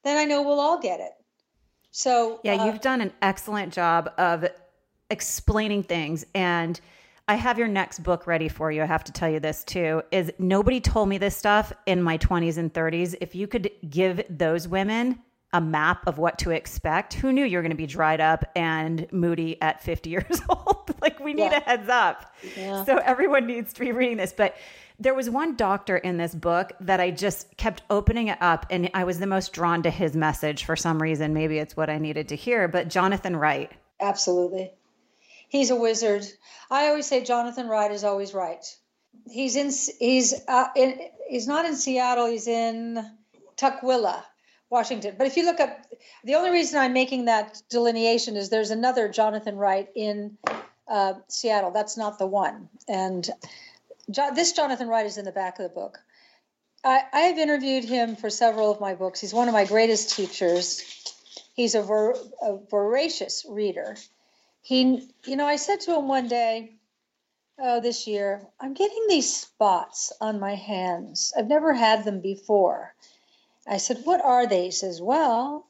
then 0.03 0.17
I 0.17 0.25
know 0.25 0.41
we'll 0.41 0.59
all 0.59 0.79
get 0.79 1.01
it. 1.01 1.11
So 1.91 2.39
yeah, 2.43 2.55
uh, 2.55 2.65
you've 2.65 2.81
done 2.81 3.01
an 3.01 3.13
excellent 3.21 3.73
job 3.73 4.11
of 4.17 4.47
explaining 5.09 5.83
things 5.83 6.25
and 6.33 6.79
I 7.29 7.35
have 7.35 7.59
your 7.59 7.67
next 7.67 7.99
book 7.99 8.25
ready 8.25 8.49
for 8.49 8.71
you. 8.71 8.81
I 8.81 8.87
have 8.87 9.03
to 9.03 9.11
tell 9.11 9.29
you 9.29 9.39
this 9.39 9.63
too 9.63 10.01
is 10.11 10.31
nobody 10.39 10.81
told 10.81 11.09
me 11.09 11.19
this 11.19 11.37
stuff 11.37 11.71
in 11.85 12.01
my 12.01 12.17
20s 12.17 12.57
and 12.57 12.73
30s. 12.73 13.13
If 13.21 13.35
you 13.35 13.45
could 13.45 13.69
give 13.87 14.23
those 14.31 14.67
women 14.67 15.19
a 15.53 15.61
map 15.61 16.07
of 16.07 16.17
what 16.17 16.39
to 16.39 16.49
expect, 16.49 17.13
who 17.13 17.31
knew 17.31 17.45
you're 17.45 17.61
going 17.61 17.69
to 17.69 17.77
be 17.77 17.85
dried 17.85 18.19
up 18.19 18.45
and 18.55 19.05
moody 19.11 19.61
at 19.61 19.83
50 19.83 20.09
years 20.15 20.41
old? 20.49 20.91
like 21.03 21.19
we 21.19 21.35
need 21.35 21.51
yeah. 21.51 21.57
a 21.57 21.61
heads 21.61 21.87
up. 21.87 22.33
Yeah. 22.57 22.83
So 22.83 22.97
everyone 22.97 23.45
needs 23.45 23.73
to 23.73 23.79
be 23.79 23.91
reading 23.91 24.17
this, 24.17 24.33
but 24.33 24.55
there 24.97 25.13
was 25.13 25.29
one 25.29 25.55
doctor 25.55 25.97
in 25.97 26.17
this 26.17 26.33
book 26.33 26.71
that 26.79 26.99
I 26.99 27.11
just 27.11 27.55
kept 27.57 27.83
opening 27.91 28.29
it 28.29 28.39
up 28.41 28.65
and 28.71 28.89
I 28.95 29.03
was 29.03 29.19
the 29.19 29.27
most 29.27 29.53
drawn 29.53 29.83
to 29.83 29.91
his 29.91 30.15
message 30.15 30.63
for 30.63 30.75
some 30.75 30.99
reason. 30.99 31.35
Maybe 31.35 31.59
it's 31.59 31.77
what 31.77 31.91
I 31.91 31.99
needed 31.99 32.29
to 32.29 32.35
hear, 32.35 32.67
but 32.67 32.87
Jonathan 32.87 33.35
Wright. 33.35 33.71
Absolutely 34.01 34.71
he's 35.49 35.71
a 35.71 35.75
wizard. 35.75 36.25
I 36.71 36.87
always 36.87 37.05
say 37.05 37.23
Jonathan 37.23 37.67
Wright 37.67 37.91
is 37.91 38.03
always 38.03 38.33
right. 38.33 38.63
He's 39.29 39.55
in 39.55 39.71
he's 39.99 40.33
uh, 40.47 40.67
in 40.75 40.99
he's 41.27 41.47
not 41.47 41.65
in 41.65 41.75
Seattle. 41.75 42.27
He's 42.27 42.47
in 42.47 43.03
Tukwila, 43.57 44.23
Washington. 44.69 45.15
But 45.17 45.27
if 45.27 45.35
you 45.35 45.45
look 45.45 45.59
up, 45.59 45.85
the 46.23 46.35
only 46.35 46.51
reason 46.51 46.79
I'm 46.79 46.93
making 46.93 47.25
that 47.25 47.61
delineation 47.69 48.37
is 48.37 48.49
there's 48.49 48.71
another 48.71 49.09
Jonathan 49.09 49.57
Wright 49.57 49.89
in 49.95 50.37
uh, 50.87 51.13
Seattle. 51.27 51.71
That's 51.71 51.97
not 51.97 52.19
the 52.19 52.27
one. 52.27 52.69
And 52.87 53.29
jo- 54.09 54.33
this 54.33 54.53
Jonathan 54.53 54.87
Wright 54.87 55.05
is 55.05 55.17
in 55.17 55.25
the 55.25 55.31
back 55.31 55.59
of 55.59 55.63
the 55.63 55.69
book. 55.69 55.99
I, 56.83 57.01
I 57.11 57.19
have 57.21 57.37
interviewed 57.37 57.83
him 57.83 58.15
for 58.15 58.29
several 58.29 58.71
of 58.71 58.79
my 58.79 58.95
books. 58.95 59.19
He's 59.19 59.33
one 59.33 59.49
of 59.49 59.53
my 59.53 59.65
greatest 59.65 60.15
teachers. 60.15 60.81
He's 61.53 61.75
a, 61.75 61.81
ver- 61.81 62.15
a 62.41 62.57
voracious 62.69 63.45
reader 63.49 63.97
he, 64.61 65.07
you 65.25 65.35
know, 65.35 65.45
I 65.45 65.55
said 65.55 65.81
to 65.81 65.95
him 65.95 66.07
one 66.07 66.27
day, 66.27 66.75
oh, 67.57 67.81
this 67.81 68.07
year, 68.07 68.47
I'm 68.59 68.73
getting 68.73 69.05
these 69.07 69.33
spots 69.33 70.13
on 70.21 70.39
my 70.39 70.55
hands. 70.55 71.33
I've 71.37 71.47
never 71.47 71.73
had 71.73 72.05
them 72.05 72.21
before. 72.21 72.93
I 73.67 73.77
said, 73.77 74.01
what 74.03 74.21
are 74.23 74.47
they? 74.47 74.65
He 74.65 74.71
says, 74.71 75.01
well, 75.01 75.67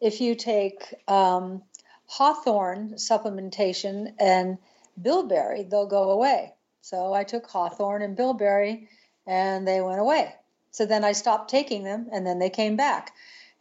if 0.00 0.20
you 0.20 0.34
take 0.34 0.94
um, 1.08 1.62
hawthorn 2.06 2.94
supplementation 2.94 4.12
and 4.18 4.58
bilberry, 5.00 5.64
they'll 5.64 5.86
go 5.86 6.10
away. 6.10 6.52
So 6.80 7.14
I 7.14 7.24
took 7.24 7.46
hawthorn 7.46 8.02
and 8.02 8.16
bilberry 8.16 8.88
and 9.26 9.66
they 9.66 9.80
went 9.80 10.00
away. 10.00 10.34
So 10.70 10.86
then 10.86 11.04
I 11.04 11.12
stopped 11.12 11.50
taking 11.50 11.84
them 11.84 12.08
and 12.12 12.26
then 12.26 12.38
they 12.38 12.50
came 12.50 12.76
back. 12.76 13.12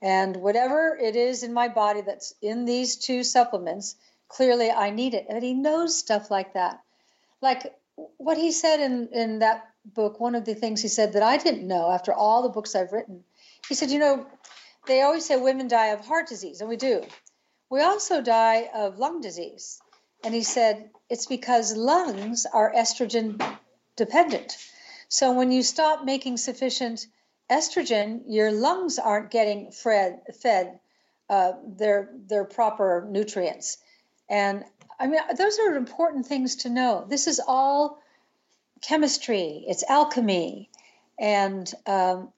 And 0.02 0.38
whatever 0.38 0.98
it 1.02 1.16
is 1.16 1.44
in 1.44 1.54
my 1.54 1.70
body 1.70 2.02
that's 2.02 2.34
in 2.42 2.66
these 2.66 2.98
two 2.98 3.24
supplements 3.24 3.96
clearly 4.34 4.72
I 4.72 4.90
need 4.90 5.14
it. 5.14 5.28
And 5.30 5.44
he 5.44 5.54
knows 5.54 5.98
stuff 5.98 6.32
like 6.32 6.54
that. 6.54 6.82
Like 7.42 7.76
what 8.18 8.38
he 8.38 8.52
said 8.52 8.80
in, 8.80 9.10
in 9.12 9.40
that 9.40 9.70
book, 9.86 10.20
one 10.20 10.36
of 10.36 10.46
the 10.46 10.56
things 10.56 10.82
he 10.82 10.88
said 10.88 11.14
that 11.14 11.24
I 11.24 11.38
didn't 11.38 11.68
know 11.68 11.92
after 11.92 12.14
all 12.14 12.42
the 12.42 12.50
books 12.50 12.76
I've 12.76 12.92
written, 12.94 13.24
he 13.68 13.76
said, 13.76 13.92
you 13.92 14.00
know, 14.00 14.26
they 14.88 15.02
always 15.02 15.26
say 15.26 15.38
women 15.38 15.68
die 15.68 15.88
of 15.88 16.06
heart 16.06 16.28
disease, 16.28 16.60
and 16.60 16.70
we 16.70 16.78
do. 16.78 17.04
We 17.70 17.82
also 17.82 18.22
die 18.22 18.70
of 18.74 19.00
lung 19.00 19.22
disease. 19.22 19.80
And 20.24 20.34
he 20.34 20.44
said, 20.44 20.90
it's 21.10 21.26
because 21.26 21.76
lungs 21.76 22.46
are 22.52 22.74
estrogen 22.74 23.42
dependent. 23.96 24.58
So 25.10 25.34
when 25.34 25.52
you 25.52 25.64
stop 25.64 26.06
making 26.06 26.38
sufficient 26.38 27.06
estrogen, 27.52 28.24
your 28.28 28.52
lungs 28.52 29.00
aren't 29.00 29.32
getting 29.32 29.72
fed, 29.72 30.22
fed 30.42 30.80
uh, 31.30 31.54
their, 31.66 32.10
their 32.28 32.46
proper 32.46 33.06
nutrients. 33.10 33.78
And 34.34 34.66
I 35.00 35.06
mean, 35.06 35.20
those 35.38 35.60
are 35.60 35.76
important 35.76 36.26
things 36.26 36.56
to 36.64 36.70
know. 36.70 37.06
This 37.08 37.28
is 37.28 37.40
all 37.48 38.00
chemistry, 38.82 39.64
it's 39.68 39.84
alchemy. 39.88 40.72
And 41.20 41.72
um, 41.86 42.30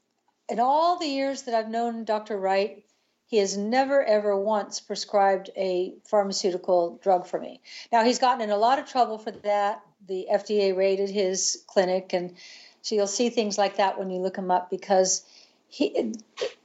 in 0.49 0.59
all 0.59 0.99
the 0.99 1.07
years 1.07 1.43
that 1.43 1.55
I've 1.55 1.69
known 1.69 2.03
Dr. 2.03 2.37
Wright, 2.37 2.83
he 3.27 3.37
has 3.37 3.55
never, 3.55 4.03
ever 4.03 4.37
once 4.37 4.81
prescribed 4.81 5.51
a 5.55 5.93
pharmaceutical 6.03 6.99
drug 7.01 7.27
for 7.27 7.39
me. 7.39 7.61
Now, 7.93 8.03
he's 8.03 8.19
gotten 8.19 8.41
in 8.41 8.49
a 8.49 8.57
lot 8.57 8.77
of 8.77 8.87
trouble 8.87 9.17
for 9.17 9.31
that. 9.31 9.81
The 10.05 10.27
FDA 10.29 10.75
raided 10.75 11.09
his 11.09 11.63
clinic, 11.65 12.11
and 12.11 12.35
so 12.81 12.95
you'll 12.95 13.07
see 13.07 13.29
things 13.29 13.57
like 13.57 13.77
that 13.77 13.97
when 13.97 14.09
you 14.09 14.19
look 14.19 14.37
him 14.37 14.51
up 14.51 14.69
because 14.69 15.23
he, 15.69 16.13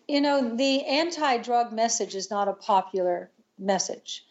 you 0.09 0.20
know, 0.20 0.57
the 0.57 0.85
anti 0.87 1.37
drug 1.37 1.72
message 1.72 2.16
is 2.16 2.33
not 2.33 2.49
a 2.49 2.53
popular 2.53 3.31
message. 3.61 4.24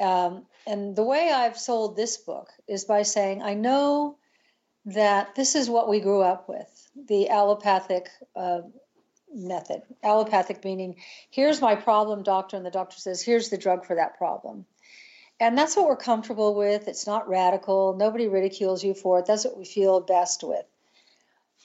Um, 0.00 0.46
and 0.66 0.94
the 0.94 1.02
way 1.02 1.30
I've 1.32 1.58
sold 1.58 1.96
this 1.96 2.16
book 2.16 2.48
is 2.66 2.84
by 2.84 3.02
saying, 3.02 3.42
I 3.42 3.54
know 3.54 4.16
that 4.84 5.34
this 5.34 5.54
is 5.54 5.68
what 5.68 5.88
we 5.88 6.00
grew 6.00 6.22
up 6.22 6.48
with 6.48 6.90
the 7.08 7.28
allopathic 7.28 8.08
uh, 8.36 8.60
method. 9.34 9.82
Allopathic 10.02 10.64
meaning, 10.64 10.96
here's 11.30 11.60
my 11.60 11.74
problem, 11.74 12.22
doctor, 12.22 12.56
and 12.56 12.64
the 12.64 12.70
doctor 12.70 12.98
says, 12.98 13.22
here's 13.22 13.50
the 13.50 13.58
drug 13.58 13.84
for 13.84 13.96
that 13.96 14.16
problem. 14.16 14.64
And 15.40 15.56
that's 15.56 15.76
what 15.76 15.86
we're 15.86 15.96
comfortable 15.96 16.54
with. 16.54 16.88
It's 16.88 17.06
not 17.06 17.28
radical. 17.28 17.94
Nobody 17.94 18.26
ridicules 18.26 18.82
you 18.82 18.94
for 18.94 19.20
it. 19.20 19.26
That's 19.26 19.44
what 19.44 19.56
we 19.56 19.64
feel 19.64 20.00
best 20.00 20.42
with. 20.42 20.64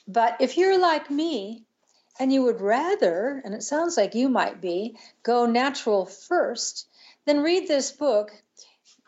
But 0.06 0.36
if 0.40 0.56
you're 0.56 0.78
like 0.78 1.10
me 1.10 1.64
and 2.20 2.32
you 2.32 2.44
would 2.44 2.60
rather, 2.60 3.42
and 3.44 3.54
it 3.54 3.62
sounds 3.62 3.96
like 3.96 4.14
you 4.14 4.28
might 4.28 4.60
be, 4.60 4.96
go 5.22 5.46
natural 5.46 6.06
first, 6.06 6.86
then 7.26 7.42
read 7.42 7.68
this 7.68 7.90
book, 7.90 8.32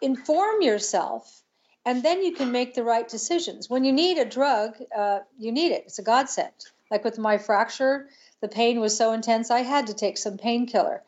inform 0.01 0.63
yourself, 0.63 1.43
and 1.85 2.03
then 2.03 2.23
you 2.23 2.33
can 2.33 2.51
make 2.51 2.75
the 2.75 2.85
right 2.85 3.09
decisions. 3.09 3.71
When 3.71 3.85
you 3.85 3.93
need 3.93 4.19
a 4.19 4.25
drug, 4.25 4.77
uh, 4.97 5.21
you 5.39 5.53
need 5.53 5.73
it. 5.73 5.85
It's 5.87 5.99
a 5.99 6.03
godsend. 6.03 6.53
Like 6.91 7.05
with 7.05 7.19
my 7.19 7.39
fracture, 7.39 8.09
the 8.41 8.49
pain 8.49 8.81
was 8.81 8.97
so 8.97 9.13
intense, 9.13 9.51
I 9.51 9.61
had 9.61 9.87
to 9.89 9.95
take 9.95 10.19
some 10.19 10.39
painkiller. 10.39 11.03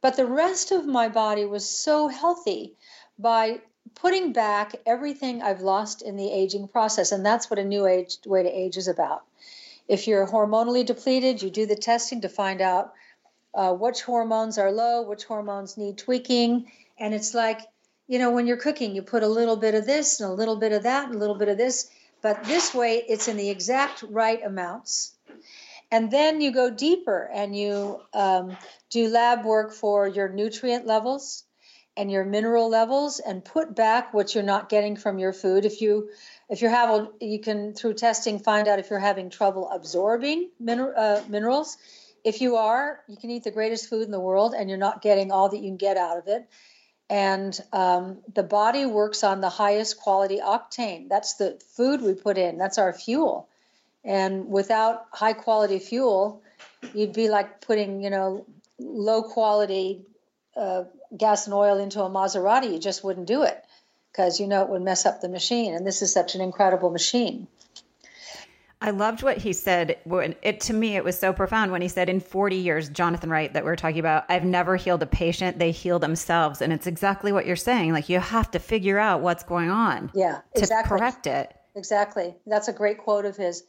But 0.00 0.16
the 0.16 0.26
rest 0.26 0.72
of 0.72 0.86
my 0.86 1.08
body 1.08 1.44
was 1.44 1.68
so 1.68 2.08
healthy 2.08 2.74
by 3.18 3.60
putting 3.94 4.32
back 4.32 4.76
everything 4.86 5.42
I've 5.42 5.60
lost 5.60 6.02
in 6.02 6.16
the 6.16 6.32
aging 6.32 6.68
process. 6.68 7.12
And 7.12 7.24
that's 7.24 7.50
what 7.50 7.58
a 7.58 7.64
new 7.64 7.86
age 7.86 8.18
way 8.24 8.42
to 8.42 8.48
age 8.48 8.76
is 8.76 8.88
about. 8.88 9.24
If 9.88 10.06
you're 10.06 10.26
hormonally 10.26 10.86
depleted, 10.86 11.42
you 11.42 11.50
do 11.50 11.66
the 11.66 11.76
testing 11.76 12.20
to 12.20 12.28
find 12.28 12.60
out 12.60 12.94
uh, 13.54 13.72
which 13.72 14.02
hormones 14.02 14.58
are 14.58 14.72
low, 14.72 15.02
which 15.02 15.24
hormones 15.24 15.76
need 15.76 15.98
tweaking. 15.98 16.70
And 16.98 17.14
it's 17.14 17.34
like, 17.34 17.60
you 18.06 18.18
know, 18.18 18.30
when 18.30 18.46
you're 18.46 18.56
cooking, 18.56 18.94
you 18.94 19.02
put 19.02 19.22
a 19.22 19.28
little 19.28 19.56
bit 19.56 19.74
of 19.74 19.86
this 19.86 20.20
and 20.20 20.30
a 20.30 20.34
little 20.34 20.56
bit 20.56 20.72
of 20.72 20.84
that 20.84 21.06
and 21.06 21.14
a 21.14 21.18
little 21.18 21.36
bit 21.36 21.48
of 21.48 21.58
this. 21.58 21.90
But 22.22 22.44
this 22.44 22.74
way, 22.74 23.02
it's 23.08 23.28
in 23.28 23.36
the 23.36 23.50
exact 23.50 24.02
right 24.02 24.44
amounts. 24.44 25.14
And 25.90 26.10
then 26.10 26.40
you 26.40 26.52
go 26.52 26.70
deeper 26.70 27.28
and 27.32 27.56
you 27.56 28.00
um, 28.12 28.56
do 28.90 29.08
lab 29.08 29.44
work 29.44 29.72
for 29.72 30.06
your 30.06 30.28
nutrient 30.28 30.86
levels 30.86 31.44
and 31.96 32.10
your 32.10 32.24
mineral 32.24 32.68
levels 32.68 33.18
and 33.18 33.44
put 33.44 33.74
back 33.74 34.14
what 34.14 34.34
you're 34.34 34.44
not 34.44 34.68
getting 34.68 34.96
from 34.96 35.18
your 35.18 35.32
food. 35.32 35.64
If 35.64 35.80
you 35.80 36.10
if 36.48 36.62
you're 36.62 36.70
having, 36.70 37.08
you 37.20 37.40
can 37.40 37.74
through 37.74 37.94
testing 37.94 38.38
find 38.38 38.68
out 38.68 38.78
if 38.78 38.90
you're 38.90 38.98
having 38.98 39.30
trouble 39.30 39.68
absorbing 39.70 40.50
uh, 40.66 41.22
minerals 41.28 41.76
if 42.24 42.40
you 42.40 42.56
are, 42.56 43.00
you 43.08 43.16
can 43.16 43.30
eat 43.30 43.44
the 43.44 43.50
greatest 43.50 43.88
food 43.88 44.02
in 44.02 44.10
the 44.10 44.20
world 44.20 44.54
and 44.56 44.68
you're 44.68 44.78
not 44.78 45.02
getting 45.02 45.32
all 45.32 45.48
that 45.48 45.58
you 45.58 45.68
can 45.68 45.76
get 45.76 45.96
out 45.96 46.18
of 46.18 46.28
it. 46.28 46.48
And 47.08 47.58
um, 47.72 48.18
the 48.34 48.42
body 48.42 48.86
works 48.86 49.24
on 49.24 49.40
the 49.40 49.48
highest 49.48 49.98
quality 49.98 50.38
octane. 50.38 51.08
That's 51.08 51.34
the 51.34 51.60
food 51.76 52.02
we 52.02 52.14
put 52.14 52.38
in, 52.38 52.58
that's 52.58 52.78
our 52.78 52.92
fuel. 52.92 53.48
And 54.04 54.48
without 54.48 55.06
high 55.12 55.32
quality 55.34 55.78
fuel, 55.78 56.42
you'd 56.94 57.12
be 57.12 57.28
like 57.28 57.60
putting, 57.60 58.02
you 58.02 58.10
know, 58.10 58.46
low 58.78 59.22
quality 59.22 60.02
uh, 60.56 60.84
gas 61.16 61.46
and 61.46 61.54
oil 61.54 61.78
into 61.78 62.02
a 62.02 62.08
Maserati. 62.08 62.72
You 62.72 62.78
just 62.78 63.04
wouldn't 63.04 63.26
do 63.26 63.42
it 63.42 63.62
because 64.10 64.40
you 64.40 64.46
know 64.46 64.62
it 64.62 64.68
would 64.68 64.82
mess 64.82 65.06
up 65.06 65.20
the 65.20 65.28
machine. 65.28 65.74
And 65.74 65.86
this 65.86 66.02
is 66.02 66.12
such 66.12 66.34
an 66.34 66.40
incredible 66.40 66.90
machine. 66.90 67.46
I 68.82 68.90
loved 68.90 69.22
what 69.22 69.38
he 69.38 69.52
said. 69.52 69.98
When 70.04 70.36
it 70.42 70.60
to 70.62 70.72
me, 70.72 70.96
it 70.96 71.04
was 71.04 71.18
so 71.18 71.32
profound 71.32 71.70
when 71.70 71.82
he 71.82 71.88
said, 71.88 72.08
"In 72.08 72.20
40 72.20 72.56
years, 72.56 72.88
Jonathan 72.88 73.28
Wright, 73.28 73.52
that 73.52 73.64
we 73.64 73.70
are 73.70 73.76
talking 73.76 73.98
about, 73.98 74.24
I've 74.28 74.44
never 74.44 74.76
healed 74.76 75.02
a 75.02 75.06
patient. 75.06 75.58
They 75.58 75.70
heal 75.70 75.98
themselves." 75.98 76.62
And 76.62 76.72
it's 76.72 76.86
exactly 76.86 77.30
what 77.30 77.46
you're 77.46 77.56
saying. 77.56 77.92
Like 77.92 78.08
you 78.08 78.18
have 78.20 78.50
to 78.52 78.58
figure 78.58 78.98
out 78.98 79.20
what's 79.20 79.42
going 79.42 79.70
on. 79.70 80.10
Yeah, 80.14 80.40
exactly. 80.54 80.96
To 80.96 80.98
correct 80.98 81.26
it. 81.26 81.54
Exactly. 81.76 82.34
That's 82.46 82.68
a 82.68 82.72
great 82.72 82.98
quote 82.98 83.26
of 83.26 83.36
his. 83.36 83.64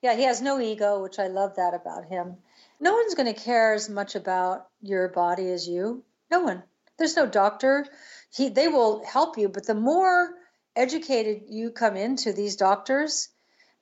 Yeah, 0.00 0.14
he 0.14 0.24
has 0.24 0.40
no 0.40 0.60
ego, 0.60 1.02
which 1.02 1.18
I 1.18 1.28
love 1.28 1.56
that 1.56 1.74
about 1.74 2.06
him. 2.06 2.36
No 2.80 2.94
one's 2.94 3.14
going 3.14 3.32
to 3.32 3.40
care 3.40 3.74
as 3.74 3.88
much 3.88 4.14
about 4.16 4.66
your 4.80 5.08
body 5.08 5.50
as 5.50 5.68
you. 5.68 6.04
No 6.30 6.40
one. 6.40 6.62
There's 6.98 7.16
no 7.16 7.26
doctor. 7.26 7.86
He, 8.34 8.48
they 8.48 8.68
will 8.68 9.04
help 9.04 9.38
you, 9.38 9.48
but 9.48 9.66
the 9.66 9.74
more 9.74 10.34
educated 10.74 11.44
you 11.48 11.70
come 11.70 11.96
into 11.96 12.32
these 12.32 12.56
doctors, 12.56 13.28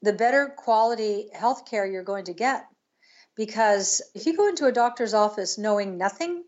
the 0.03 0.13
better 0.13 0.53
quality 0.57 1.29
health 1.33 1.69
care 1.69 1.87
you're 1.87 2.03
going 2.03 2.25
to 2.25 2.35
get. 2.35 2.67
Because 3.37 4.03
if 4.15 4.27
you 4.27 4.37
go 4.37 4.49
into 4.49 4.67
a 4.67 4.73
doctor's 4.73 5.15
office 5.15 5.59
knowing 5.59 5.97
nothing, 5.97 6.45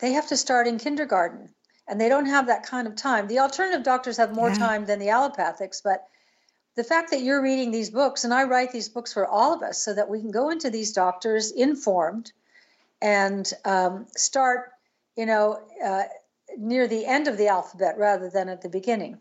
they 0.00 0.12
have 0.12 0.28
to 0.28 0.36
start 0.36 0.66
in 0.66 0.78
kindergarten 0.78 1.54
and 1.88 2.00
they 2.00 2.08
don't 2.08 2.26
have 2.26 2.48
that 2.48 2.64
kind 2.64 2.86
of 2.86 2.96
time. 2.96 3.28
The 3.28 3.38
alternative 3.38 3.84
doctors 3.84 4.16
have 4.16 4.34
more 4.34 4.48
yeah. 4.48 4.58
time 4.58 4.86
than 4.86 4.98
the 4.98 5.06
allopathics, 5.06 5.80
but 5.82 6.04
the 6.74 6.84
fact 6.84 7.10
that 7.10 7.22
you're 7.22 7.42
reading 7.42 7.70
these 7.70 7.90
books, 7.90 8.24
and 8.24 8.34
I 8.34 8.44
write 8.44 8.72
these 8.72 8.88
books 8.88 9.12
for 9.12 9.26
all 9.26 9.54
of 9.54 9.62
us 9.62 9.82
so 9.82 9.94
that 9.94 10.10
we 10.10 10.20
can 10.20 10.30
go 10.30 10.50
into 10.50 10.68
these 10.68 10.92
doctors 10.92 11.50
informed 11.50 12.32
and 13.00 13.50
um, 13.64 14.06
start, 14.16 14.72
you 15.16 15.26
know, 15.26 15.60
uh, 15.82 16.02
near 16.58 16.86
the 16.86 17.06
end 17.06 17.28
of 17.28 17.38
the 17.38 17.48
alphabet 17.48 17.96
rather 17.98 18.28
than 18.28 18.48
at 18.48 18.62
the 18.62 18.68
beginning. 18.68 19.18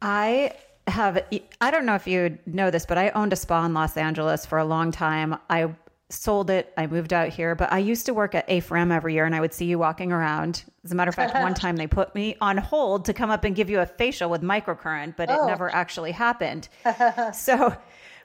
I 0.00 0.52
have 0.88 1.22
I 1.60 1.70
don't 1.70 1.86
know 1.86 1.94
if 1.94 2.06
you 2.06 2.38
know 2.46 2.70
this, 2.70 2.86
but 2.86 2.98
I 2.98 3.10
owned 3.10 3.32
a 3.32 3.36
spa 3.36 3.64
in 3.64 3.74
Los 3.74 3.96
Angeles 3.96 4.46
for 4.46 4.58
a 4.58 4.64
long 4.64 4.90
time. 4.90 5.38
I 5.48 5.74
sold 6.10 6.48
it. 6.48 6.72
I 6.76 6.86
moved 6.86 7.12
out 7.12 7.28
here, 7.28 7.54
but 7.54 7.72
I 7.72 7.78
used 7.78 8.06
to 8.06 8.14
work 8.14 8.34
at 8.34 8.48
A4M 8.48 8.92
every 8.92 9.14
year 9.14 9.26
and 9.26 9.34
I 9.34 9.40
would 9.40 9.52
see 9.52 9.66
you 9.66 9.78
walking 9.78 10.10
around. 10.10 10.64
As 10.84 10.92
a 10.92 10.94
matter 10.94 11.10
of 11.10 11.14
fact, 11.14 11.34
one 11.34 11.54
time 11.62 11.76
they 11.76 11.86
put 11.86 12.14
me 12.14 12.36
on 12.40 12.56
hold 12.56 13.04
to 13.06 13.12
come 13.12 13.30
up 13.30 13.44
and 13.44 13.54
give 13.54 13.68
you 13.68 13.80
a 13.80 13.86
facial 13.86 14.30
with 14.30 14.42
microcurrent, 14.42 15.16
but 15.16 15.28
it 15.28 15.36
oh. 15.38 15.46
never 15.46 15.72
actually 15.72 16.12
happened. 16.12 16.68
so, 17.34 17.76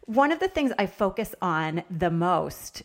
one 0.06 0.32
of 0.32 0.40
the 0.40 0.50
things 0.50 0.72
I 0.78 0.86
focus 0.86 1.34
on 1.42 1.84
the 1.90 2.12
most 2.12 2.84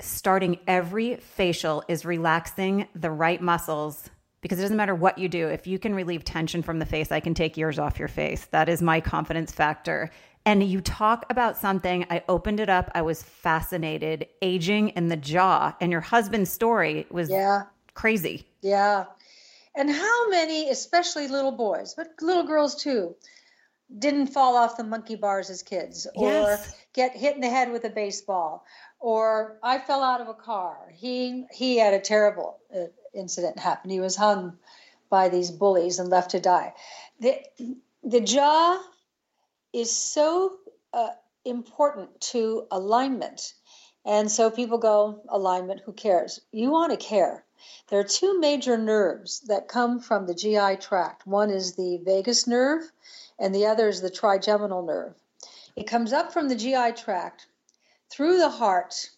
starting 0.00 0.58
every 0.66 1.16
facial 1.16 1.84
is 1.88 2.04
relaxing 2.04 2.86
the 2.94 3.10
right 3.10 3.40
muscles 3.40 4.08
because 4.40 4.58
it 4.58 4.62
doesn't 4.62 4.76
matter 4.76 4.94
what 4.94 5.18
you 5.18 5.28
do. 5.28 5.48
If 5.48 5.66
you 5.66 5.78
can 5.78 5.94
relieve 5.94 6.24
tension 6.24 6.62
from 6.62 6.78
the 6.78 6.86
face, 6.86 7.12
I 7.12 7.20
can 7.20 7.34
take 7.34 7.56
years 7.56 7.78
off 7.78 7.98
your 7.98 8.08
face. 8.08 8.46
That 8.46 8.68
is 8.68 8.80
my 8.80 9.00
confidence 9.00 9.52
factor. 9.52 10.10
And 10.46 10.62
you 10.62 10.80
talk 10.80 11.26
about 11.28 11.56
something, 11.56 12.06
I 12.08 12.22
opened 12.28 12.60
it 12.60 12.70
up, 12.70 12.90
I 12.94 13.02
was 13.02 13.22
fascinated, 13.22 14.26
aging 14.40 14.90
in 14.90 15.08
the 15.08 15.16
jaw. 15.16 15.74
And 15.80 15.92
your 15.92 16.00
husband's 16.00 16.50
story 16.50 17.06
was 17.10 17.28
yeah. 17.28 17.64
crazy. 17.92 18.46
Yeah. 18.62 19.04
And 19.76 19.90
how 19.90 20.28
many, 20.30 20.70
especially 20.70 21.28
little 21.28 21.52
boys, 21.52 21.94
but 21.94 22.08
little 22.22 22.44
girls 22.44 22.82
too, 22.82 23.14
didn't 23.98 24.28
fall 24.28 24.56
off 24.56 24.76
the 24.76 24.84
monkey 24.84 25.16
bars 25.16 25.50
as 25.50 25.62
kids 25.62 26.06
or 26.14 26.30
yes. 26.30 26.74
get 26.94 27.14
hit 27.14 27.34
in 27.34 27.40
the 27.40 27.50
head 27.50 27.70
with 27.70 27.84
a 27.84 27.90
baseball 27.90 28.64
or 29.00 29.58
I 29.62 29.78
fell 29.78 30.02
out 30.02 30.20
of 30.20 30.28
a 30.28 30.34
car. 30.34 30.76
He 30.94 31.46
he 31.52 31.78
had 31.78 31.94
a 31.94 31.98
terrible 31.98 32.58
uh, 32.74 32.84
incident 33.14 33.58
happened. 33.58 33.92
He 33.92 34.00
was 34.00 34.16
hung 34.16 34.58
by 35.08 35.28
these 35.28 35.50
bullies 35.50 35.98
and 35.98 36.08
left 36.08 36.30
to 36.32 36.40
die. 36.40 36.74
The, 37.20 37.38
the 38.02 38.20
jaw 38.20 38.80
is 39.72 39.94
so 39.94 40.56
uh, 40.92 41.10
important 41.44 42.20
to 42.20 42.66
alignment. 42.70 43.54
And 44.04 44.30
so 44.30 44.50
people 44.50 44.78
go, 44.78 45.20
alignment, 45.28 45.82
who 45.84 45.92
cares? 45.92 46.40
You 46.52 46.70
want 46.70 46.92
to 46.92 46.96
care. 46.96 47.44
There 47.88 48.00
are 48.00 48.04
two 48.04 48.40
major 48.40 48.78
nerves 48.78 49.40
that 49.40 49.68
come 49.68 50.00
from 50.00 50.26
the 50.26 50.34
GI 50.34 50.76
tract. 50.76 51.26
One 51.26 51.50
is 51.50 51.74
the 51.74 51.98
vagus 51.98 52.46
nerve, 52.46 52.90
and 53.38 53.54
the 53.54 53.66
other 53.66 53.88
is 53.88 54.00
the 54.00 54.10
trigeminal 54.10 54.82
nerve. 54.82 55.14
It 55.76 55.86
comes 55.86 56.12
up 56.12 56.32
from 56.32 56.48
the 56.48 56.56
GI 56.56 56.92
tract 56.92 57.46
through 58.08 58.38
the 58.38 58.48
heart 58.48 59.10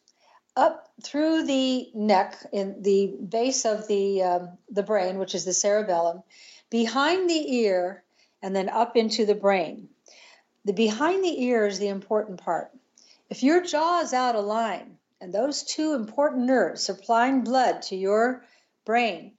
up 0.56 0.88
through 1.02 1.46
the 1.46 1.90
neck 1.94 2.36
in 2.52 2.82
the 2.82 3.14
base 3.28 3.64
of 3.64 3.88
the 3.88 4.22
um, 4.22 4.58
the 4.70 4.82
brain, 4.82 5.18
which 5.18 5.34
is 5.34 5.44
the 5.44 5.52
cerebellum, 5.52 6.22
behind 6.70 7.28
the 7.28 7.56
ear, 7.56 8.02
and 8.42 8.54
then 8.54 8.68
up 8.68 8.96
into 8.96 9.24
the 9.24 9.34
brain. 9.34 9.88
The 10.64 10.72
behind 10.72 11.24
the 11.24 11.42
ear 11.44 11.66
is 11.66 11.78
the 11.78 11.88
important 11.88 12.40
part. 12.42 12.70
If 13.30 13.42
your 13.42 13.62
jaw 13.62 14.00
is 14.00 14.12
out 14.12 14.36
of 14.36 14.44
line, 14.44 14.98
and 15.20 15.32
those 15.32 15.62
two 15.62 15.94
important 15.94 16.46
nerves 16.46 16.82
supplying 16.82 17.42
blood 17.44 17.82
to 17.82 17.96
your 17.96 18.44
brain 18.84 19.32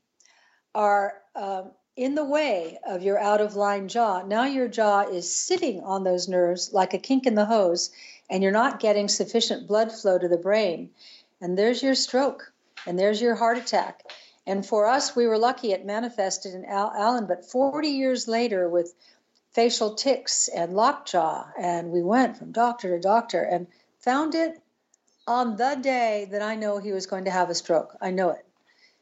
are 0.74 1.22
uh, 1.36 1.64
in 1.96 2.16
the 2.16 2.26
way 2.26 2.80
of 2.88 3.04
your 3.04 3.20
out 3.20 3.42
of 3.42 3.56
line 3.56 3.88
jaw, 3.88 4.24
now 4.24 4.46
your 4.46 4.68
jaw 4.68 5.02
is 5.02 5.34
sitting 5.34 5.82
on 5.84 6.04
those 6.04 6.28
nerves 6.28 6.74
like 6.74 6.94
a 6.94 6.98
kink 6.98 7.28
in 7.28 7.36
the 7.36 7.46
hose, 7.46 7.92
and 8.30 8.42
you're 8.42 8.52
not 8.52 8.80
getting 8.80 9.08
sufficient 9.08 9.68
blood 9.68 9.92
flow 9.92 10.18
to 10.18 10.28
the 10.28 10.38
brain. 10.38 10.90
And 11.42 11.58
there's 11.58 11.84
your 11.84 11.96
stroke, 11.96 12.52
and 12.86 12.98
there's 12.98 13.22
your 13.22 13.36
heart 13.36 13.58
attack. 13.58 14.04
And 14.46 14.66
for 14.66 14.88
us, 14.88 15.16
we 15.16 15.28
were 15.28 15.38
lucky 15.38 15.72
it 15.72 15.86
manifested 15.86 16.54
in 16.54 16.66
Al- 16.66 16.94
Alan, 16.96 17.28
but 17.28 17.46
40 17.46 17.88
years 17.90 18.28
later 18.28 18.70
with 18.70 18.94
facial 19.54 19.96
tics 19.96 20.48
and 20.48 20.74
lockjaw, 20.74 21.46
and 21.60 21.92
we 21.92 22.02
went 22.02 22.38
from 22.38 22.52
doctor 22.52 22.90
to 22.90 23.00
doctor 23.00 23.42
and 23.44 23.68
found 24.00 24.36
it 24.36 24.60
on 25.28 25.56
the 25.56 25.78
day 25.82 26.28
that 26.32 26.42
I 26.42 26.56
know 26.56 26.78
he 26.80 26.92
was 26.92 27.06
going 27.06 27.26
to 27.26 27.32
have 27.32 27.50
a 27.50 27.56
stroke. 27.56 27.96
I 28.02 28.12
know 28.12 28.32
it 28.32 28.46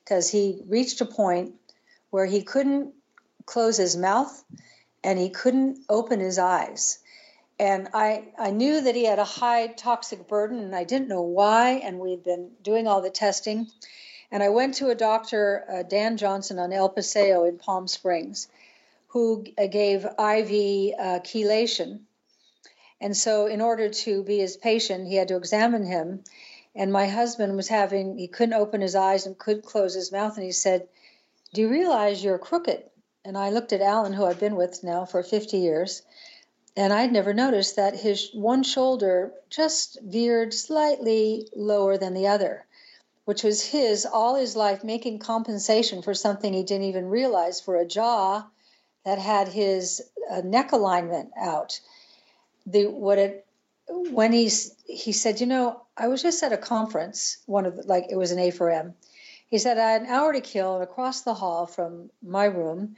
because 0.03 0.29
he 0.29 0.61
reached 0.67 1.01
a 1.01 1.05
point 1.05 1.55
where 2.09 2.25
he 2.25 2.43
couldn't 2.43 2.93
close 3.45 3.77
his 3.77 3.95
mouth 3.95 4.43
and 5.03 5.17
he 5.17 5.29
couldn't 5.29 5.79
open 5.89 6.19
his 6.19 6.37
eyes 6.37 6.99
and 7.61 7.89
I, 7.93 8.23
I 8.39 8.49
knew 8.49 8.81
that 8.81 8.95
he 8.95 9.05
had 9.05 9.19
a 9.19 9.23
high 9.23 9.67
toxic 9.67 10.27
burden 10.27 10.57
and 10.57 10.75
I 10.75 10.83
didn't 10.83 11.09
know 11.09 11.21
why. 11.21 11.73
And 11.73 11.99
we'd 11.99 12.23
been 12.23 12.49
doing 12.63 12.87
all 12.87 13.03
the 13.03 13.11
testing. 13.11 13.69
And 14.31 14.41
I 14.41 14.49
went 14.49 14.73
to 14.75 14.89
a 14.89 14.95
doctor, 14.95 15.63
uh, 15.71 15.83
Dan 15.83 16.17
Johnson, 16.17 16.57
on 16.57 16.73
El 16.73 16.89
Paseo 16.89 17.45
in 17.45 17.59
Palm 17.59 17.87
Springs, 17.87 18.47
who 19.09 19.45
uh, 19.59 19.67
gave 19.67 20.05
IV 20.05 20.15
uh, 20.17 21.19
chelation. 21.21 21.99
And 22.99 23.15
so, 23.15 23.45
in 23.45 23.61
order 23.61 23.89
to 23.89 24.23
be 24.23 24.39
his 24.39 24.57
patient, 24.57 25.07
he 25.07 25.17
had 25.17 25.27
to 25.27 25.37
examine 25.37 25.85
him. 25.85 26.23
And 26.73 26.91
my 26.91 27.05
husband 27.05 27.55
was 27.55 27.67
having, 27.67 28.17
he 28.17 28.27
couldn't 28.27 28.55
open 28.55 28.81
his 28.81 28.95
eyes 28.95 29.27
and 29.27 29.37
couldn't 29.37 29.65
close 29.65 29.93
his 29.93 30.11
mouth. 30.11 30.35
And 30.35 30.45
he 30.45 30.51
said, 30.51 30.87
Do 31.53 31.61
you 31.61 31.69
realize 31.69 32.23
you're 32.23 32.39
crooked? 32.39 32.85
And 33.23 33.37
I 33.37 33.51
looked 33.51 33.71
at 33.71 33.81
Alan, 33.81 34.13
who 34.13 34.25
I've 34.25 34.39
been 34.39 34.55
with 34.55 34.83
now 34.83 35.05
for 35.05 35.21
50 35.21 35.57
years 35.57 36.01
and 36.75 36.93
I'd 36.93 37.11
never 37.11 37.33
noticed 37.33 37.75
that 37.75 37.95
his 37.95 38.29
one 38.33 38.63
shoulder 38.63 39.33
just 39.49 39.99
veered 40.01 40.53
slightly 40.53 41.47
lower 41.55 41.97
than 41.97 42.13
the 42.13 42.27
other, 42.27 42.65
which 43.25 43.43
was 43.43 43.65
his 43.65 44.05
all 44.05 44.35
his 44.35 44.55
life 44.55 44.83
making 44.83 45.19
compensation 45.19 46.01
for 46.01 46.13
something 46.13 46.53
he 46.53 46.63
didn't 46.63 46.87
even 46.87 47.09
realize 47.09 47.59
for 47.59 47.75
a 47.75 47.85
jaw 47.85 48.45
that 49.03 49.19
had 49.19 49.49
his 49.49 50.01
uh, 50.29 50.41
neck 50.41 50.71
alignment 50.71 51.31
out. 51.37 51.79
The 52.65 52.85
what 52.85 53.17
it 53.17 53.45
when 53.87 54.31
he's 54.31 54.73
he 54.85 55.11
said, 55.11 55.41
you 55.41 55.47
know, 55.47 55.81
I 55.97 56.07
was 56.07 56.21
just 56.21 56.41
at 56.43 56.53
a 56.53 56.57
conference, 56.57 57.37
one 57.45 57.65
of 57.65 57.75
the, 57.75 57.83
like 57.83 58.05
it 58.09 58.15
was 58.15 58.31
an 58.31 58.39
A4M. 58.39 58.93
He 59.47 59.57
said 59.57 59.77
I 59.77 59.91
had 59.91 60.03
an 60.03 60.07
hour 60.07 60.31
to 60.31 60.39
kill, 60.39 60.75
and 60.75 60.83
across 60.83 61.21
the 61.21 61.33
hall 61.33 61.65
from 61.65 62.09
my 62.23 62.45
room 62.45 62.95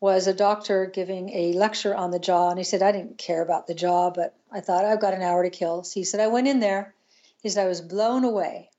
was 0.00 0.26
a 0.26 0.34
doctor 0.34 0.86
giving 0.86 1.30
a 1.30 1.52
lecture 1.54 1.94
on 1.94 2.10
the 2.10 2.18
jaw. 2.18 2.50
And 2.50 2.58
he 2.58 2.64
said, 2.64 2.82
I 2.82 2.92
didn't 2.92 3.18
care 3.18 3.42
about 3.42 3.66
the 3.66 3.74
jaw, 3.74 4.10
but 4.10 4.34
I 4.52 4.60
thought 4.60 4.84
I've 4.84 5.00
got 5.00 5.14
an 5.14 5.22
hour 5.22 5.42
to 5.42 5.50
kill. 5.50 5.84
So 5.84 6.00
he 6.00 6.04
said, 6.04 6.20
I 6.20 6.26
went 6.26 6.48
in 6.48 6.60
there. 6.60 6.94
He 7.42 7.48
said, 7.48 7.64
I 7.64 7.68
was 7.68 7.80
blown 7.80 8.24
away. 8.24 8.70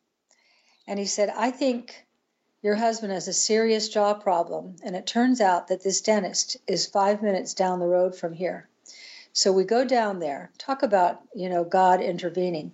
And 0.87 0.99
he 0.99 1.05
said, 1.05 1.29
I 1.35 1.51
think 1.51 2.05
your 2.61 2.75
husband 2.75 3.11
has 3.13 3.27
a 3.27 3.33
serious 3.33 3.89
jaw 3.89 4.13
problem. 4.13 4.75
And 4.83 4.95
it 4.95 5.07
turns 5.07 5.41
out 5.41 5.67
that 5.69 5.83
this 5.83 6.01
dentist 6.01 6.57
is 6.67 6.85
five 6.85 7.21
minutes 7.21 7.53
down 7.53 7.79
the 7.79 7.87
road 7.87 8.15
from 8.15 8.33
here. 8.33 8.69
So 9.33 9.51
we 9.51 9.65
go 9.65 9.85
down 9.85 10.19
there, 10.19 10.51
talk 10.57 10.81
about, 10.83 11.21
you 11.35 11.49
know, 11.49 11.63
God 11.63 12.01
intervening. 12.01 12.73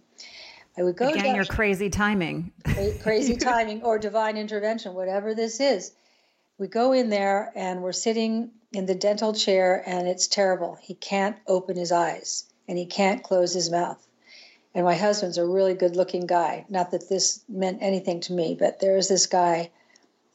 I 0.77 0.83
would 0.83 0.95
go 0.95 1.09
Again, 1.09 1.25
down, 1.25 1.35
your 1.35 1.45
crazy 1.45 1.89
timing. 1.89 2.51
crazy 3.01 3.35
timing 3.37 3.83
or 3.83 3.99
divine 3.99 4.37
intervention, 4.37 4.93
whatever 4.93 5.35
this 5.35 5.59
is 5.59 5.91
we 6.57 6.67
go 6.67 6.91
in 6.91 7.09
there 7.09 7.51
and 7.55 7.81
we're 7.81 7.91
sitting 7.91 8.51
in 8.71 8.85
the 8.85 8.95
dental 8.95 9.33
chair 9.33 9.83
and 9.85 10.07
it's 10.07 10.27
terrible. 10.27 10.77
He 10.81 10.93
can't 10.95 11.37
open 11.47 11.77
his 11.77 11.91
eyes. 11.91 12.45
and 12.65 12.77
he 12.77 12.85
can't 12.85 13.23
close 13.23 13.53
his 13.53 13.69
mouth. 13.69 14.07
And 14.73 14.85
my 14.85 14.95
husband's 14.95 15.37
a 15.37 15.45
really 15.45 15.73
good 15.73 15.97
looking 15.97 16.25
guy. 16.25 16.65
Not 16.69 16.91
that 16.91 17.09
this 17.09 17.41
meant 17.49 17.79
anything 17.81 18.21
to 18.21 18.33
me, 18.33 18.55
but 18.57 18.79
there 18.79 18.95
is 18.95 19.09
this 19.09 19.25
guy. 19.25 19.69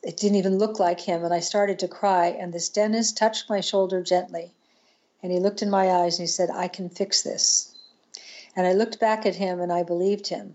It 0.03 0.19
didn't 0.19 0.37
even 0.37 0.59
look 0.59 0.79
like 0.79 1.01
him. 1.01 1.25
And 1.25 1.33
I 1.33 1.41
started 1.41 1.79
to 1.79 1.89
cry. 1.89 2.27
And 2.27 2.53
this 2.53 2.69
dentist 2.69 3.17
touched 3.17 3.49
my 3.49 3.63
shoulder 3.63 4.03
gently. 4.03 4.53
And 5.23 5.33
he 5.33 5.41
looked 5.41 5.63
in 5.63 5.71
my 5.71 5.91
eyes 5.91 6.19
and 6.19 6.29
he 6.29 6.31
said, 6.31 6.51
I 6.51 6.69
can 6.69 6.91
fix 6.91 7.23
this. 7.23 7.75
And 8.55 8.67
I 8.67 8.75
looked 8.75 9.01
back 9.01 9.25
at 9.25 9.37
him 9.37 9.61
and 9.61 9.73
I 9.73 9.83
believed 9.83 10.27
him. 10.27 10.55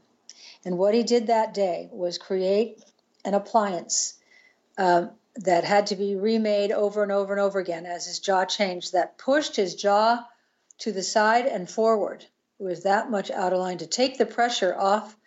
And 0.64 0.78
what 0.78 0.94
he 0.94 1.02
did 1.02 1.26
that 1.28 1.56
day 1.56 1.90
was 1.92 2.20
create 2.20 2.84
an 3.26 3.34
appliance 3.34 4.14
um, 4.78 5.10
that 5.36 5.64
had 5.64 5.88
to 5.88 5.96
be 5.96 6.16
remade 6.16 6.72
over 6.72 7.04
and 7.04 7.12
over 7.12 7.34
and 7.34 7.42
over 7.42 7.60
again 7.60 7.86
as 7.86 8.06
his 8.06 8.20
jaw 8.20 8.46
changed, 8.46 8.94
that 8.94 9.18
pushed 9.18 9.56
his 9.56 9.76
jaw 9.76 10.26
to 10.80 10.92
the 10.92 11.04
side 11.04 11.46
and 11.46 11.70
forward 11.70 12.26
it 12.60 12.64
was 12.64 12.84
that 12.84 13.10
much 13.10 13.32
out 13.32 13.52
of 13.52 13.60
line 13.60 13.80
to 13.80 13.88
take 13.88 14.18
the 14.18 14.26
pressure 14.26 14.74
off 14.74 15.18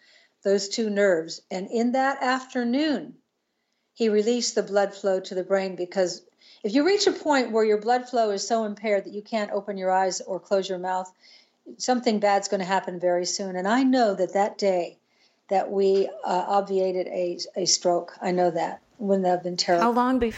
those 0.42 0.68
two 0.68 0.88
nerves. 0.88 1.42
And 1.50 1.68
in 1.70 1.92
that 1.92 2.22
afternoon, 2.22 3.16
he 3.94 4.08
released 4.08 4.54
the 4.54 4.62
blood 4.62 4.94
flow 4.94 5.20
to 5.20 5.34
the 5.34 5.44
brain 5.44 5.76
because 5.76 6.22
if 6.62 6.72
you 6.74 6.86
reach 6.86 7.06
a 7.06 7.12
point 7.12 7.52
where 7.52 7.64
your 7.64 7.80
blood 7.80 8.08
flow 8.08 8.30
is 8.30 8.46
so 8.46 8.64
impaired 8.64 9.04
that 9.04 9.12
you 9.12 9.22
can't 9.22 9.50
open 9.50 9.76
your 9.76 9.90
eyes 9.90 10.20
or 10.20 10.40
close 10.40 10.68
your 10.68 10.78
mouth, 10.78 11.12
something 11.78 12.20
bad's 12.20 12.48
going 12.48 12.60
to 12.60 12.66
happen 12.66 13.00
very 13.00 13.26
soon. 13.26 13.56
And 13.56 13.68
I 13.68 13.82
know 13.82 14.14
that 14.14 14.34
that 14.34 14.56
day 14.56 14.98
that 15.48 15.70
we 15.70 16.08
uh, 16.24 16.44
obviated 16.48 17.06
a, 17.08 17.38
a 17.56 17.66
stroke, 17.66 18.16
I 18.20 18.30
know 18.30 18.50
that. 18.50 18.80
Wouldn't 18.98 19.24
that 19.24 19.30
have 19.30 19.42
been 19.42 19.56
terrible? 19.56 19.84
How 19.84 19.90
long 19.92 20.18
be- 20.18 20.34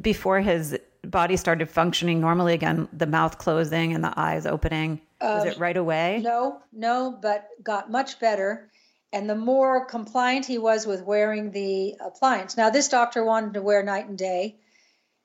before 0.00 0.40
his 0.40 0.78
body 1.02 1.36
started 1.36 1.68
functioning 1.68 2.20
normally 2.20 2.54
again, 2.54 2.88
the 2.92 3.06
mouth 3.06 3.38
closing 3.38 3.94
and 3.94 4.02
the 4.02 4.12
eyes 4.18 4.46
opening? 4.46 5.00
Was 5.20 5.44
it 5.44 5.56
um, 5.56 5.62
right 5.62 5.76
away? 5.76 6.20
No, 6.22 6.60
no, 6.72 7.16
but 7.20 7.48
got 7.62 7.90
much 7.90 8.20
better. 8.20 8.68
And 9.12 9.28
the 9.28 9.34
more 9.34 9.86
compliant 9.86 10.46
he 10.46 10.58
was 10.58 10.86
with 10.86 11.02
wearing 11.02 11.50
the 11.50 11.96
appliance. 12.04 12.56
Now, 12.56 12.70
this 12.70 12.88
doctor 12.88 13.24
wanted 13.24 13.54
to 13.54 13.62
wear 13.62 13.82
night 13.82 14.06
and 14.06 14.18
day. 14.18 14.56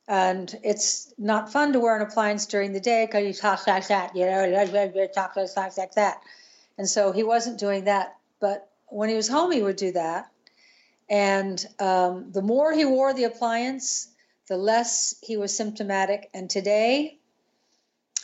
And 0.07 0.53
it's 0.63 1.13
not 1.17 1.51
fun 1.51 1.73
to 1.73 1.79
wear 1.79 1.95
an 1.95 2.01
appliance 2.01 2.45
during 2.45 2.73
the 2.73 2.79
day 2.79 3.05
because 3.05 3.25
you 3.25 3.33
talk 3.33 3.65
like 3.67 3.87
that, 3.87 4.15
you 4.15 4.25
know, 4.25 5.07
talk 5.13 5.35
like 5.37 5.93
that. 5.95 6.21
And 6.77 6.89
so 6.89 7.11
he 7.13 7.23
wasn't 7.23 7.59
doing 7.59 7.85
that. 7.85 8.17
But 8.41 8.69
when 8.87 9.09
he 9.09 9.15
was 9.15 9.29
home, 9.29 9.51
he 9.51 9.63
would 9.63 9.77
do 9.77 9.93
that. 9.93 10.29
And 11.09 11.65
um, 11.79 12.31
the 12.31 12.41
more 12.41 12.73
he 12.73 12.85
wore 12.85 13.13
the 13.13 13.25
appliance, 13.25 14.09
the 14.47 14.57
less 14.57 15.15
he 15.21 15.37
was 15.37 15.55
symptomatic. 15.55 16.29
And 16.33 16.49
today, 16.49 17.19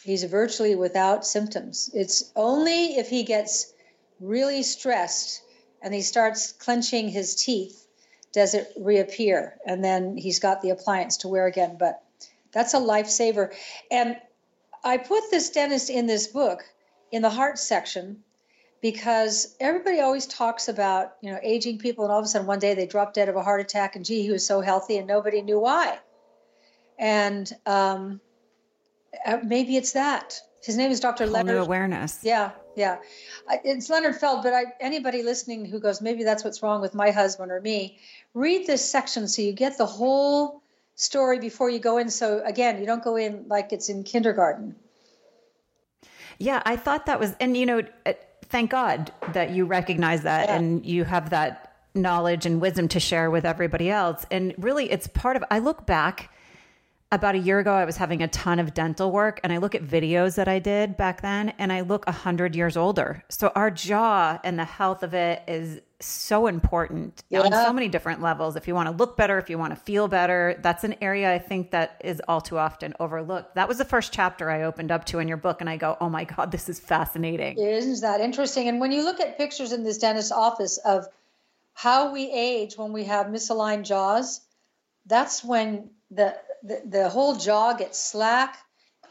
he's 0.04 0.24
virtually 0.24 0.76
without 0.76 1.26
symptoms. 1.26 1.90
It's 1.94 2.32
only 2.36 2.98
if 2.98 3.10
he 3.10 3.24
gets 3.24 3.74
really 4.20 4.64
stressed 4.64 5.42
and 5.82 5.94
he 5.94 6.02
starts 6.02 6.52
clenching 6.52 7.10
his 7.10 7.36
teeth 7.36 7.86
does 8.32 8.54
it 8.54 8.72
reappear. 8.78 9.58
And 9.66 9.84
then 9.84 10.18
he's 10.18 10.40
got 10.40 10.62
the 10.62 10.70
appliance 10.70 11.18
to 11.18 11.28
wear 11.28 11.48
again. 11.48 11.78
But 11.80 12.04
that's 12.52 12.74
a 12.74 12.80
lifesaver. 12.80 13.54
And 13.90 14.18
I 14.84 14.98
put 14.98 15.32
this 15.32 15.50
dentist 15.50 15.90
in 15.90 16.08
this 16.08 16.28
book 16.28 16.64
in 17.12 17.22
the 17.22 17.30
heart 17.30 17.58
section 17.58 18.24
because 18.82 19.56
everybody 19.60 20.00
always 20.00 20.26
talks 20.26 20.68
about 20.68 21.14
you 21.22 21.32
know 21.32 21.40
aging 21.44 21.78
people 21.78 22.04
and 22.06 22.12
all 22.12 22.20
of 22.20 22.26
a 22.26 22.28
sudden 22.28 22.48
one 22.48 22.60
day 22.60 22.74
they 22.74 22.86
drop 22.86 23.14
dead 23.14 23.30
of 23.30 23.36
a 23.36 23.44
heart 23.44 23.62
attack 23.62 23.96
and 23.96 24.06
gee 24.06 24.22
he 24.22 24.32
was 24.32 24.46
so 24.46 24.62
healthy 24.62 24.98
and 24.98 25.08
nobody 25.08 25.42
knew 25.42 25.60
why 25.60 26.00
and 27.00 27.52
um, 27.66 28.20
uh, 29.26 29.38
maybe 29.44 29.78
it's 29.78 29.94
that. 29.94 30.40
His 30.62 30.76
name 30.76 30.92
is 30.92 31.00
Dr. 31.00 31.24
Whole 31.24 31.34
Leonard. 31.34 31.56
New 31.56 31.62
awareness. 31.62 32.20
Yeah, 32.22 32.52
yeah. 32.76 32.98
It's 33.64 33.90
Leonard 33.90 34.18
Feld, 34.18 34.44
but 34.44 34.54
I, 34.54 34.66
anybody 34.82 35.24
listening 35.24 35.64
who 35.64 35.80
goes, 35.80 36.02
maybe 36.02 36.26
that's 36.26 36.44
what's 36.44 36.62
wrong 36.62 36.82
with 36.82 36.94
my 36.94 37.12
husband 37.12 37.52
or 37.52 37.62
me, 37.62 37.98
read 38.34 38.68
this 38.68 38.88
section 38.88 39.28
so 39.30 39.42
you 39.42 39.54
get 39.54 39.78
the 39.78 39.86
whole 39.86 40.62
story 40.96 41.40
before 41.40 41.70
you 41.70 41.80
go 41.80 41.98
in. 41.98 42.10
So 42.10 42.44
again, 42.44 42.80
you 42.80 42.86
don't 42.86 43.04
go 43.04 43.16
in 43.16 43.46
like 43.48 43.72
it's 43.72 43.88
in 43.88 44.04
kindergarten. 44.04 44.76
Yeah, 46.38 46.62
I 46.66 46.76
thought 46.76 47.06
that 47.06 47.20
was, 47.20 47.36
and 47.40 47.56
you 47.56 47.66
know, 47.66 47.82
thank 48.50 48.72
God 48.72 49.12
that 49.34 49.52
you 49.52 49.66
recognize 49.66 50.24
that 50.24 50.50
yeah. 50.50 50.56
and 50.56 50.86
you 50.86 51.04
have 51.04 51.30
that 51.30 51.70
knowledge 51.96 52.46
and 52.46 52.62
wisdom 52.62 52.88
to 52.90 53.00
share 53.00 53.32
with 53.32 53.46
everybody 53.46 53.90
else. 53.90 54.26
And 54.32 54.54
really, 54.58 54.92
it's 54.92 55.08
part 55.08 55.36
of, 55.36 55.44
I 55.50 55.60
look 55.60 55.86
back 55.86 56.32
about 57.12 57.34
a 57.34 57.40
year 57.40 57.60
ago, 57.60 57.74
I 57.74 57.86
was 57.86 57.98
having 57.98 58.22
a 58.22 58.28
ton 58.28 58.60
of 58.60 58.74
dental 58.74 59.12
work, 59.12 59.40
and 59.44 59.52
I 59.52 59.58
look 59.58 59.74
at 59.74 59.84
videos 59.84 60.36
that 60.36 60.48
I 60.48 60.60
did 60.60 60.96
back 60.96 61.22
then, 61.22 61.50
and 61.58 61.74
I 61.74 61.82
look 61.82 62.06
100 62.06 62.56
years 62.56 62.78
older. 62.78 63.24
So, 63.30 63.52
our 63.56 63.72
jaw 63.72 64.40
and 64.44 64.60
the 64.60 64.66
health 64.66 65.02
of 65.02 65.16
it 65.16 65.42
is 65.48 65.82
so 66.02 66.48
important 66.48 67.24
yeah. 67.30 67.42
on 67.42 67.52
so 67.52 67.74
many 67.74 67.90
different 67.90 68.22
levels. 68.22 68.56
If 68.56 68.68
you 68.68 68.76
want 68.76 68.88
to 68.88 68.96
look 68.96 69.18
better, 69.18 69.38
if 69.38 69.50
you 69.50 69.58
want 69.58 69.74
to 69.74 69.80
feel 69.80 70.08
better, 70.08 70.58
that's 70.62 70.84
an 70.84 70.96
area 71.02 71.34
I 71.34 71.40
think 71.40 71.72
that 71.72 72.02
is 72.04 72.22
all 72.28 72.40
too 72.40 72.58
often 72.58 72.94
overlooked. 73.00 73.56
That 73.56 73.68
was 73.68 73.78
the 73.78 73.86
first 73.86 74.14
chapter 74.14 74.50
I 74.50 74.64
opened 74.64 74.92
up 74.92 75.06
to 75.06 75.20
in 75.20 75.28
your 75.28 75.38
book, 75.38 75.60
and 75.60 75.70
I 75.70 75.78
go, 75.78 75.98
oh 76.00 76.10
my 76.10 76.24
God, 76.24 76.52
this 76.52 76.70
is 76.70 76.80
fascinating. 76.80 77.58
Isn't 77.60 78.02
that 78.02 78.22
interesting? 78.22 78.68
And 78.70 78.80
when 78.80 78.92
you 78.92 79.04
look 79.04 79.20
at 79.20 79.38
pictures 79.38 79.72
in 79.72 79.84
this 79.84 79.98
dentist's 79.98 80.32
office 80.32 80.78
of 80.78 81.06
how 81.74 82.14
we 82.14 82.32
age 82.32 82.78
when 82.78 82.94
we 82.94 83.06
have 83.06 83.28
misaligned 83.28 83.86
jaws, 83.86 84.42
that's 85.06 85.44
when 85.44 85.90
the 86.12 86.36
the, 86.64 86.82
the 86.86 87.10
whole 87.10 87.36
jaw 87.36 87.74
gets 87.74 88.00
slack 88.00 88.58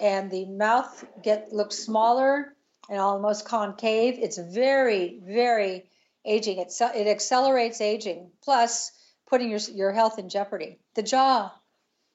and 0.01 0.31
the 0.31 0.45
mouth 0.47 1.05
get 1.23 1.53
looks 1.53 1.77
smaller 1.77 2.55
and 2.89 3.01
almost 3.01 3.47
concave. 3.47 4.19
It's 4.19 4.39
very, 4.39 5.19
very 5.23 5.85
aging. 6.25 6.59
It, 6.59 6.73
it 6.81 7.07
accelerates 7.07 7.81
aging, 7.81 8.31
plus 8.43 8.93
putting 9.29 9.51
your, 9.51 9.61
your 9.73 9.93
health 9.93 10.19
in 10.19 10.29
jeopardy. 10.29 10.79
The 10.95 11.03
jaw. 11.03 11.53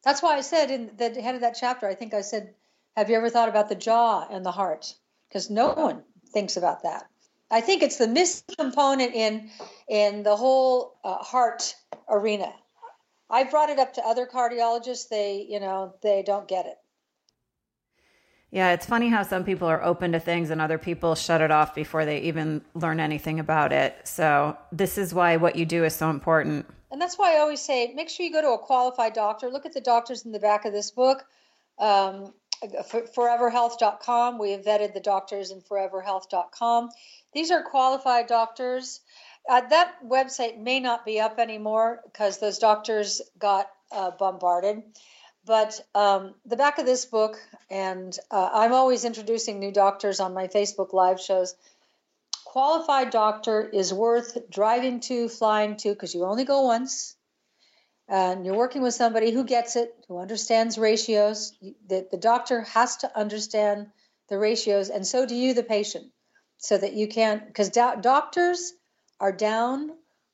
That's 0.04 0.22
why 0.22 0.36
I 0.36 0.42
said 0.42 0.72
in 0.72 0.92
the 0.98 1.22
head 1.22 1.36
of 1.36 1.42
that 1.42 1.58
chapter, 1.60 1.88
I 1.88 1.96
think 1.96 2.14
I 2.14 2.22
said, 2.22 2.54
Have 2.98 3.10
you 3.10 3.16
ever 3.16 3.30
thought 3.30 3.50
about 3.50 3.70
the 3.70 3.76
jaw 3.76 4.28
and 4.30 4.46
the 4.46 4.52
heart? 4.52 4.94
Because 5.30 5.50
no 5.50 5.74
one 5.74 6.04
thinks 6.34 6.58
about 6.58 6.84
that. 6.84 7.08
I 7.50 7.62
think 7.62 7.84
it's 7.84 7.98
the 7.98 8.08
missing 8.08 8.56
component 8.58 9.14
in 9.14 9.50
in 9.88 10.24
the 10.24 10.36
whole 10.36 10.96
uh, 11.04 11.18
heart 11.18 11.76
arena. 12.10 12.52
I've 13.30 13.52
brought 13.52 13.70
it 13.70 13.80
up 13.80 13.94
to 13.94 14.06
other 14.06 14.26
cardiologists. 14.26 15.08
They, 15.10 15.46
you 15.50 15.60
know, 15.60 15.94
they 16.02 16.24
don't 16.24 16.48
get 16.48 16.66
it. 16.66 16.78
Yeah, 18.54 18.74
it's 18.74 18.86
funny 18.86 19.10
how 19.10 19.24
some 19.24 19.44
people 19.44 19.68
are 19.68 19.84
open 19.84 20.12
to 20.12 20.20
things 20.20 20.52
and 20.52 20.62
other 20.62 20.78
people 20.78 21.16
shut 21.16 21.42
it 21.42 21.50
off 21.50 21.74
before 21.74 22.06
they 22.06 22.20
even 22.20 22.62
learn 22.76 23.00
anything 23.00 23.40
about 23.40 23.74
it. 23.74 23.96
So, 24.04 24.56
this 24.72 25.00
is 25.00 25.12
why 25.12 25.38
what 25.38 25.56
you 25.56 25.66
do 25.66 25.84
is 25.84 25.96
so 25.96 26.12
important. 26.12 26.68
And 26.92 27.02
that's 27.02 27.18
why 27.18 27.36
I 27.36 27.40
always 27.40 27.62
say 27.62 27.92
make 27.96 28.10
sure 28.10 28.24
you 28.24 28.32
go 28.32 28.44
to 28.44 28.52
a 28.52 28.60
qualified 28.60 29.14
doctor. 29.14 29.50
Look 29.50 29.66
at 29.66 29.74
the 29.74 29.82
doctors 29.82 30.24
in 30.24 30.32
the 30.32 30.40
back 30.40 30.66
of 30.66 30.72
this 30.72 30.92
book. 30.92 31.26
Um, 31.80 32.32
foreverhealth.com. 32.64 34.38
We 34.38 34.52
have 34.52 34.62
vetted 34.62 34.94
the 34.94 35.00
doctors 35.00 35.50
in 35.50 35.60
foreverhealth.com. 35.62 36.90
These 37.34 37.50
are 37.50 37.64
qualified 37.64 38.28
doctors 38.28 39.02
uh, 39.50 39.62
that 39.70 39.96
website 40.06 40.58
may 40.58 40.80
not 40.80 41.06
be 41.06 41.20
up 41.20 41.40
anymore 41.40 42.02
because 42.06 42.40
those 42.40 42.60
doctors 42.60 43.22
got 43.38 43.70
uh, 43.92 44.12
bombarded. 44.12 44.84
But 45.46 45.80
um, 45.94 46.36
the 46.46 46.56
back 46.56 46.78
of 46.78 46.86
this 46.86 47.06
book, 47.06 47.38
and 47.70 48.18
uh, 48.32 48.50
I'm 48.54 48.74
always 48.74 49.04
introducing 49.04 49.60
new 49.60 49.72
doctors 49.72 50.20
on 50.20 50.34
my 50.34 50.48
Facebook 50.48 50.94
live 50.94 51.20
shows. 51.20 51.56
Qualified 52.46 53.10
doctor 53.10 53.68
is 53.68 53.94
worth 53.94 54.50
driving 54.50 55.00
to, 55.02 55.28
flying 55.28 55.76
to, 55.78 55.90
because 55.90 56.16
you 56.16 56.24
only 56.24 56.46
go 56.46 56.62
once. 56.62 57.16
And 58.08 58.46
you're 58.46 58.56
working 58.56 58.82
with 58.82 58.94
somebody 58.94 59.32
who 59.32 59.44
gets 59.44 59.76
it, 59.76 59.94
who 60.08 60.20
understands 60.20 60.78
ratios. 60.78 61.58
The, 61.88 62.08
the 62.12 62.18
doctor 62.18 62.62
has 62.62 62.98
to 62.98 63.18
understand 63.18 63.88
the 64.30 64.38
ratios, 64.38 64.90
and 64.90 65.06
so 65.06 65.26
do 65.26 65.36
you, 65.36 65.54
the 65.54 65.64
patient, 65.64 66.06
so 66.58 66.78
that 66.78 66.94
you 66.94 67.08
can't, 67.08 67.46
because 67.46 67.70
do- 67.70 68.00
doctors 68.02 68.74
are 69.20 69.32
down 69.32 69.92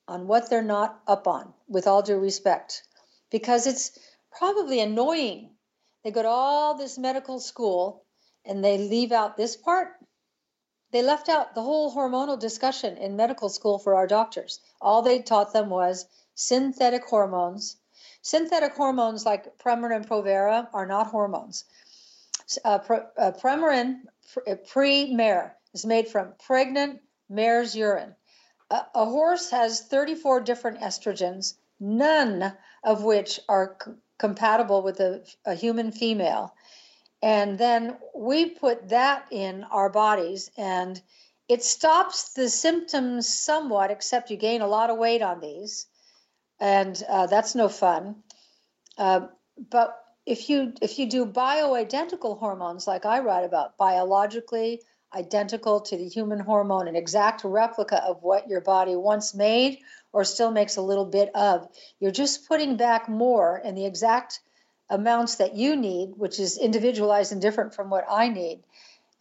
on 0.08 0.28
what 0.28 0.50
they're 0.50 0.62
not 0.62 1.00
up 1.08 1.28
on, 1.28 1.54
with 1.68 1.88
all 1.88 2.02
due 2.02 2.18
respect, 2.18 2.84
because 3.32 3.66
it's 3.66 3.98
probably 4.40 4.80
annoying. 4.80 5.52
They 6.04 6.12
go 6.12 6.24
to 6.24 6.30
all 6.30 6.76
this 6.76 6.98
medical 6.98 7.40
school 7.40 8.06
and 8.46 8.64
they 8.64 8.78
leave 8.78 9.12
out 9.12 9.38
this 9.38 9.56
part. 9.56 9.90
They 10.92 11.04
left 11.04 11.30
out 11.30 11.54
the 11.54 11.62
whole 11.62 11.94
hormonal 11.94 12.40
discussion 12.40 12.98
in 12.98 13.16
medical 13.16 13.50
school 13.50 13.78
for 13.78 13.96
our 13.96 14.08
doctors. 14.08 14.60
All 14.82 15.02
they 15.04 15.22
taught 15.22 15.54
them 15.54 15.70
was 15.70 16.08
synthetic 16.34 17.04
hormones. 17.04 17.78
Synthetic 18.22 18.74
hormones 18.74 19.26
like 19.26 19.60
Premarin 19.60 19.98
and 19.98 20.10
Provera 20.10 20.68
are 20.74 20.88
not 20.88 21.08
hormones. 21.08 21.66
Uh, 22.66 22.80
uh, 23.18 23.32
Premarin, 23.34 24.04
uh, 24.48 24.56
pre-mare, 24.56 25.58
is 25.74 25.86
made 25.86 26.08
from 26.08 26.34
pregnant 26.40 27.02
mare's 27.30 27.76
urine 27.76 28.16
a, 28.70 28.86
a 28.96 29.06
horse 29.06 29.50
has 29.52 29.82
34 29.82 30.42
different 30.42 30.80
estrogens, 30.80 31.56
none 31.80 32.54
of 32.84 33.04
which 33.04 33.40
are 33.50 33.78
c- 33.84 33.92
compatible 34.20 34.84
with 34.84 35.00
a, 35.00 35.24
a 35.46 35.56
human 35.56 35.92
female. 35.92 36.54
And 37.22 37.58
then 37.58 37.98
we 38.16 38.52
put 38.52 38.90
that 38.90 39.26
in 39.32 39.66
our 39.72 39.90
bodies, 39.90 40.52
and 40.58 41.02
it 41.50 41.64
stops 41.64 42.34
the 42.34 42.48
symptoms 42.48 43.28
somewhat, 43.28 43.92
except 43.92 44.30
you 44.30 44.38
gain 44.38 44.62
a 44.62 44.68
lot 44.68 44.90
of 44.90 44.98
weight 44.98 45.22
on 45.22 45.42
these, 45.42 45.88
and 46.60 47.02
uh, 47.10 47.26
that's 47.28 47.56
no 47.56 47.68
fun. 47.68 48.16
Uh, 48.98 49.28
but 49.70 49.98
if 50.26 50.50
you 50.50 50.74
if 50.82 51.00
you 51.00 51.10
do 51.10 51.26
bioidentical 51.26 52.38
hormones, 52.40 52.88
like 52.88 53.06
I 53.06 53.20
write 53.20 53.44
about, 53.44 53.78
biologically 53.78 54.82
identical 55.14 55.82
to 55.82 55.98
the 55.98 56.08
human 56.08 56.40
hormone, 56.40 56.88
an 56.88 56.96
exact 56.96 57.44
replica 57.44 58.04
of 58.04 58.22
what 58.22 58.48
your 58.48 58.62
body 58.62 58.96
once 58.96 59.34
made 59.34 59.80
or 60.12 60.24
still 60.24 60.52
makes 60.52 60.78
a 60.78 60.82
little 60.82 61.06
bit 61.06 61.30
of, 61.36 61.68
you're 62.00 62.12
just 62.12 62.48
putting 62.48 62.78
back 62.78 63.08
more 63.08 63.62
in 63.64 63.76
the 63.76 63.86
exact 63.86 64.42
amounts 64.90 65.36
that 65.36 65.56
you 65.56 65.76
need, 65.76 66.14
which 66.18 66.40
is 66.40 66.58
individualized 66.58 67.32
and 67.32 67.42
different 67.42 67.76
from 67.76 67.90
what 67.90 68.06
I 68.10 68.30
need. 68.30 68.64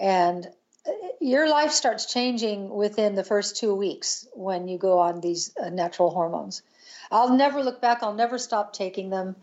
And 0.01 0.47
uh, 0.87 0.93
your 1.21 1.49
life 1.49 1.73
starts 1.73 2.07
changing 2.07 2.71
within 2.71 3.15
the 3.15 3.25
first 3.25 3.57
two 3.57 3.75
weeks 3.75 4.27
when 4.33 4.69
you 4.69 4.79
go 4.79 4.99
on 4.99 5.21
these 5.21 5.53
uh, 5.61 5.69
natural 5.69 6.11
hormones. 6.11 6.63
I'll 7.11 7.37
never 7.37 7.63
look 7.63 7.81
back. 7.81 8.03
I'll 8.03 8.15
never 8.15 8.39
stop 8.39 8.73
taking 8.73 9.11
them. 9.11 9.37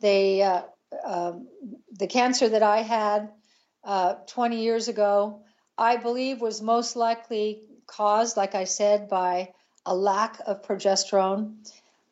They, 0.00 0.42
uh, 0.42 0.62
um, 1.04 1.48
the 1.92 2.06
cancer 2.06 2.48
that 2.50 2.62
I 2.62 2.82
had 2.82 3.30
uh, 3.84 4.14
20 4.26 4.62
years 4.62 4.88
ago, 4.88 5.42
I 5.78 5.96
believe 5.96 6.40
was 6.40 6.60
most 6.60 6.96
likely 6.96 7.62
caused, 7.86 8.36
like 8.36 8.54
I 8.54 8.64
said, 8.64 9.08
by 9.08 9.52
a 9.86 9.94
lack 9.94 10.40
of 10.46 10.62
progesterone. 10.62 11.54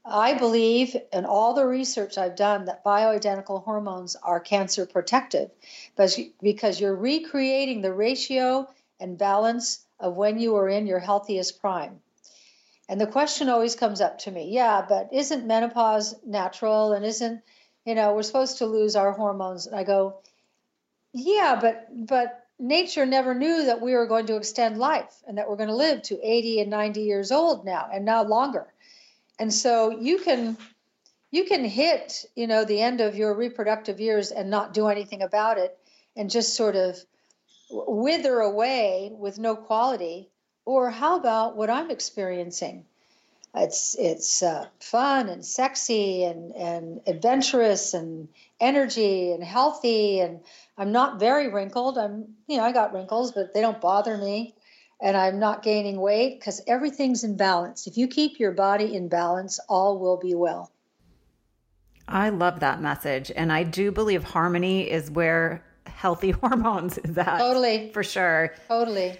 I 0.04 0.34
believe 0.34 0.96
in 1.12 1.24
all 1.24 1.54
the 1.54 1.66
research 1.66 2.18
I've 2.18 2.36
done 2.36 2.64
that 2.64 2.84
bioidentical 2.84 3.62
hormones 3.62 4.16
are 4.16 4.40
cancer 4.40 4.86
protective 4.86 5.50
because 5.94 6.80
you're 6.80 6.96
recreating 6.96 7.82
the 7.82 7.92
ratio 7.92 8.68
and 8.98 9.18
balance 9.18 9.84
of 9.98 10.16
when 10.16 10.38
you 10.38 10.52
were 10.52 10.68
in 10.68 10.86
your 10.86 10.98
healthiest 10.98 11.60
prime. 11.60 12.00
And 12.88 13.00
the 13.00 13.06
question 13.06 13.48
always 13.48 13.76
comes 13.76 14.00
up 14.00 14.18
to 14.20 14.30
me 14.30 14.50
yeah, 14.50 14.84
but 14.88 15.10
isn't 15.12 15.46
menopause 15.46 16.16
natural 16.26 16.92
and 16.92 17.04
isn't, 17.04 17.42
you 17.84 17.94
know, 17.94 18.14
we're 18.14 18.22
supposed 18.22 18.58
to 18.58 18.66
lose 18.66 18.96
our 18.96 19.12
hormones? 19.12 19.66
And 19.66 19.76
I 19.76 19.84
go, 19.84 20.18
yeah, 21.12 21.58
but, 21.60 21.86
but 21.90 22.46
nature 22.60 23.06
never 23.06 23.34
knew 23.34 23.64
that 23.64 23.80
we 23.80 23.94
were 23.94 24.06
going 24.06 24.26
to 24.26 24.36
extend 24.36 24.78
life 24.78 25.22
and 25.26 25.38
that 25.38 25.48
we're 25.48 25.56
going 25.56 25.68
to 25.68 25.74
live 25.74 26.02
to 26.02 26.20
80 26.22 26.60
and 26.60 26.70
90 26.70 27.00
years 27.02 27.32
old 27.32 27.64
now 27.64 27.88
and 27.92 28.04
now 28.04 28.22
longer. 28.22 28.66
And 29.38 29.52
so 29.52 29.90
you 29.90 30.18
can 30.18 30.56
you 31.30 31.44
can 31.44 31.64
hit, 31.64 32.24
you 32.34 32.46
know, 32.46 32.64
the 32.64 32.80
end 32.80 33.00
of 33.00 33.14
your 33.14 33.34
reproductive 33.34 34.00
years 34.00 34.32
and 34.32 34.50
not 34.50 34.74
do 34.74 34.88
anything 34.88 35.22
about 35.22 35.58
it 35.58 35.78
and 36.16 36.28
just 36.28 36.56
sort 36.56 36.74
of 36.76 36.98
wither 37.70 38.40
away 38.40 39.12
with 39.14 39.38
no 39.38 39.54
quality 39.54 40.28
or 40.64 40.90
how 40.90 41.16
about 41.16 41.56
what 41.56 41.70
I'm 41.70 41.90
experiencing? 41.90 42.84
It's 43.54 43.96
it's 43.98 44.42
uh, 44.42 44.66
fun 44.78 45.28
and 45.28 45.44
sexy 45.44 46.22
and 46.24 46.52
and 46.52 47.00
adventurous 47.06 47.94
and 47.94 48.28
energy 48.60 49.32
and 49.32 49.42
healthy 49.42 50.20
and 50.20 50.40
I'm 50.78 50.92
not 50.92 51.18
very 51.18 51.48
wrinkled. 51.48 51.98
I'm 51.98 52.36
you 52.46 52.58
know 52.58 52.64
I 52.64 52.72
got 52.72 52.92
wrinkles, 52.94 53.32
but 53.32 53.52
they 53.52 53.60
don't 53.60 53.80
bother 53.80 54.16
me. 54.16 54.54
And 55.02 55.16
I'm 55.16 55.38
not 55.38 55.62
gaining 55.62 55.98
weight 55.98 56.38
because 56.38 56.60
everything's 56.66 57.24
in 57.24 57.36
balance. 57.36 57.86
If 57.86 57.96
you 57.96 58.06
keep 58.06 58.38
your 58.38 58.52
body 58.52 58.94
in 58.94 59.08
balance, 59.08 59.58
all 59.68 59.98
will 59.98 60.18
be 60.18 60.34
well. 60.34 60.70
I 62.06 62.28
love 62.28 62.60
that 62.60 62.82
message. 62.82 63.32
And 63.34 63.50
I 63.50 63.62
do 63.62 63.92
believe 63.92 64.24
harmony 64.24 64.90
is 64.90 65.10
where 65.10 65.64
healthy 65.86 66.30
hormones 66.42 66.98
is 66.98 67.16
at. 67.16 67.38
Totally. 67.38 67.90
For 67.94 68.04
sure. 68.04 68.54
Totally 68.68 69.18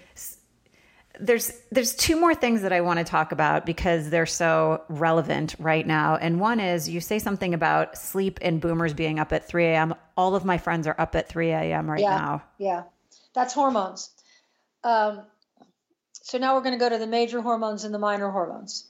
there's 1.21 1.53
there's 1.71 1.95
two 1.95 2.19
more 2.19 2.33
things 2.33 2.63
that 2.63 2.73
I 2.73 2.81
want 2.81 2.97
to 2.97 3.05
talk 3.05 3.31
about 3.31 3.65
because 3.65 4.09
they're 4.09 4.25
so 4.25 4.81
relevant 4.89 5.55
right 5.59 5.85
now. 5.85 6.15
And 6.15 6.39
one 6.39 6.59
is 6.59 6.89
you 6.89 6.99
say 6.99 7.19
something 7.19 7.53
about 7.53 7.97
sleep 7.97 8.39
and 8.41 8.59
boomers 8.59 8.93
being 8.93 9.19
up 9.19 9.31
at 9.31 9.47
3 9.47 9.65
a.m. 9.65 9.95
All 10.17 10.35
of 10.35 10.43
my 10.43 10.57
friends 10.57 10.87
are 10.87 10.95
up 10.97 11.15
at 11.15 11.29
3 11.29 11.51
a.m. 11.51 11.89
right 11.89 12.01
yeah, 12.01 12.17
now. 12.17 12.43
Yeah, 12.57 12.83
that's 13.33 13.53
hormones. 13.53 14.09
Um, 14.83 15.21
so 16.11 16.39
now 16.39 16.55
we're 16.55 16.61
going 16.61 16.77
to 16.77 16.79
go 16.79 16.89
to 16.89 16.97
the 16.97 17.07
major 17.07 17.41
hormones 17.41 17.83
and 17.83 17.93
the 17.93 17.99
minor 17.99 18.31
hormones. 18.31 18.85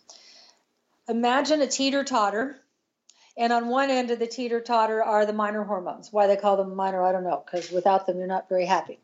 Imagine 1.10 1.62
a 1.62 1.68
teeter 1.68 2.06
totter, 2.06 2.56
and 3.38 3.52
on 3.52 3.68
one 3.68 3.90
end 3.90 4.12
of 4.12 4.20
the 4.20 4.28
teeter 4.28 4.62
totter 4.62 5.04
are 5.04 5.26
the 5.26 5.34
minor 5.34 5.64
hormones. 5.64 6.14
Why 6.14 6.28
they 6.28 6.38
call 6.38 6.56
them 6.56 6.76
minor, 6.76 7.04
I 7.04 7.12
don't 7.12 7.24
know, 7.24 7.44
because 7.46 7.72
without 7.72 8.06
them, 8.06 8.18
you're 8.18 8.28
not 8.28 8.48
very 8.48 8.66
happy. 8.66 9.00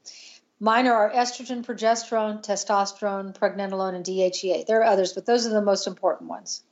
Minor 0.59 0.93
are 0.93 1.11
estrogen, 1.11 1.63
progesterone, 1.63 2.43
testosterone, 2.43 3.37
pregnenolone, 3.37 3.93
and 3.93 4.03
DHEA. 4.03 4.65
There 4.65 4.79
are 4.79 4.85
others, 4.85 5.13
but 5.13 5.25
those 5.25 5.45
are 5.45 5.51
the 5.51 5.61
most 5.61 5.85
important 5.85 6.29
ones. 6.29 6.63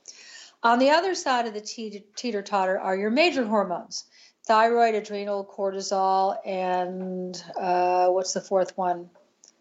On 0.62 0.80
the 0.80 0.90
other 0.90 1.14
side 1.14 1.46
of 1.46 1.54
the 1.54 1.60
teeter 1.60 2.42
totter 2.42 2.80
are 2.80 2.96
your 2.96 3.10
major 3.10 3.44
hormones 3.44 4.04
thyroid, 4.46 4.94
adrenal, 4.94 5.44
cortisol, 5.44 6.36
and 6.46 7.42
uh, 7.56 8.08
what's 8.08 8.32
the 8.32 8.40
fourth 8.40 8.76
one? 8.78 9.10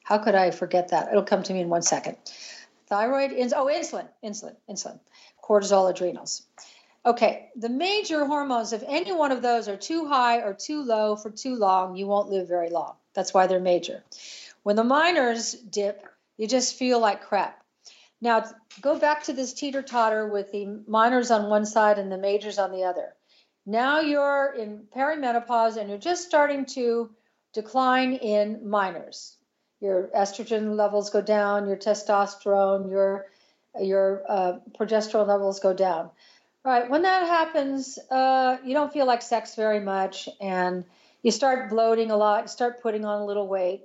How 0.03 0.19
could 0.19 0.36
I 0.36 0.51
forget 0.51 0.89
that? 0.89 1.09
It'll 1.09 1.23
come 1.23 1.43
to 1.43 1.53
me 1.53 1.61
in 1.61 1.69
one 1.69 1.82
second. 1.82 2.17
Thyroid, 2.88 3.32
ins- 3.32 3.53
oh, 3.53 3.65
insulin, 3.65 4.07
insulin, 4.23 4.55
insulin, 4.69 4.99
cortisol, 5.43 5.89
adrenals. 5.89 6.43
Okay, 7.03 7.49
the 7.55 7.69
major 7.69 8.26
hormones, 8.26 8.73
if 8.73 8.84
any 8.88 9.11
one 9.11 9.32
of 9.32 9.41
those 9.41 9.67
are 9.67 9.78
too 9.78 10.07
high 10.07 10.38
or 10.41 10.53
too 10.53 10.84
low 10.84 11.15
for 11.15 11.32
too 11.32 11.55
long, 11.55 11.95
you 11.95 12.07
won't 12.07 12.30
live 12.30 12.47
very 12.47 12.69
long. 12.69 12.95
That's 13.16 13.34
why 13.34 13.47
they're 13.47 13.59
major. 13.59 14.03
When 14.63 14.76
the 14.76 14.84
minors 14.84 15.53
dip, 15.53 16.05
you 16.38 16.47
just 16.47 16.76
feel 16.76 16.99
like 16.99 17.24
crap. 17.24 17.63
Now, 18.22 18.45
go 18.82 18.97
back 18.97 19.24
to 19.24 19.34
this 19.34 19.53
teeter 19.53 19.82
totter 19.82 20.28
with 20.28 20.51
the 20.51 20.66
minors 20.88 21.32
on 21.32 21.49
one 21.49 21.66
side 21.66 21.99
and 21.99 22.11
the 22.11 22.18
majors 22.18 22.59
on 22.59 22.72
the 22.72 22.84
other. 22.84 23.13
Now 23.66 23.99
you're 24.01 24.53
in 24.57 24.84
perimenopause 24.95 25.78
and 25.78 25.89
you're 25.89 25.97
just 25.97 26.26
starting 26.26 26.66
to 26.68 27.09
decline 27.53 28.13
in 28.13 28.70
minors. 28.70 29.38
Your 29.80 30.09
estrogen 30.16 30.76
levels 30.76 31.09
go 31.09 31.22
down, 31.22 31.68
your 31.68 31.78
testosterone, 31.78 32.89
your 32.89 33.28
your 33.80 34.24
uh, 34.30 34.53
progesterone 34.80 35.28
levels 35.28 35.59
go 35.59 35.74
down. 35.74 36.09
Right, 36.63 36.89
when 36.89 37.03
that 37.03 37.28
happens, 37.28 37.99
uh, 38.09 38.57
you 38.63 38.74
don't 38.74 38.91
feel 38.91 39.05
like 39.05 39.22
sex 39.22 39.55
very 39.55 39.80
much, 39.80 40.28
and 40.41 40.84
you 41.26 41.32
start 41.32 41.71
bloating 41.71 42.11
a 42.11 42.15
lot, 42.15 42.43
you 42.43 42.47
start 42.47 42.84
putting 42.84 43.03
on 43.03 43.19
a 43.19 43.26
little 43.26 43.47
weight 43.47 43.82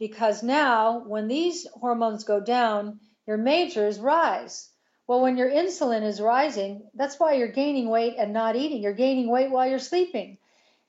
because 0.00 0.42
now 0.42 0.98
when 1.06 1.28
these 1.28 1.64
hormones 1.74 2.24
go 2.24 2.40
down, 2.40 2.98
your 3.24 3.36
majors 3.36 4.00
rise. 4.00 4.68
Well, 5.06 5.20
when 5.20 5.36
your 5.36 5.48
insulin 5.48 6.02
is 6.02 6.20
rising, 6.20 6.82
that's 6.94 7.20
why 7.20 7.34
you're 7.34 7.52
gaining 7.52 7.88
weight 7.88 8.16
and 8.18 8.32
not 8.32 8.56
eating. 8.56 8.82
You're 8.82 8.94
gaining 8.94 9.30
weight 9.30 9.52
while 9.52 9.68
you're 9.68 9.78
sleeping. 9.78 10.38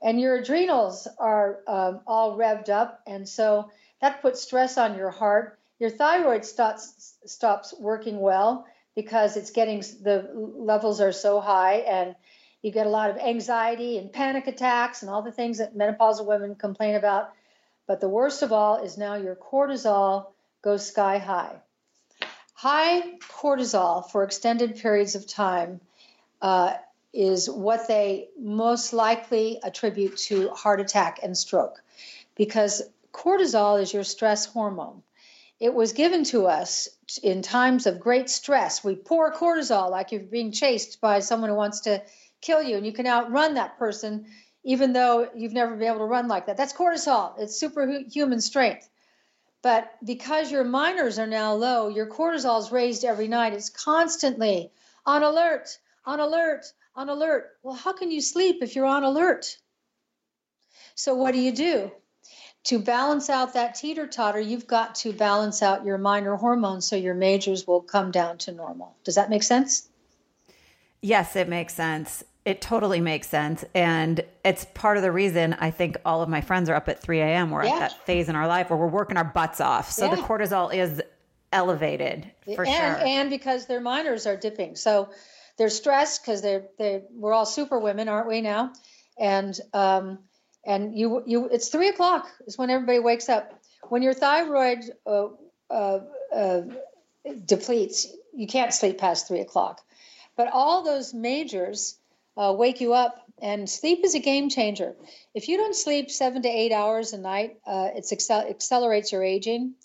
And 0.01 0.19
your 0.19 0.37
adrenals 0.37 1.07
are 1.19 1.59
um, 1.67 1.99
all 2.07 2.39
revved 2.39 2.69
up. 2.69 3.01
And 3.05 3.29
so 3.29 3.69
that 4.01 4.23
puts 4.23 4.41
stress 4.41 4.79
on 4.79 4.97
your 4.97 5.11
heart. 5.11 5.59
Your 5.77 5.91
thyroid 5.91 6.43
stops, 6.43 7.13
stops 7.27 7.71
working 7.79 8.19
well 8.19 8.65
because 8.95 9.37
it's 9.37 9.51
getting 9.51 9.81
the 10.01 10.27
levels 10.33 11.01
are 11.01 11.11
so 11.11 11.39
high 11.39 11.85
and 11.85 12.15
you 12.63 12.71
get 12.71 12.87
a 12.87 12.89
lot 12.89 13.11
of 13.11 13.17
anxiety 13.17 13.97
and 13.99 14.11
panic 14.11 14.47
attacks 14.47 15.03
and 15.03 15.11
all 15.11 15.21
the 15.21 15.31
things 15.31 15.59
that 15.59 15.77
menopausal 15.77 16.25
women 16.25 16.55
complain 16.55 16.95
about. 16.95 17.33
But 17.85 17.99
the 17.99 18.09
worst 18.09 18.41
of 18.41 18.51
all 18.51 18.77
is 18.77 18.97
now 18.97 19.15
your 19.15 19.35
cortisol 19.35 20.27
goes 20.63 20.87
sky 20.87 21.17
high. 21.17 21.57
High 22.53 23.17
cortisol 23.19 24.09
for 24.09 24.23
extended 24.23 24.77
periods 24.77 25.15
of 25.15 25.27
time 25.27 25.81
uh, 26.41 26.75
is 27.13 27.49
what 27.49 27.89
they 27.89 28.29
most 28.39 28.93
likely 28.93 29.59
attribute 29.61 30.15
to 30.15 30.49
heart 30.51 30.79
attack 30.79 31.19
and 31.21 31.37
stroke 31.37 31.83
because 32.35 32.81
cortisol 33.11 33.81
is 33.81 33.93
your 33.93 34.05
stress 34.05 34.45
hormone. 34.45 35.03
It 35.59 35.73
was 35.73 35.93
given 35.93 36.23
to 36.25 36.47
us 36.47 36.87
in 37.21 37.41
times 37.41 37.85
of 37.85 37.99
great 37.99 38.29
stress. 38.29 38.83
We 38.83 38.95
pour 38.95 39.33
cortisol 39.33 39.91
like 39.91 40.11
you're 40.11 40.21
being 40.21 40.51
chased 40.51 41.01
by 41.01 41.19
someone 41.19 41.49
who 41.49 41.55
wants 41.55 41.81
to 41.81 42.01
kill 42.43 42.61
you 42.61 42.77
and 42.77 42.85
you 42.85 42.93
can 42.93 43.07
outrun 43.07 43.55
that 43.55 43.77
person 43.79 44.25
even 44.63 44.93
though 44.93 45.29
you've 45.35 45.53
never 45.53 45.75
been 45.75 45.87
able 45.87 45.99
to 45.99 46.05
run 46.05 46.27
like 46.27 46.45
that. 46.45 46.57
That's 46.57 46.73
cortisol. 46.73 47.33
It's 47.37 47.59
superhuman 47.59 48.41
strength. 48.41 48.89
But 49.61 49.91
because 50.03 50.51
your 50.51 50.63
minors 50.63 51.19
are 51.19 51.27
now 51.27 51.53
low, 51.53 51.89
your 51.89 52.07
cortisol 52.07 52.59
is 52.59 52.71
raised 52.71 53.05
every 53.05 53.27
night. 53.27 53.53
It's 53.53 53.69
constantly 53.69 54.71
on 55.05 55.23
alert, 55.23 55.77
on 56.05 56.19
alert, 56.19 56.65
on 56.95 57.09
alert. 57.09 57.51
Well, 57.61 57.75
how 57.75 57.93
can 57.93 58.11
you 58.11 58.21
sleep 58.21 58.57
if 58.61 58.75
you're 58.75 58.85
on 58.85 59.03
alert? 59.03 59.57
So, 60.95 61.15
what 61.15 61.33
do 61.33 61.39
you 61.39 61.51
do? 61.51 61.91
To 62.65 62.79
balance 62.79 63.29
out 63.29 63.53
that 63.53 63.75
teeter 63.75 64.07
totter, 64.07 64.39
you've 64.39 64.67
got 64.67 64.95
to 64.95 65.11
balance 65.11 65.61
out 65.61 65.85
your 65.85 65.97
minor 65.97 66.35
hormones 66.35 66.87
so 66.87 66.95
your 66.95 67.15
majors 67.15 67.67
will 67.67 67.81
come 67.81 68.11
down 68.11 68.37
to 68.39 68.53
normal. 68.53 68.95
Does 69.03 69.15
that 69.15 69.29
make 69.29 69.43
sense? 69.43 69.89
Yes, 71.01 71.35
it 71.35 71.49
makes 71.49 71.73
sense 71.73 72.23
It 72.45 72.61
totally 72.61 72.99
makes 72.99 73.29
sense. 73.29 73.63
And 73.73 74.23
it's 74.43 74.65
part 74.73 74.97
of 74.97 75.03
the 75.03 75.11
reason 75.11 75.53
I 75.59 75.71
think 75.71 75.97
all 76.05 76.21
of 76.21 76.29
my 76.29 76.41
friends 76.41 76.69
are 76.69 76.75
up 76.75 76.89
at 76.89 77.01
3 77.01 77.19
a.m. 77.21 77.51
We're 77.51 77.63
Yeah. 77.63 77.75
at 77.75 77.79
that 77.79 78.05
phase 78.05 78.27
in 78.27 78.35
our 78.35 78.47
life 78.47 78.69
where 78.69 78.77
we're 78.77 78.87
working 78.87 79.15
our 79.17 79.23
butts 79.23 79.61
off. 79.61 79.91
So 79.91 80.09
the 80.09 80.17
cortisol 80.17 80.73
is 80.73 81.01
elevated 81.53 82.29
for 82.55 82.65
and 82.65 82.97
sure. 82.97 83.07
and 83.07 83.29
because 83.29 83.67
their 83.67 83.79
minors 83.79 84.25
are 84.25 84.35
dipping 84.35 84.75
so 84.75 85.09
they're 85.55 85.69
stressed 85.69 86.23
because 86.23 86.41
they're 86.41 86.63
they 86.79 87.03
we're 87.13 87.31
all 87.31 87.45
super 87.45 87.77
women 87.77 88.09
aren't 88.09 88.27
we 88.27 88.41
now 88.41 88.73
and 89.19 89.59
um 89.71 90.17
and 90.65 90.97
you 90.97 91.21
you 91.27 91.47
it's 91.49 91.67
three 91.69 91.89
o'clock 91.89 92.27
is 92.47 92.57
when 92.57 92.71
everybody 92.71 92.97
wakes 92.97 93.29
up 93.29 93.61
when 93.89 94.01
your 94.01 94.15
thyroid 94.15 94.79
uh, 95.05 95.27
uh, 95.69 95.99
uh, 96.35 96.61
depletes 97.45 98.07
you 98.33 98.47
can't 98.47 98.73
sleep 98.73 98.97
past 98.97 99.27
three 99.27 99.39
o'clock 99.41 99.79
but 100.35 100.49
all 100.51 100.83
those 100.83 101.13
majors 101.13 101.99
uh, 102.37 102.53
wake 102.57 102.81
you 102.81 102.93
up 102.93 103.19
and 103.41 103.69
sleep 103.69 104.03
is 104.03 104.15
a 104.15 104.19
game 104.19 104.49
changer 104.49 104.95
if 105.33 105.47
you 105.47 105.57
don't 105.57 105.75
sleep 105.75 106.09
seven 106.09 106.41
to 106.41 106.49
eight 106.49 106.71
hours 106.71 107.13
a 107.13 107.17
night 107.17 107.57
uh, 107.65 107.89
it 107.95 108.03
accel- 108.03 108.49
accelerates 108.49 109.11
your 109.11 109.23
aging 109.23 109.75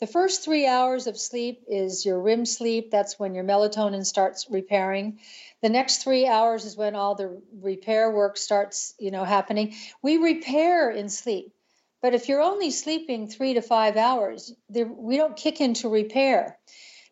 the 0.00 0.06
first 0.06 0.44
three 0.44 0.64
hours 0.64 1.08
of 1.08 1.18
sleep 1.18 1.64
is 1.66 2.06
your 2.06 2.20
REM 2.20 2.46
sleep. 2.46 2.92
That's 2.92 3.18
when 3.18 3.34
your 3.34 3.42
melatonin 3.42 4.06
starts 4.06 4.48
repairing. 4.48 5.18
The 5.60 5.68
next 5.68 6.04
three 6.04 6.24
hours 6.24 6.64
is 6.64 6.76
when 6.76 6.94
all 6.94 7.16
the 7.16 7.42
repair 7.60 8.08
work 8.12 8.36
starts, 8.36 8.94
you 9.00 9.10
know, 9.10 9.24
happening. 9.24 9.74
We 10.00 10.18
repair 10.18 10.88
in 10.90 11.08
sleep, 11.08 11.52
but 12.00 12.14
if 12.14 12.28
you're 12.28 12.40
only 12.40 12.70
sleeping 12.70 13.26
three 13.26 13.54
to 13.54 13.60
five 13.60 13.96
hours, 13.96 14.52
we 14.68 15.16
don't 15.16 15.36
kick 15.36 15.60
into 15.60 15.88
repair. 15.88 16.56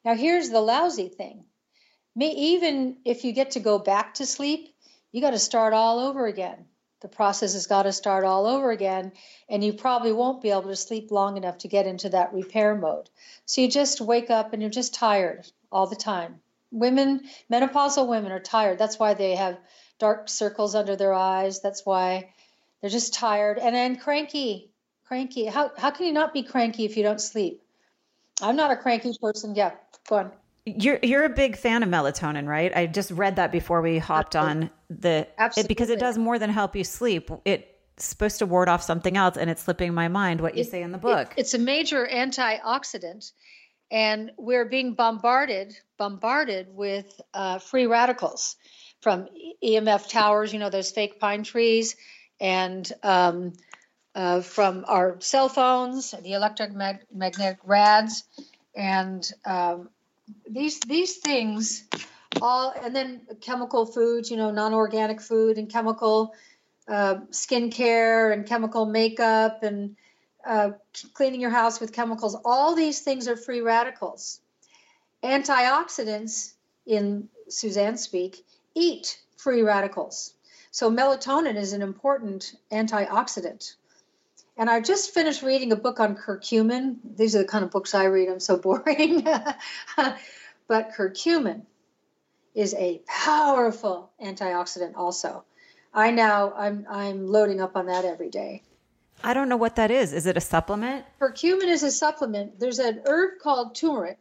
Now, 0.04 0.14
here's 0.14 0.50
the 0.50 0.60
lousy 0.60 1.08
thing: 1.08 1.44
me, 2.14 2.30
even 2.52 2.98
if 3.04 3.24
you 3.24 3.32
get 3.32 3.52
to 3.52 3.60
go 3.60 3.80
back 3.80 4.14
to 4.14 4.26
sleep, 4.26 4.75
you 5.12 5.20
got 5.20 5.30
to 5.30 5.38
start 5.38 5.72
all 5.72 5.98
over 5.98 6.26
again. 6.26 6.66
The 7.00 7.08
process 7.08 7.52
has 7.52 7.66
got 7.66 7.82
to 7.82 7.92
start 7.92 8.24
all 8.24 8.46
over 8.46 8.70
again, 8.70 9.12
and 9.48 9.62
you 9.62 9.74
probably 9.74 10.12
won't 10.12 10.42
be 10.42 10.50
able 10.50 10.62
to 10.62 10.76
sleep 10.76 11.10
long 11.10 11.36
enough 11.36 11.58
to 11.58 11.68
get 11.68 11.86
into 11.86 12.08
that 12.08 12.32
repair 12.32 12.74
mode. 12.74 13.10
So 13.44 13.60
you 13.60 13.68
just 13.68 14.00
wake 14.00 14.30
up 14.30 14.52
and 14.52 14.62
you're 14.62 14.70
just 14.70 14.94
tired 14.94 15.46
all 15.70 15.86
the 15.86 15.96
time. 15.96 16.40
Women, 16.72 17.22
menopausal 17.52 18.08
women 18.08 18.32
are 18.32 18.40
tired. 18.40 18.78
That's 18.78 18.98
why 18.98 19.14
they 19.14 19.36
have 19.36 19.58
dark 19.98 20.28
circles 20.28 20.74
under 20.74 20.96
their 20.96 21.14
eyes. 21.14 21.60
That's 21.60 21.84
why 21.84 22.30
they're 22.80 22.90
just 22.90 23.14
tired 23.14 23.58
and 23.58 23.74
then 23.74 23.96
cranky. 23.96 24.70
Cranky. 25.06 25.46
How 25.46 25.70
how 25.76 25.90
can 25.90 26.06
you 26.06 26.12
not 26.12 26.32
be 26.32 26.42
cranky 26.42 26.84
if 26.84 26.96
you 26.96 27.02
don't 27.02 27.20
sleep? 27.20 27.62
I'm 28.42 28.56
not 28.56 28.70
a 28.72 28.76
cranky 28.76 29.16
person. 29.20 29.54
Yeah, 29.54 29.72
go 30.08 30.16
on. 30.16 30.32
You're 30.64 30.98
you're 31.02 31.24
a 31.24 31.30
big 31.30 31.56
fan 31.56 31.84
of 31.84 31.88
melatonin, 31.88 32.48
right? 32.48 32.76
I 32.76 32.86
just 32.86 33.12
read 33.12 33.36
that 33.36 33.52
before 33.52 33.80
we 33.80 33.98
hopped 33.98 34.34
on 34.34 34.70
the 34.88 35.26
it, 35.56 35.68
because 35.68 35.90
it 35.90 35.98
does 35.98 36.18
more 36.18 36.38
than 36.38 36.50
help 36.50 36.76
you 36.76 36.84
sleep. 36.84 37.30
It's 37.44 37.64
supposed 37.98 38.38
to 38.38 38.46
ward 38.46 38.68
off 38.68 38.82
something 38.82 39.16
else, 39.16 39.36
and 39.36 39.48
it's 39.50 39.62
slipping 39.62 39.94
my 39.94 40.08
mind 40.08 40.40
what 40.40 40.56
you 40.56 40.64
say 40.64 40.82
in 40.82 40.92
the 40.92 40.98
book. 40.98 41.32
It- 41.36 41.40
it's 41.40 41.54
a 41.54 41.58
major 41.58 42.06
antioxidant, 42.06 43.32
and 43.90 44.32
we're 44.36 44.64
being 44.66 44.94
bombarded 44.94 45.76
bombarded 45.98 46.68
with 46.74 47.20
uh, 47.32 47.58
free 47.58 47.86
radicals 47.86 48.56
from 49.00 49.28
EMF 49.64 50.08
towers. 50.08 50.52
You 50.52 50.58
know 50.58 50.70
those 50.70 50.90
fake 50.90 51.18
pine 51.18 51.42
trees, 51.42 51.96
and 52.40 52.90
um, 53.02 53.52
uh, 54.14 54.40
from 54.40 54.84
our 54.88 55.20
cell 55.20 55.48
phones, 55.48 56.12
the 56.22 56.32
electromagnetic 56.34 57.58
rads, 57.64 58.24
and 58.74 59.28
um, 59.44 59.88
these 60.48 60.80
these 60.80 61.16
things 61.16 61.84
all, 62.40 62.74
and 62.82 62.94
then 62.94 63.22
chemical 63.40 63.86
foods. 63.86 64.30
You 64.30 64.36
know, 64.36 64.50
non-organic 64.50 65.20
food 65.20 65.58
and 65.58 65.70
chemical 65.70 66.34
uh, 66.88 67.16
skincare 67.30 68.32
and 68.32 68.46
chemical 68.46 68.86
makeup 68.86 69.62
and 69.62 69.96
uh, 70.46 70.70
cleaning 71.14 71.40
your 71.40 71.50
house 71.50 71.80
with 71.80 71.92
chemicals. 71.92 72.36
All 72.44 72.74
these 72.74 73.00
things 73.00 73.28
are 73.28 73.36
free 73.36 73.60
radicals. 73.60 74.40
Antioxidants, 75.24 76.52
in 76.86 77.28
Suzanne 77.48 77.96
speak, 77.96 78.44
eat 78.74 79.20
free 79.36 79.62
radicals. 79.62 80.34
So 80.70 80.90
melatonin 80.90 81.56
is 81.56 81.72
an 81.72 81.82
important 81.82 82.54
antioxidant. 82.70 83.74
And 84.56 84.70
I 84.70 84.80
just 84.80 85.12
finished 85.12 85.42
reading 85.42 85.72
a 85.72 85.76
book 85.76 86.00
on 86.00 86.16
curcumin. 86.16 86.96
These 87.16 87.34
are 87.34 87.40
the 87.40 87.48
kind 87.48 87.64
of 87.64 87.70
books 87.70 87.94
I 87.94 88.04
read. 88.04 88.28
I'm 88.28 88.40
so 88.40 88.56
boring. 88.58 89.22
but 90.68 90.92
curcumin 90.94 91.62
is 92.56 92.74
a 92.74 93.02
powerful 93.06 94.10
antioxidant 94.20 94.96
also. 94.96 95.44
I 95.94 96.10
now 96.10 96.52
I'm 96.56 96.86
I'm 96.90 97.26
loading 97.28 97.60
up 97.60 97.76
on 97.76 97.86
that 97.86 98.04
every 98.04 98.30
day. 98.30 98.62
I 99.22 99.34
don't 99.34 99.48
know 99.48 99.56
what 99.56 99.76
that 99.76 99.90
is. 99.90 100.12
Is 100.12 100.26
it 100.26 100.36
a 100.36 100.40
supplement? 100.40 101.04
Curcumin 101.20 101.68
is 101.68 101.82
a 101.82 101.90
supplement. 101.90 102.58
There's 102.58 102.78
an 102.78 103.02
herb 103.06 103.38
called 103.42 103.74
turmeric. 103.74 104.18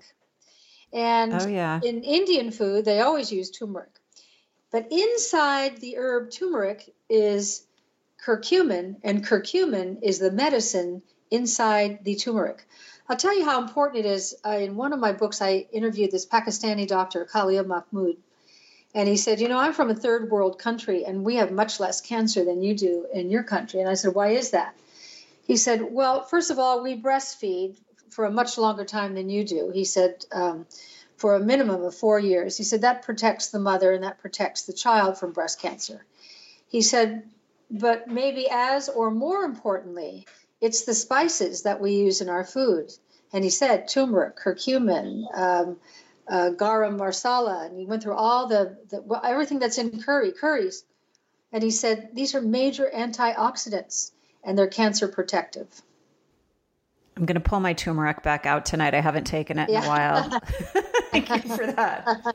And 0.94 1.34
Oh 1.34 1.48
yeah. 1.48 1.80
in 1.84 2.04
Indian 2.04 2.52
food, 2.52 2.86
they 2.86 3.02
always 3.02 3.32
use 3.32 3.52
turmeric. 3.52 3.90
But 4.72 4.92
inside 4.92 5.78
the 5.78 5.98
herb 5.98 6.32
turmeric 6.32 6.94
is 7.10 7.66
curcumin, 8.26 8.98
and 9.04 9.26
curcumin 9.26 10.00
is 10.02 10.20
the 10.20 10.32
medicine 10.32 11.02
inside 11.32 12.04
the 12.04 12.16
turmeric. 12.16 12.66
I'll 13.08 13.18
tell 13.18 13.38
you 13.38 13.46
how 13.46 13.62
important 13.62 14.06
it 14.06 14.10
is. 14.10 14.36
Uh, 14.44 14.58
in 14.58 14.76
one 14.76 14.92
of 14.92 15.00
my 15.00 15.12
books, 15.12 15.42
I 15.42 15.68
interviewed 15.72 16.12
this 16.12 16.26
Pakistani 16.26 16.88
doctor, 16.88 17.26
Khalil 17.26 17.64
Mahmood, 17.64 18.18
and 18.96 19.08
he 19.08 19.18
said, 19.18 19.40
You 19.40 19.48
know, 19.48 19.60
I'm 19.60 19.74
from 19.74 19.92
a 19.92 19.96
third 19.96 20.32
world 20.32 20.58
country, 20.58 21.06
and 21.06 21.24
we 21.24 21.36
have 21.36 21.52
much 21.52 21.80
less 21.80 22.02
cancer 22.02 22.44
than 22.44 22.64
you 22.64 22.76
do 22.76 23.06
in 23.14 23.30
your 23.30 23.44
country. 23.44 23.80
And 23.80 23.90
I 23.90 23.94
said, 23.94 24.16
Why 24.16 24.30
is 24.30 24.52
that? 24.52 24.76
He 25.46 25.58
said, 25.58 25.82
Well, 25.84 26.24
first 26.24 26.50
of 26.50 26.58
all, 26.58 26.82
we 26.82 27.00
breastfeed 27.00 27.76
for 28.10 28.26
a 28.26 28.32
much 28.32 28.58
longer 28.58 28.86
time 28.86 29.14
than 29.14 29.30
you 29.30 29.44
do. 29.44 29.70
He 29.72 29.86
said, 29.86 30.26
um, 30.32 30.66
For 31.18 31.36
a 31.36 31.40
minimum 31.40 31.84
of 31.84 31.94
four 31.94 32.20
years. 32.20 32.58
He 32.58 32.64
said, 32.64 32.82
That 32.82 33.04
protects 33.04 33.50
the 33.50 33.60
mother 33.60 33.92
and 33.92 34.04
that 34.04 34.20
protects 34.20 34.64
the 34.64 34.74
child 34.74 35.20
from 35.20 35.32
breast 35.32 35.62
cancer. 35.62 36.04
He 36.70 36.82
said, 36.82 37.24
But 37.70 38.08
maybe 38.08 38.48
as 38.50 38.90
or 38.90 39.12
more 39.12 39.44
importantly, 39.44 40.26
it's 40.66 40.86
the 40.86 40.96
spices 40.96 41.62
that 41.62 41.80
we 41.80 41.92
use 41.92 42.22
in 42.22 42.30
our 42.30 42.44
food. 42.44 42.92
And 43.32 43.44
he 43.44 43.52
said, 43.52 43.88
turmeric, 43.88 44.36
curcumin, 44.36 45.26
um, 45.38 45.78
uh, 46.28 46.50
garam 46.56 46.98
marsala, 46.98 47.66
and 47.66 47.78
he 47.78 47.86
went 47.86 48.02
through 48.02 48.16
all 48.16 48.48
the, 48.48 48.76
the 48.90 49.04
well, 49.04 49.22
everything 49.24 49.60
that's 49.60 49.78
in 49.78 50.02
curry, 50.02 50.32
curries. 50.32 50.84
And 51.52 51.62
he 51.62 51.70
said 51.70 52.10
these 52.14 52.34
are 52.34 52.42
major 52.42 52.90
antioxidants 52.92 54.12
and 54.44 54.58
they're 54.58 54.68
cancer 54.68 55.08
protective. 55.08 55.68
I'm 57.16 57.26
going 57.26 57.36
to 57.36 57.48
pull 57.48 57.60
my 57.60 57.74
turmeric 57.74 58.24
back 58.24 58.48
out 58.48 58.66
tonight. 58.66 58.96
I 58.96 59.02
haven't 59.02 59.26
taken 59.26 59.60
it 59.60 59.70
in 59.70 59.76
a 59.76 59.88
while. 59.88 60.42
Thank 61.12 61.30
you 61.30 61.56
for 61.56 61.68
that. 61.68 62.34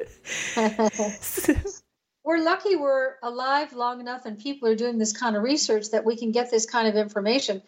We're 2.23 2.45
lucky 2.45 2.77
we're 2.77 3.15
alive 3.23 3.73
long 3.73 3.99
enough 3.99 4.27
and 4.27 4.39
people 4.39 4.69
are 4.69 4.77
doing 4.77 4.99
this 4.99 5.17
kind 5.17 5.37
of 5.37 5.43
research 5.43 5.91
that 5.91 6.05
we 6.05 6.17
can 6.17 6.31
get 6.33 6.51
this 6.51 6.65
kind 6.67 6.87
of 6.87 6.95
information. 6.95 7.63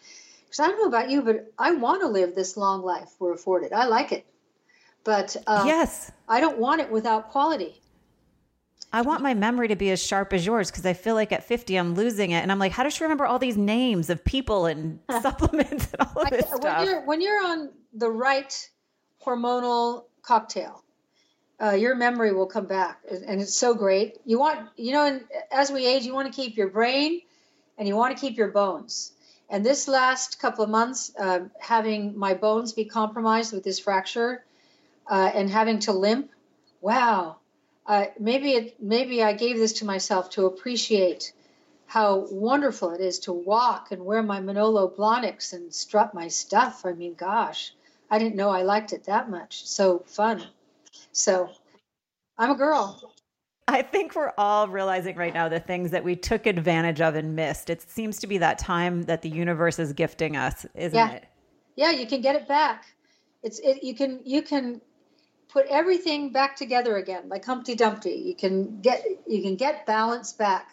Because 0.53 0.65
I 0.65 0.67
don't 0.69 0.81
know 0.83 0.87
about 0.87 1.09
you, 1.09 1.23
but 1.23 1.51
I 1.57 1.71
want 1.71 2.01
to 2.01 2.07
live 2.07 2.35
this 2.35 2.55
long 2.57 2.83
life 2.83 3.09
we're 3.17 3.33
afforded. 3.33 3.73
I 3.73 3.85
like 3.85 4.11
it. 4.11 4.23
But 5.03 5.35
um, 5.47 5.65
yes. 5.65 6.11
I 6.29 6.41
don't 6.41 6.59
want 6.59 6.79
it 6.79 6.91
without 6.91 7.31
quality. 7.31 7.81
I 8.91 9.01
want 9.01 9.23
my 9.23 9.33
memory 9.33 9.69
to 9.69 9.75
be 9.75 9.89
as 9.89 9.99
sharp 9.99 10.31
as 10.31 10.45
yours 10.45 10.69
because 10.69 10.85
I 10.85 10.93
feel 10.93 11.15
like 11.15 11.31
at 11.31 11.43
50 11.43 11.75
I'm 11.75 11.95
losing 11.95 12.29
it. 12.29 12.41
And 12.43 12.51
I'm 12.51 12.59
like, 12.59 12.71
how 12.71 12.83
does 12.83 12.93
she 12.93 13.03
remember 13.03 13.25
all 13.25 13.39
these 13.39 13.57
names 13.57 14.11
of 14.11 14.23
people 14.23 14.67
and 14.67 14.99
supplements 15.23 15.91
and 15.91 16.07
all 16.07 16.21
of 16.21 16.29
this 16.29 16.45
when 16.51 16.61
stuff? 16.61 16.85
you're 16.85 17.03
when 17.03 17.19
you're 17.19 17.43
on 17.43 17.71
the 17.95 18.11
right 18.11 18.69
hormonal 19.25 20.03
cocktail, 20.21 20.83
uh, 21.59 21.71
your 21.71 21.95
memory 21.95 22.31
will 22.31 22.45
come 22.45 22.67
back, 22.67 22.99
and 23.09 23.41
it's 23.41 23.55
so 23.55 23.73
great. 23.73 24.19
You 24.23 24.37
want 24.37 24.69
you 24.75 24.91
know, 24.91 25.07
and 25.07 25.23
as 25.51 25.71
we 25.71 25.87
age, 25.87 26.03
you 26.03 26.13
want 26.13 26.31
to 26.31 26.41
keep 26.41 26.55
your 26.55 26.69
brain, 26.69 27.21
and 27.79 27.87
you 27.87 27.95
want 27.95 28.15
to 28.15 28.21
keep 28.21 28.37
your 28.37 28.49
bones. 28.49 29.12
And 29.53 29.63
this 29.63 29.87
last 29.87 30.39
couple 30.39 30.63
of 30.63 30.71
months, 30.71 31.11
uh, 31.15 31.41
having 31.59 32.17
my 32.17 32.33
bones 32.33 32.73
be 32.73 32.85
compromised 32.85 33.53
with 33.53 33.63
this 33.63 33.77
fracture, 33.77 34.43
uh, 35.05 35.29
and 35.31 35.47
having 35.47 35.77
to 35.81 35.91
limp, 35.93 36.31
wow. 36.81 37.35
Uh, 37.85 38.05
maybe 38.19 38.53
it 38.53 38.81
maybe 38.81 39.21
I 39.21 39.33
gave 39.33 39.57
this 39.57 39.73
to 39.73 39.85
myself 39.85 40.31
to 40.31 40.47
appreciate 40.47 41.33
how 41.85 42.25
wonderful 42.31 42.93
it 42.93 43.01
is 43.01 43.19
to 43.19 43.31
walk 43.31 43.91
and 43.91 44.03
wear 44.03 44.23
my 44.23 44.39
Manolo 44.39 44.89
Blahniks 44.89 45.53
and 45.53 45.71
strut 45.71 46.15
my 46.15 46.29
stuff. 46.29 46.83
I 46.83 46.93
mean, 46.93 47.13
gosh, 47.13 47.75
I 48.09 48.17
didn't 48.17 48.35
know 48.35 48.49
I 48.49 48.63
liked 48.63 48.91
it 48.91 49.03
that 49.03 49.29
much. 49.29 49.67
So 49.67 49.99
fun. 50.07 50.43
So 51.11 51.51
I'm 52.39 52.49
a 52.49 52.55
girl. 52.55 53.12
I 53.67 53.81
think 53.81 54.15
we're 54.15 54.33
all 54.37 54.67
realizing 54.67 55.15
right 55.15 55.33
now 55.33 55.47
the 55.49 55.59
things 55.59 55.91
that 55.91 56.03
we 56.03 56.15
took 56.15 56.45
advantage 56.45 57.01
of 57.01 57.15
and 57.15 57.35
missed. 57.35 57.69
It 57.69 57.81
seems 57.81 58.19
to 58.19 58.27
be 58.27 58.37
that 58.39 58.59
time 58.59 59.03
that 59.03 59.21
the 59.21 59.29
universe 59.29 59.79
is 59.79 59.93
gifting 59.93 60.35
us, 60.35 60.65
isn't 60.75 60.97
Yeah. 60.97 61.11
it? 61.11 61.25
Yeah, 61.75 61.91
you 61.91 62.05
can 62.05 62.21
get 62.21 62.35
it 62.35 62.47
back. 62.47 62.85
It's 63.41 63.59
it, 63.59 63.83
you 63.83 63.95
can 63.95 64.21
you 64.25 64.41
can 64.41 64.81
put 65.49 65.65
everything 65.67 66.31
back 66.31 66.55
together 66.55 66.97
again, 66.97 67.29
like 67.29 67.45
Humpty 67.45 67.75
Dumpty. 67.75 68.23
You 68.25 68.35
can 68.35 68.81
get 68.81 69.03
you 69.27 69.41
can 69.41 69.55
get 69.55 69.85
balance 69.85 70.33
back. 70.33 70.69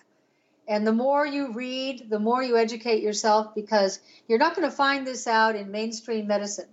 And 0.68 0.86
the 0.86 0.92
more 0.92 1.26
you 1.26 1.52
read, 1.52 2.08
the 2.10 2.20
more 2.20 2.42
you 2.42 2.56
educate 2.56 3.02
yourself 3.02 3.54
because 3.54 3.98
you're 4.28 4.38
not 4.38 4.54
going 4.54 4.68
to 4.68 4.74
find 4.74 5.06
this 5.06 5.26
out 5.26 5.56
in 5.56 5.70
mainstream 5.70 6.26
medicine. 6.26 6.68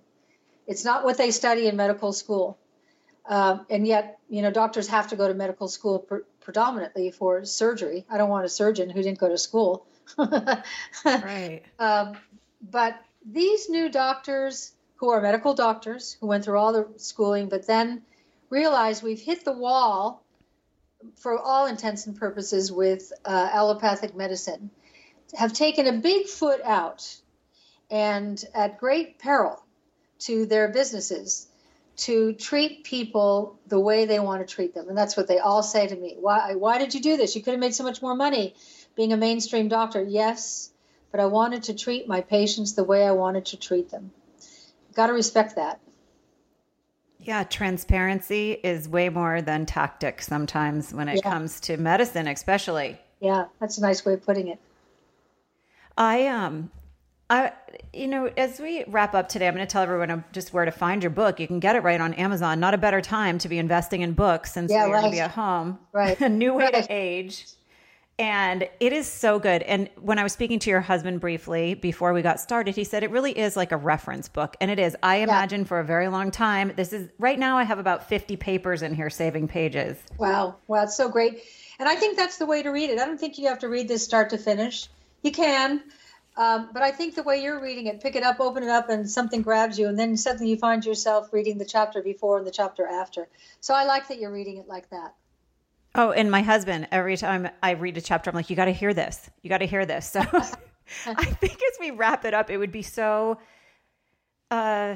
It's 0.67 0.85
not 0.85 1.03
what 1.03 1.17
they 1.17 1.31
study 1.31 1.67
in 1.67 1.75
medical 1.77 2.13
school. 2.13 2.59
Um, 3.27 3.65
and 3.69 3.85
yet, 3.85 4.19
you 4.29 4.41
know, 4.41 4.51
doctors 4.51 4.87
have 4.87 5.09
to 5.09 5.15
go 5.15 5.27
to 5.27 5.33
medical 5.33 5.67
school 5.67 5.99
pre- 5.99 6.21
predominantly 6.39 7.11
for 7.11 7.43
surgery. 7.43 8.05
I 8.09 8.17
don't 8.17 8.29
want 8.29 8.45
a 8.45 8.49
surgeon 8.49 8.89
who 8.89 9.03
didn't 9.03 9.19
go 9.19 9.27
to 9.27 9.37
school. 9.37 9.85
right. 10.17 11.61
Um, 11.77 12.17
but 12.61 12.99
these 13.25 13.69
new 13.69 13.89
doctors 13.89 14.71
who 14.95 15.09
are 15.09 15.21
medical 15.21 15.53
doctors 15.53 16.17
who 16.19 16.27
went 16.27 16.45
through 16.45 16.57
all 16.57 16.71
the 16.71 16.87
schooling, 16.97 17.49
but 17.49 17.67
then 17.67 18.03
realize 18.49 19.03
we've 19.03 19.21
hit 19.21 19.43
the 19.43 19.51
wall 19.51 20.23
for 21.15 21.37
all 21.37 21.65
intents 21.65 22.07
and 22.07 22.17
purposes 22.17 22.71
with 22.71 23.11
uh, 23.25 23.49
allopathic 23.51 24.15
medicine, 24.15 24.71
have 25.37 25.53
taken 25.53 25.85
a 25.87 25.93
big 25.93 26.27
foot 26.27 26.61
out 26.63 27.15
and 27.91 28.43
at 28.53 28.79
great 28.79 29.19
peril 29.19 29.61
to 30.19 30.45
their 30.45 30.69
businesses 30.69 31.46
to 31.97 32.33
treat 32.33 32.83
people 32.83 33.57
the 33.67 33.79
way 33.79 34.05
they 34.05 34.19
want 34.19 34.47
to 34.47 34.55
treat 34.55 34.73
them. 34.73 34.87
And 34.87 34.97
that's 34.97 35.17
what 35.17 35.27
they 35.27 35.39
all 35.39 35.63
say 35.63 35.87
to 35.87 35.95
me. 35.95 36.15
Why, 36.19 36.53
why 36.53 36.77
did 36.77 36.93
you 36.93 37.01
do 37.01 37.17
this? 37.17 37.35
You 37.35 37.41
could 37.41 37.51
have 37.51 37.59
made 37.59 37.73
so 37.73 37.83
much 37.83 38.01
more 38.01 38.15
money 38.15 38.55
being 38.95 39.13
a 39.13 39.17
mainstream 39.17 39.67
doctor. 39.67 40.03
Yes, 40.03 40.71
but 41.11 41.19
I 41.19 41.25
wanted 41.25 41.63
to 41.63 41.73
treat 41.73 42.07
my 42.07 42.21
patients 42.21 42.73
the 42.73 42.83
way 42.83 43.05
I 43.05 43.11
wanted 43.11 43.45
to 43.47 43.57
treat 43.57 43.89
them. 43.89 44.11
Got 44.93 45.07
to 45.07 45.13
respect 45.13 45.55
that. 45.55 45.79
Yeah, 47.19 47.43
transparency 47.43 48.51
is 48.51 48.87
way 48.87 49.09
more 49.09 49.41
than 49.41 49.65
tactics 49.65 50.27
sometimes 50.27 50.93
when 50.93 51.09
it 51.09 51.21
yeah. 51.23 51.29
comes 51.29 51.59
to 51.61 51.77
medicine, 51.77 52.27
especially. 52.27 52.97
Yeah, 53.19 53.45
that's 53.59 53.79
a 53.79 53.81
nice 53.81 54.05
way 54.05 54.13
of 54.13 54.23
putting 54.23 54.47
it. 54.47 54.59
I 55.97 56.27
um 56.27 56.69
I 57.29 57.51
you 57.93 58.07
know, 58.07 58.31
as 58.37 58.59
we 58.59 58.83
wrap 58.87 59.15
up 59.15 59.27
today, 59.27 59.47
I'm 59.47 59.55
going 59.55 59.65
to 59.65 59.71
tell 59.71 59.83
everyone 59.83 60.11
um, 60.11 60.23
just 60.31 60.53
where 60.53 60.65
to 60.65 60.71
find 60.71 61.01
your 61.01 61.09
book. 61.09 61.39
You 61.39 61.47
can 61.47 61.59
get 61.59 61.75
it 61.75 61.83
right 61.83 61.99
on 61.99 62.13
Amazon. 62.13 62.59
Not 62.59 62.73
a 62.73 62.77
better 62.77 63.01
time 63.01 63.37
to 63.39 63.49
be 63.49 63.57
investing 63.57 64.01
in 64.01 64.13
books 64.13 64.53
since 64.53 64.71
yeah, 64.71 64.85
we're 64.85 64.93
right. 64.93 65.01
going 65.01 65.11
to 65.11 65.15
be 65.15 65.21
at 65.21 65.31
home. 65.31 65.79
Right. 65.91 66.19
a 66.21 66.29
new 66.29 66.53
way 66.53 66.65
right. 66.65 66.83
to 66.83 66.87
age. 66.89 67.45
And 68.19 68.67
it 68.79 68.93
is 68.93 69.07
so 69.07 69.37
good. 69.37 69.61
And 69.63 69.89
when 70.01 70.17
I 70.17 70.23
was 70.23 70.33
speaking 70.33 70.57
to 70.59 70.71
your 70.71 70.81
husband 70.81 71.21
briefly 71.21 71.75
before 71.75 72.13
we 72.13 72.23
got 72.23 72.39
started, 72.39 72.75
he 72.75 72.83
said 72.83 73.03
it 73.03 73.11
really 73.11 73.37
is 73.37 73.55
like 73.55 73.71
a 73.71 73.77
reference 73.77 74.27
book. 74.27 74.55
And 74.59 74.71
it 74.71 74.79
is. 74.79 74.95
I 75.03 75.17
imagine 75.17 75.61
yeah. 75.61 75.67
for 75.67 75.79
a 75.79 75.83
very 75.83 76.07
long 76.07 76.31
time, 76.31 76.73
this 76.75 76.93
is 76.93 77.09
right 77.19 77.37
now 77.37 77.57
I 77.57 77.63
have 77.63 77.77
about 77.77 78.09
50 78.09 78.35
papers 78.37 78.81
in 78.81 78.95
here 78.95 79.11
saving 79.11 79.47
pages. 79.47 79.97
Wow. 80.17 80.55
Wow. 80.67 80.83
It's 80.83 80.97
so 80.97 81.09
great. 81.09 81.43
And 81.77 81.87
I 81.87 81.95
think 81.95 82.17
that's 82.17 82.37
the 82.37 82.47
way 82.47 82.63
to 82.63 82.69
read 82.69 82.89
it. 82.89 82.99
I 82.99 83.05
don't 83.05 83.19
think 83.19 83.37
you 83.37 83.47
have 83.49 83.59
to 83.59 83.69
read 83.69 83.87
this 83.87 84.03
start 84.03 84.31
to 84.31 84.37
finish. 84.39 84.87
You 85.21 85.31
can. 85.31 85.83
Um, 86.37 86.69
but 86.71 86.83
I 86.83 86.91
think 86.91 87.15
the 87.15 87.23
way 87.23 87.41
you're 87.41 87.59
reading 87.59 87.87
it, 87.87 87.99
pick 87.99 88.15
it 88.15 88.21
up, 88.21 88.39
open 88.39 88.61
it 88.61 88.69
up, 88.69 88.89
and 88.89 89.09
something 89.09 89.41
grabs 89.41 89.79
you, 89.79 89.87
and 89.87 89.97
then 89.97 90.15
suddenly 90.15 90.51
you 90.51 90.57
find 90.57 90.85
yourself 90.85 91.33
reading 91.33 91.57
the 91.57 91.65
chapter 91.65 92.03
before 92.03 92.37
and 92.37 92.45
the 92.45 92.51
chapter 92.51 92.85
after. 92.85 93.27
So 93.59 93.73
I 93.73 93.85
like 93.85 94.07
that 94.09 94.19
you're 94.19 94.31
reading 94.31 94.57
it 94.57 94.67
like 94.67 94.87
that. 94.91 95.15
Oh, 95.95 96.11
and 96.11 96.29
my 96.29 96.43
husband, 96.43 96.87
every 96.91 97.17
time 97.17 97.49
I 97.63 97.71
read 97.71 97.97
a 97.97 98.01
chapter, 98.01 98.29
I'm 98.29 98.35
like, 98.35 98.51
you 98.51 98.55
got 98.55 98.65
to 98.65 98.71
hear 98.71 98.93
this. 98.93 99.31
You 99.41 99.49
got 99.49 99.59
to 99.59 99.67
hear 99.67 99.85
this. 99.85 100.15
So 101.03 101.13
I 101.17 101.25
think 101.25 101.55
as 101.55 101.77
we 101.81 101.91
wrap 101.91 102.23
it 102.23 102.33
up, 102.33 102.49
it 102.49 102.55
would 102.55 102.71
be 102.71 102.81
so 102.81 103.39
uh, 104.49 104.95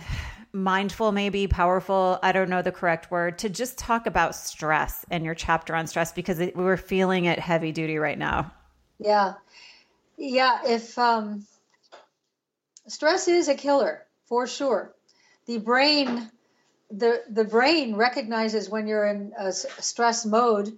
mindful, 0.54 1.12
maybe 1.12 1.48
powerful. 1.48 2.18
I 2.24 2.32
don't 2.32 2.50
know 2.50 2.62
the 2.62 2.72
correct 2.72 3.12
word 3.12 3.40
to 3.40 3.50
just 3.50 3.78
talk 3.78 4.06
about 4.06 4.34
stress 4.34 5.06
and 5.12 5.26
your 5.26 5.36
chapter 5.36 5.76
on 5.76 5.88
stress 5.88 6.14
because 6.14 6.40
it, 6.40 6.56
we're 6.56 6.78
feeling 6.78 7.26
it 7.26 7.40
heavy 7.40 7.74
duty 7.74 7.98
right 7.98 8.18
now. 8.18 8.54
Yeah. 9.00 9.34
Yeah. 10.22 10.60
If 10.66 10.98
um, 10.98 11.46
stress 12.88 13.28
is 13.28 13.48
a 13.48 13.56
killer 13.56 14.06
for 14.28 14.48
sure, 14.48 14.94
the 15.48 15.58
brain. 15.58 16.30
The, 16.94 17.24
the 17.30 17.46
brain 17.46 17.96
recognizes 17.96 18.70
when 18.70 18.86
you're 18.86 19.08
in 19.08 19.32
a 19.38 19.54
stress 19.54 20.26
mode 20.26 20.78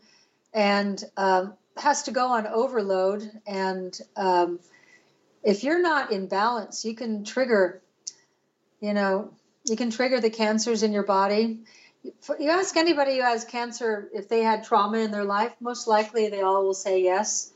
and 0.54 1.04
um, 1.18 1.56
has 1.76 2.04
to 2.04 2.12
go 2.12 2.28
on 2.28 2.46
overload. 2.46 3.28
And 3.48 4.00
um, 4.16 4.60
if 5.42 5.64
you're 5.64 5.82
not 5.82 6.12
in 6.12 6.28
balance, 6.28 6.86
you 6.86 6.94
can 6.94 7.24
trigger, 7.24 7.82
you 8.80 8.94
know, 8.94 9.34
you 9.66 9.76
can 9.76 9.90
trigger 9.90 10.22
the 10.22 10.30
cancers 10.30 10.84
in 10.84 10.94
your 10.94 11.02
body. 11.02 11.62
You 12.04 12.50
ask 12.50 12.78
anybody 12.78 13.16
who 13.16 13.24
has 13.24 13.44
cancer 13.44 14.08
if 14.14 14.30
they 14.30 14.44
had 14.44 14.64
trauma 14.66 15.00
in 15.00 15.10
their 15.10 15.26
life, 15.26 15.56
most 15.60 15.88
likely 15.88 16.30
they 16.30 16.42
all 16.44 16.64
will 16.64 16.76
say 16.76 17.02
yes. 17.02 17.53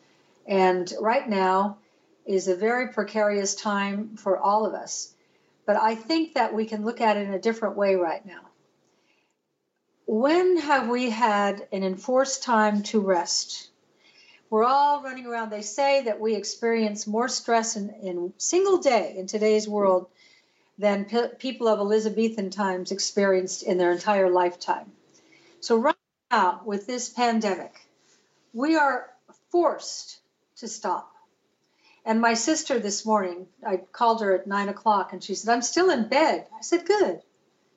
And 0.48 0.92
right 1.00 1.28
now 1.28 1.78
is 2.26 2.48
a 2.48 2.56
very 2.56 2.90
precarious 2.90 3.56
time 3.56 4.16
for 4.18 4.38
all 4.38 4.66
of 4.66 4.74
us. 4.74 5.14
But 5.66 5.76
I 5.76 5.96
think 5.96 6.36
that 6.36 6.54
we 6.54 6.66
can 6.66 6.86
look 6.86 7.02
at 7.02 7.18
it 7.18 7.28
in 7.28 7.34
a 7.34 7.40
different 7.40 7.76
way 7.76 7.96
right 7.96 8.26
now 8.26 8.48
when 10.08 10.56
have 10.58 10.88
we 10.88 11.10
had 11.10 11.68
an 11.74 11.84
enforced 11.84 12.42
time 12.42 12.82
to 12.82 13.02
rest? 13.02 13.70
We're 14.50 14.64
all 14.64 15.04
running 15.04 15.26
around. 15.26 15.50
They 15.50 15.62
say 15.62 16.04
that 16.04 16.22
we 16.22 16.34
experience 16.34 17.06
more 17.06 17.28
stress 17.28 17.76
in, 17.76 17.90
in 18.02 18.34
single 18.38 18.78
day 18.78 19.16
in 19.18 19.28
today's 19.28 19.68
world 19.68 20.08
than 20.78 21.06
pe- 21.06 21.36
people 21.36 21.68
of 21.68 21.80
Elizabethan 21.80 22.52
times 22.52 22.94
experienced 22.94 23.64
in 23.64 23.78
their 23.78 23.92
entire 23.92 24.30
lifetime. 24.30 24.94
So, 25.60 25.76
right 25.76 25.96
now, 26.32 26.62
with 26.64 26.88
this 26.88 27.10
pandemic, 27.10 27.76
we 28.54 28.78
are 28.78 29.10
forced 29.52 30.20
to 30.58 30.68
stop. 30.68 31.14
And 32.06 32.22
my 32.22 32.36
sister 32.36 32.80
this 32.80 33.06
morning, 33.06 33.48
I 33.66 33.78
called 33.78 34.22
her 34.22 34.34
at 34.34 34.48
nine 34.48 34.70
o'clock 34.70 35.14
and 35.14 35.24
she 35.24 35.36
said, 35.36 35.54
I'm 35.54 35.62
still 35.62 35.90
in 35.90 36.08
bed. 36.08 36.48
I 36.58 36.62
said, 36.62 36.86
Good. 36.86 37.22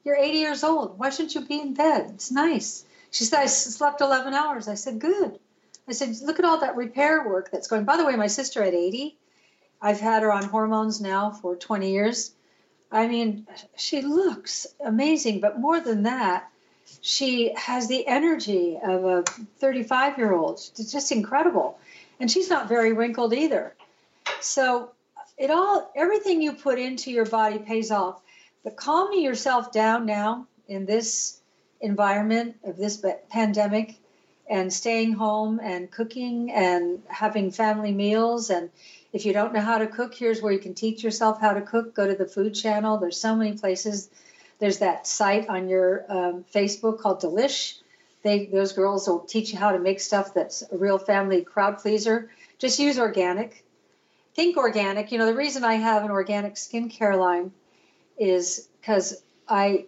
You're 0.05 0.16
80 0.16 0.39
years 0.39 0.64
old. 0.64 0.99
Why 0.99 1.11
shouldn't 1.11 1.35
you 1.35 1.43
be 1.43 1.61
in 1.61 1.74
bed? 1.74 2.12
It's 2.14 2.31
nice. 2.31 2.85
She 3.11 3.24
said, 3.24 3.41
I 3.41 3.47
slept 3.47 4.01
11 4.01 4.33
hours. 4.33 4.68
I 4.68 4.74
said, 4.74 5.01
Good. 5.01 5.39
I 5.89 5.93
said, 5.93 6.14
Look 6.22 6.39
at 6.39 6.45
all 6.45 6.61
that 6.61 6.76
repair 6.76 7.28
work 7.28 7.51
that's 7.51 7.68
going. 7.68 7.85
By 7.85 7.97
the 7.97 8.07
way, 8.07 8.16
my 8.16 8.28
sister 8.28 8.62
at 8.62 8.72
80, 8.72 9.18
I've 9.83 10.01
had 10.01 10.22
her 10.22 10.33
on 10.33 10.45
hormones 10.45 11.01
now 11.01 11.31
for 11.31 11.57
20 11.57 11.91
years. 11.91 12.33
I 12.93 13.09
mean, 13.09 13.47
she 13.76 14.03
looks 14.03 14.66
amazing, 14.85 15.41
but 15.41 15.59
more 15.59 15.81
than 15.81 16.05
that, 16.05 16.49
she 17.01 17.53
has 17.55 17.89
the 17.89 18.07
energy 18.07 18.78
of 18.83 19.05
a 19.05 19.22
35 19.59 20.18
year 20.18 20.33
old. 20.33 20.61
It's 20.76 20.93
just 20.93 21.12
incredible. 21.12 21.78
And 22.20 22.30
she's 22.30 22.50
not 22.50 22.68
very 22.68 22.92
wrinkled 22.92 23.34
either. 23.34 23.74
So, 24.40 24.90
it 25.36 25.50
all, 25.50 25.90
everything 25.96 26.42
you 26.42 26.52
put 26.52 26.78
into 26.78 27.10
your 27.10 27.24
body 27.24 27.58
pays 27.58 27.90
off. 27.90 28.20
But 28.62 28.76
calming 28.76 29.22
yourself 29.22 29.72
down 29.72 30.04
now 30.04 30.46
in 30.68 30.84
this 30.84 31.40
environment 31.80 32.56
of 32.64 32.76
this 32.76 33.02
pandemic 33.30 33.96
and 34.48 34.72
staying 34.72 35.12
home 35.12 35.60
and 35.62 35.90
cooking 35.90 36.50
and 36.50 37.02
having 37.08 37.50
family 37.50 37.92
meals 37.92 38.50
and 38.50 38.68
if 39.12 39.24
you 39.24 39.32
don't 39.32 39.54
know 39.54 39.60
how 39.60 39.78
to 39.78 39.86
cook 39.86 40.12
here's 40.12 40.42
where 40.42 40.52
you 40.52 40.58
can 40.58 40.74
teach 40.74 41.02
yourself 41.02 41.40
how 41.40 41.52
to 41.52 41.62
cook 41.62 41.94
go 41.94 42.06
to 42.06 42.14
the 42.14 42.26
food 42.26 42.54
channel 42.54 42.98
there's 42.98 43.18
so 43.18 43.34
many 43.34 43.56
places 43.56 44.10
there's 44.58 44.78
that 44.78 45.06
site 45.06 45.48
on 45.48 45.68
your 45.68 46.04
um, 46.08 46.44
facebook 46.52 46.98
called 46.98 47.22
delish 47.22 47.78
they 48.22 48.46
those 48.46 48.72
girls 48.72 49.08
will 49.08 49.20
teach 49.20 49.52
you 49.52 49.58
how 49.58 49.72
to 49.72 49.78
make 49.78 50.00
stuff 50.00 50.34
that's 50.34 50.62
a 50.72 50.76
real 50.76 50.98
family 50.98 51.42
crowd 51.42 51.78
pleaser 51.78 52.30
just 52.58 52.78
use 52.78 52.98
organic 52.98 53.64
think 54.34 54.56
organic 54.56 55.10
you 55.12 55.18
know 55.18 55.26
the 55.26 55.34
reason 55.34 55.64
i 55.64 55.74
have 55.74 56.04
an 56.04 56.10
organic 56.10 56.54
skincare 56.54 57.18
line 57.18 57.52
is 58.20 58.68
because 58.80 59.22
I 59.48 59.86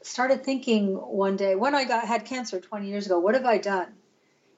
started 0.00 0.44
thinking 0.44 0.94
one 0.94 1.36
day 1.36 1.56
when 1.56 1.74
I 1.74 1.84
got 1.84 2.06
had 2.06 2.24
cancer 2.24 2.60
20 2.60 2.88
years 2.88 3.04
ago, 3.04 3.18
what 3.18 3.34
have 3.34 3.44
I 3.44 3.58
done 3.58 3.88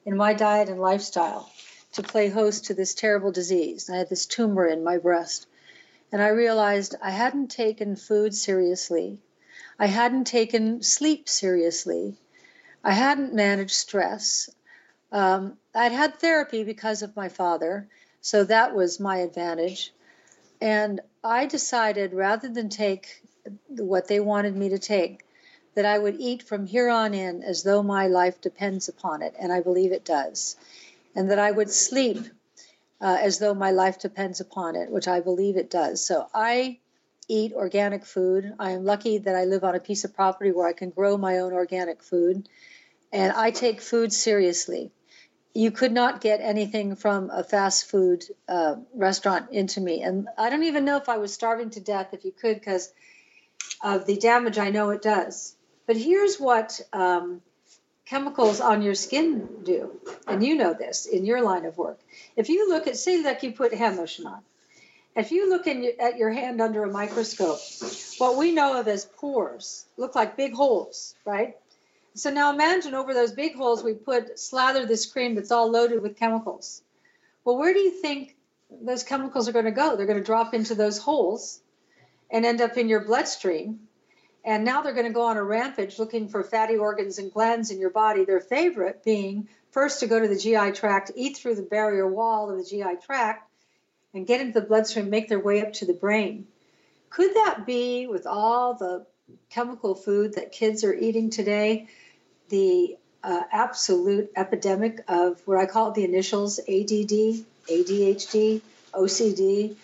in 0.05 0.15
my 0.15 0.33
diet 0.33 0.69
and 0.69 0.79
lifestyle 0.79 1.51
to 1.93 2.03
play 2.03 2.29
host 2.29 2.65
to 2.65 2.73
this 2.73 2.93
terrible 2.93 3.31
disease? 3.31 3.89
I 3.89 3.97
had 3.97 4.09
this 4.09 4.25
tumor 4.25 4.67
in 4.67 4.83
my 4.83 4.99
breast, 4.99 5.47
and 6.11 6.21
I 6.21 6.29
realized 6.29 6.95
I 7.01 7.09
hadn't 7.09 7.49
taken 7.49 7.95
food 7.95 8.35
seriously. 8.35 9.19
I 9.79 9.87
hadn't 9.87 10.25
taken 10.27 10.83
sleep 10.83 11.27
seriously. 11.27 12.15
I 12.83 12.93
hadn't 12.93 13.33
managed 13.33 13.71
stress. 13.71 14.49
Um, 15.11 15.57
I'd 15.73 15.91
had 15.91 16.19
therapy 16.19 16.63
because 16.63 17.01
of 17.01 17.15
my 17.15 17.29
father, 17.29 17.87
so 18.21 18.43
that 18.43 18.75
was 18.75 18.99
my 18.99 19.17
advantage. 19.17 19.93
And 20.61 21.01
I 21.23 21.45
decided 21.45 22.13
rather 22.13 22.49
than 22.49 22.69
take 22.69 23.21
what 23.67 24.07
they 24.07 24.19
wanted 24.19 24.55
me 24.55 24.69
to 24.69 24.79
take, 24.79 25.23
that 25.75 25.85
I 25.85 25.97
would 25.97 26.15
eat 26.19 26.43
from 26.43 26.65
here 26.65 26.89
on 26.89 27.13
in 27.13 27.43
as 27.43 27.63
though 27.63 27.83
my 27.83 28.07
life 28.07 28.41
depends 28.41 28.89
upon 28.89 29.21
it, 29.21 29.35
and 29.39 29.53
I 29.53 29.61
believe 29.61 29.91
it 29.91 30.05
does. 30.05 30.55
And 31.15 31.29
that 31.31 31.39
I 31.39 31.51
would 31.51 31.69
sleep 31.69 32.19
uh, 32.99 33.17
as 33.21 33.39
though 33.39 33.53
my 33.53 33.71
life 33.71 33.99
depends 33.99 34.39
upon 34.39 34.75
it, 34.75 34.89
which 34.89 35.07
I 35.07 35.19
believe 35.19 35.57
it 35.57 35.69
does. 35.69 36.03
So 36.03 36.27
I 36.33 36.79
eat 37.27 37.53
organic 37.53 38.05
food. 38.05 38.53
I 38.59 38.71
am 38.71 38.85
lucky 38.85 39.19
that 39.19 39.35
I 39.35 39.45
live 39.45 39.63
on 39.63 39.75
a 39.75 39.79
piece 39.79 40.03
of 40.03 40.15
property 40.15 40.51
where 40.51 40.67
I 40.67 40.73
can 40.73 40.89
grow 40.89 41.17
my 41.17 41.39
own 41.39 41.53
organic 41.53 42.03
food. 42.03 42.47
And 43.11 43.31
I 43.31 43.51
take 43.51 43.81
food 43.81 44.13
seriously. 44.13 44.91
You 45.53 45.71
could 45.71 45.91
not 45.91 46.21
get 46.21 46.39
anything 46.41 46.95
from 46.95 47.29
a 47.29 47.43
fast 47.43 47.89
food 47.89 48.23
uh, 48.47 48.75
restaurant 48.93 49.51
into 49.51 49.81
me. 49.81 50.03
And 50.03 50.27
I 50.37 50.49
don't 50.49 50.63
even 50.63 50.85
know 50.85 50.97
if 50.97 51.09
I 51.09 51.17
was 51.17 51.33
starving 51.33 51.71
to 51.71 51.79
death 51.79 52.13
if 52.13 52.25
you 52.25 52.31
could 52.31 52.55
because 52.55 52.93
of 53.81 54.05
the 54.05 54.17
damage 54.17 54.57
I 54.57 54.69
know 54.69 54.91
it 54.91 55.01
does. 55.01 55.55
But 55.85 55.97
here's 55.97 56.37
what 56.37 56.79
um, 56.93 57.41
chemicals 58.05 58.61
on 58.61 58.81
your 58.81 58.95
skin 58.95 59.47
do. 59.63 59.99
And 60.27 60.43
you 60.43 60.55
know 60.55 60.73
this 60.73 61.05
in 61.05 61.25
your 61.25 61.41
line 61.41 61.65
of 61.65 61.77
work. 61.77 61.99
If 62.35 62.49
you 62.49 62.69
look 62.69 62.87
at, 62.87 62.97
say, 62.97 63.23
like 63.23 63.43
you 63.43 63.51
put 63.51 63.73
hand 63.73 63.97
lotion 63.97 64.27
on, 64.27 64.41
if 65.17 65.31
you 65.31 65.49
look 65.49 65.67
in, 65.67 65.91
at 65.99 66.17
your 66.17 66.31
hand 66.31 66.61
under 66.61 66.83
a 66.83 66.91
microscope, 66.91 67.59
what 68.19 68.37
we 68.37 68.51
know 68.51 68.79
of 68.79 68.87
as 68.87 69.05
pores 69.05 69.85
look 69.97 70.15
like 70.15 70.37
big 70.37 70.53
holes, 70.53 71.15
right? 71.25 71.57
So 72.13 72.29
now 72.29 72.53
imagine 72.53 72.93
over 72.93 73.13
those 73.13 73.31
big 73.31 73.55
holes 73.55 73.83
we 73.83 73.93
put 73.93 74.39
slather 74.39 74.85
this 74.85 75.05
cream 75.05 75.35
that's 75.35 75.51
all 75.51 75.69
loaded 75.69 76.01
with 76.01 76.17
chemicals. 76.17 76.81
Well, 77.43 77.57
where 77.57 77.73
do 77.73 77.79
you 77.79 77.91
think 77.91 78.35
those 78.69 79.03
chemicals 79.03 79.47
are 79.47 79.53
going 79.53 79.65
to 79.65 79.71
go? 79.71 79.95
They're 79.95 80.05
going 80.05 80.19
to 80.19 80.23
drop 80.23 80.53
into 80.53 80.75
those 80.75 80.97
holes 80.97 81.61
and 82.31 82.45
end 82.45 82.61
up 82.61 82.77
in 82.77 82.89
your 82.89 83.01
bloodstream 83.01 83.87
and 84.47 84.63
now 84.63 84.81
they're 84.81 84.93
going 84.93 85.05
to 85.05 85.11
go 85.11 85.23
on 85.23 85.35
a 85.35 85.43
rampage 85.43 85.99
looking 85.99 86.29
for 86.29 86.41
fatty 86.41 86.77
organs 86.77 87.19
and 87.19 87.33
glands 87.33 87.69
in 87.69 87.79
your 87.79 87.89
body, 87.89 88.23
their 88.23 88.39
favorite 88.39 89.03
being 89.03 89.49
first 89.71 89.99
to 89.99 90.07
go 90.07 90.17
to 90.17 90.27
the 90.27 90.37
GI 90.37 90.71
tract, 90.71 91.11
eat 91.15 91.35
through 91.35 91.55
the 91.55 91.63
barrier 91.63 92.07
wall 92.07 92.49
of 92.49 92.57
the 92.57 92.63
GI 92.63 93.01
tract, 93.05 93.46
and 94.17 94.25
get 94.27 94.41
into 94.41 94.59
the 94.59 94.65
bloodstream, 94.65 95.09
make 95.09 95.29
their 95.29 95.39
way 95.39 95.61
up 95.61 95.73
to 95.73 95.85
the 95.85 95.93
brain. 95.93 96.47
Could 97.09 97.35
that 97.35 97.65
be, 97.65 98.07
with 98.07 98.25
all 98.25 98.73
the 98.73 99.05
chemical 99.49 99.95
food 99.95 100.33
that 100.33 100.51
kids 100.51 100.83
are 100.83 100.93
eating 100.93 101.29
today, 101.29 101.87
the 102.49 102.97
uh, 103.23 103.43
absolute 103.51 104.31
epidemic 104.35 105.03
of 105.07 105.39
what 105.45 105.57
I 105.57 105.65
call 105.65 105.91
the 105.91 106.03
initials 106.03 106.59
ADD, 106.59 107.45
ADHD, 107.69 108.61
OCD, 108.93 109.75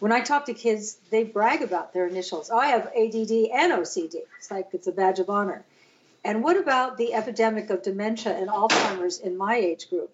when 0.00 0.12
I 0.12 0.20
talk 0.20 0.46
to 0.46 0.54
kids, 0.54 0.96
they 1.10 1.24
brag 1.24 1.62
about 1.62 1.92
their 1.92 2.06
initials. 2.06 2.50
Oh, 2.50 2.58
I 2.58 2.68
have 2.68 2.86
ADD 2.86 3.30
and 3.52 3.72
OCD. 3.72 4.16
It's 4.38 4.50
like 4.50 4.68
it's 4.72 4.86
a 4.86 4.92
badge 4.92 5.18
of 5.18 5.30
honor. 5.30 5.64
And 6.24 6.42
what 6.42 6.56
about 6.56 6.96
the 6.96 7.14
epidemic 7.14 7.70
of 7.70 7.82
dementia 7.82 8.34
and 8.34 8.48
Alzheimer's 8.48 9.18
in 9.18 9.36
my 9.36 9.56
age 9.56 9.90
group? 9.90 10.10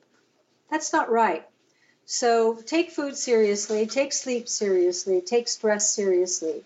That's 0.71 0.93
not 0.93 1.11
right. 1.11 1.47
So 2.13 2.55
take 2.55 2.91
food 2.91 3.17
seriously, 3.17 3.87
take 3.87 4.13
sleep 4.13 4.49
seriously, 4.49 5.21
take 5.21 5.47
stress 5.47 5.95
seriously. 5.95 6.65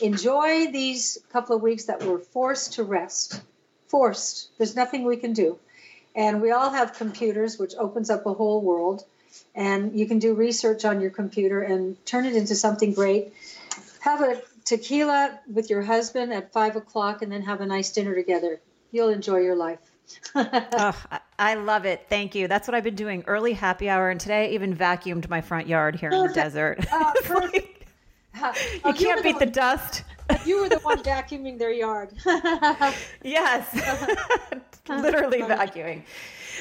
Enjoy 0.00 0.72
these 0.72 1.18
couple 1.30 1.54
of 1.54 1.60
weeks 1.60 1.84
that 1.84 2.02
we're 2.02 2.18
forced 2.18 2.72
to 2.74 2.82
rest. 2.82 3.42
Forced. 3.88 4.48
There's 4.56 4.74
nothing 4.74 5.04
we 5.04 5.18
can 5.18 5.34
do. 5.34 5.58
And 6.14 6.40
we 6.40 6.50
all 6.50 6.70
have 6.70 6.94
computers, 6.94 7.58
which 7.58 7.74
opens 7.78 8.08
up 8.08 8.24
a 8.24 8.32
whole 8.32 8.62
world 8.62 9.04
and 9.54 9.98
you 9.98 10.06
can 10.06 10.18
do 10.18 10.32
research 10.32 10.86
on 10.86 11.02
your 11.02 11.10
computer 11.10 11.60
and 11.60 12.02
turn 12.06 12.24
it 12.24 12.34
into 12.34 12.54
something 12.54 12.94
great. 12.94 13.34
Have 14.00 14.22
a 14.22 14.40
tequila 14.64 15.38
with 15.52 15.68
your 15.68 15.82
husband 15.82 16.32
at 16.32 16.54
five 16.54 16.74
o'clock 16.74 17.20
and 17.20 17.30
then 17.30 17.42
have 17.42 17.60
a 17.60 17.66
nice 17.66 17.92
dinner 17.92 18.14
together. 18.14 18.60
You'll 18.92 19.10
enjoy 19.10 19.40
your 19.40 19.56
life. 19.56 19.90
I 21.38 21.54
love 21.54 21.84
it. 21.84 22.06
Thank 22.08 22.34
you. 22.34 22.48
That's 22.48 22.66
what 22.66 22.74
I've 22.74 22.84
been 22.84 22.94
doing. 22.94 23.22
Early 23.26 23.52
happy 23.52 23.88
hour, 23.88 24.10
and 24.10 24.18
today 24.18 24.46
I 24.46 24.54
even 24.54 24.74
vacuumed 24.74 25.28
my 25.28 25.40
front 25.40 25.66
yard 25.66 25.96
here 25.96 26.10
in 26.10 26.26
the 26.26 26.32
desert. 26.32 26.84
Uh, 26.90 27.12
like, 27.34 27.86
oh, 28.42 28.52
you 28.86 28.92
can't 28.94 29.22
beat 29.22 29.38
the, 29.38 29.46
the 29.46 29.50
dust. 29.50 30.04
you 30.44 30.60
were 30.60 30.68
the 30.68 30.78
one 30.78 31.02
vacuuming 31.02 31.58
their 31.58 31.72
yard. 31.72 32.12
yes, 33.22 33.74
literally 34.88 35.42
vacuuming. 35.42 36.02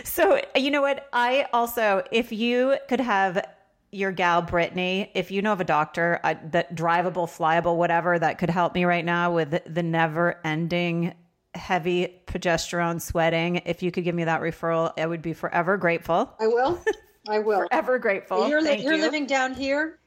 So, 0.03 0.41
you 0.55 0.71
know 0.71 0.81
what? 0.81 1.07
I 1.13 1.47
also, 1.53 2.03
if 2.11 2.31
you 2.31 2.77
could 2.89 2.99
have 2.99 3.45
your 3.91 4.11
gal 4.11 4.41
Brittany, 4.41 5.09
if 5.13 5.31
you 5.31 5.41
know 5.41 5.53
of 5.53 5.61
a 5.61 5.65
doctor 5.65 6.19
uh, 6.23 6.35
that 6.51 6.75
drivable, 6.75 7.27
flyable, 7.27 7.77
whatever 7.77 8.19
that 8.19 8.37
could 8.37 8.49
help 8.49 8.75
me 8.75 8.83
right 8.83 9.05
now 9.05 9.33
with 9.33 9.57
the 9.65 9.83
never 9.83 10.39
ending 10.43 11.13
heavy 11.55 12.21
progesterone 12.27 13.01
sweating, 13.01 13.61
if 13.65 13.81
you 13.83 13.91
could 13.91 14.03
give 14.03 14.15
me 14.15 14.25
that 14.25 14.41
referral, 14.41 14.93
I 14.97 15.05
would 15.05 15.21
be 15.21 15.33
forever 15.33 15.77
grateful. 15.77 16.33
I 16.39 16.47
will. 16.47 16.81
I 17.29 17.39
will. 17.39 17.59
forever 17.59 17.97
grateful. 17.97 18.47
You're, 18.47 18.61
li- 18.61 18.83
you're 18.83 18.93
you. 18.93 19.01
living 19.01 19.25
down 19.25 19.53
here? 19.53 19.99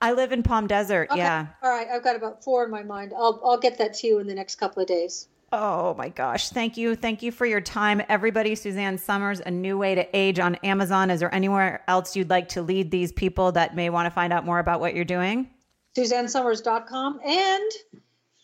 I 0.00 0.12
live 0.12 0.30
in 0.30 0.42
Palm 0.42 0.66
Desert. 0.68 1.08
Okay. 1.10 1.18
Yeah. 1.18 1.46
All 1.62 1.70
right. 1.70 1.88
I've 1.88 2.04
got 2.04 2.14
about 2.14 2.44
four 2.44 2.64
in 2.64 2.70
my 2.70 2.84
mind. 2.84 3.12
I'll, 3.16 3.40
I'll 3.44 3.58
get 3.58 3.78
that 3.78 3.94
to 3.94 4.06
you 4.06 4.18
in 4.20 4.28
the 4.28 4.34
next 4.34 4.56
couple 4.56 4.80
of 4.80 4.88
days. 4.88 5.26
Oh 5.50 5.94
my 5.94 6.10
gosh. 6.10 6.50
Thank 6.50 6.76
you. 6.76 6.94
Thank 6.94 7.22
you 7.22 7.32
for 7.32 7.46
your 7.46 7.60
time. 7.60 8.02
Everybody, 8.08 8.54
Suzanne 8.54 8.98
Somers, 8.98 9.40
A 9.40 9.50
New 9.50 9.78
Way 9.78 9.94
to 9.94 10.16
Age 10.16 10.38
on 10.38 10.56
Amazon. 10.56 11.10
Is 11.10 11.20
there 11.20 11.34
anywhere 11.34 11.82
else 11.88 12.14
you'd 12.14 12.30
like 12.30 12.48
to 12.50 12.62
lead 12.62 12.90
these 12.90 13.12
people 13.12 13.52
that 13.52 13.74
may 13.74 13.88
want 13.90 14.06
to 14.06 14.10
find 14.10 14.32
out 14.32 14.44
more 14.44 14.58
about 14.58 14.78
what 14.80 14.94
you're 14.94 15.04
doing? 15.04 15.48
SuzanneSomers.com. 15.96 17.20
And 17.24 17.72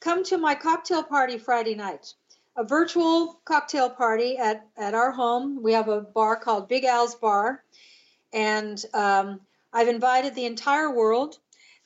come 0.05 0.23
to 0.23 0.37
my 0.37 0.55
cocktail 0.55 1.03
party 1.03 1.39
Friday 1.39 1.75
night. 1.75 2.13
A 2.57 2.63
virtual 2.63 3.41
cocktail 3.47 3.89
party 3.89 4.37
at, 4.37 4.67
at 4.77 4.93
our 4.93 5.11
home. 5.11 5.63
We 5.63 5.73
have 5.73 5.89
a 5.89 6.03
bar 6.03 6.37
called 6.37 6.69
Big 6.69 6.85
Al's 6.85 7.15
Bar. 7.15 7.65
And 8.31 8.85
um, 8.93 9.41
I've 9.73 9.89
invited 9.89 10.35
the 10.35 10.45
entire 10.45 10.91
world. 10.91 11.39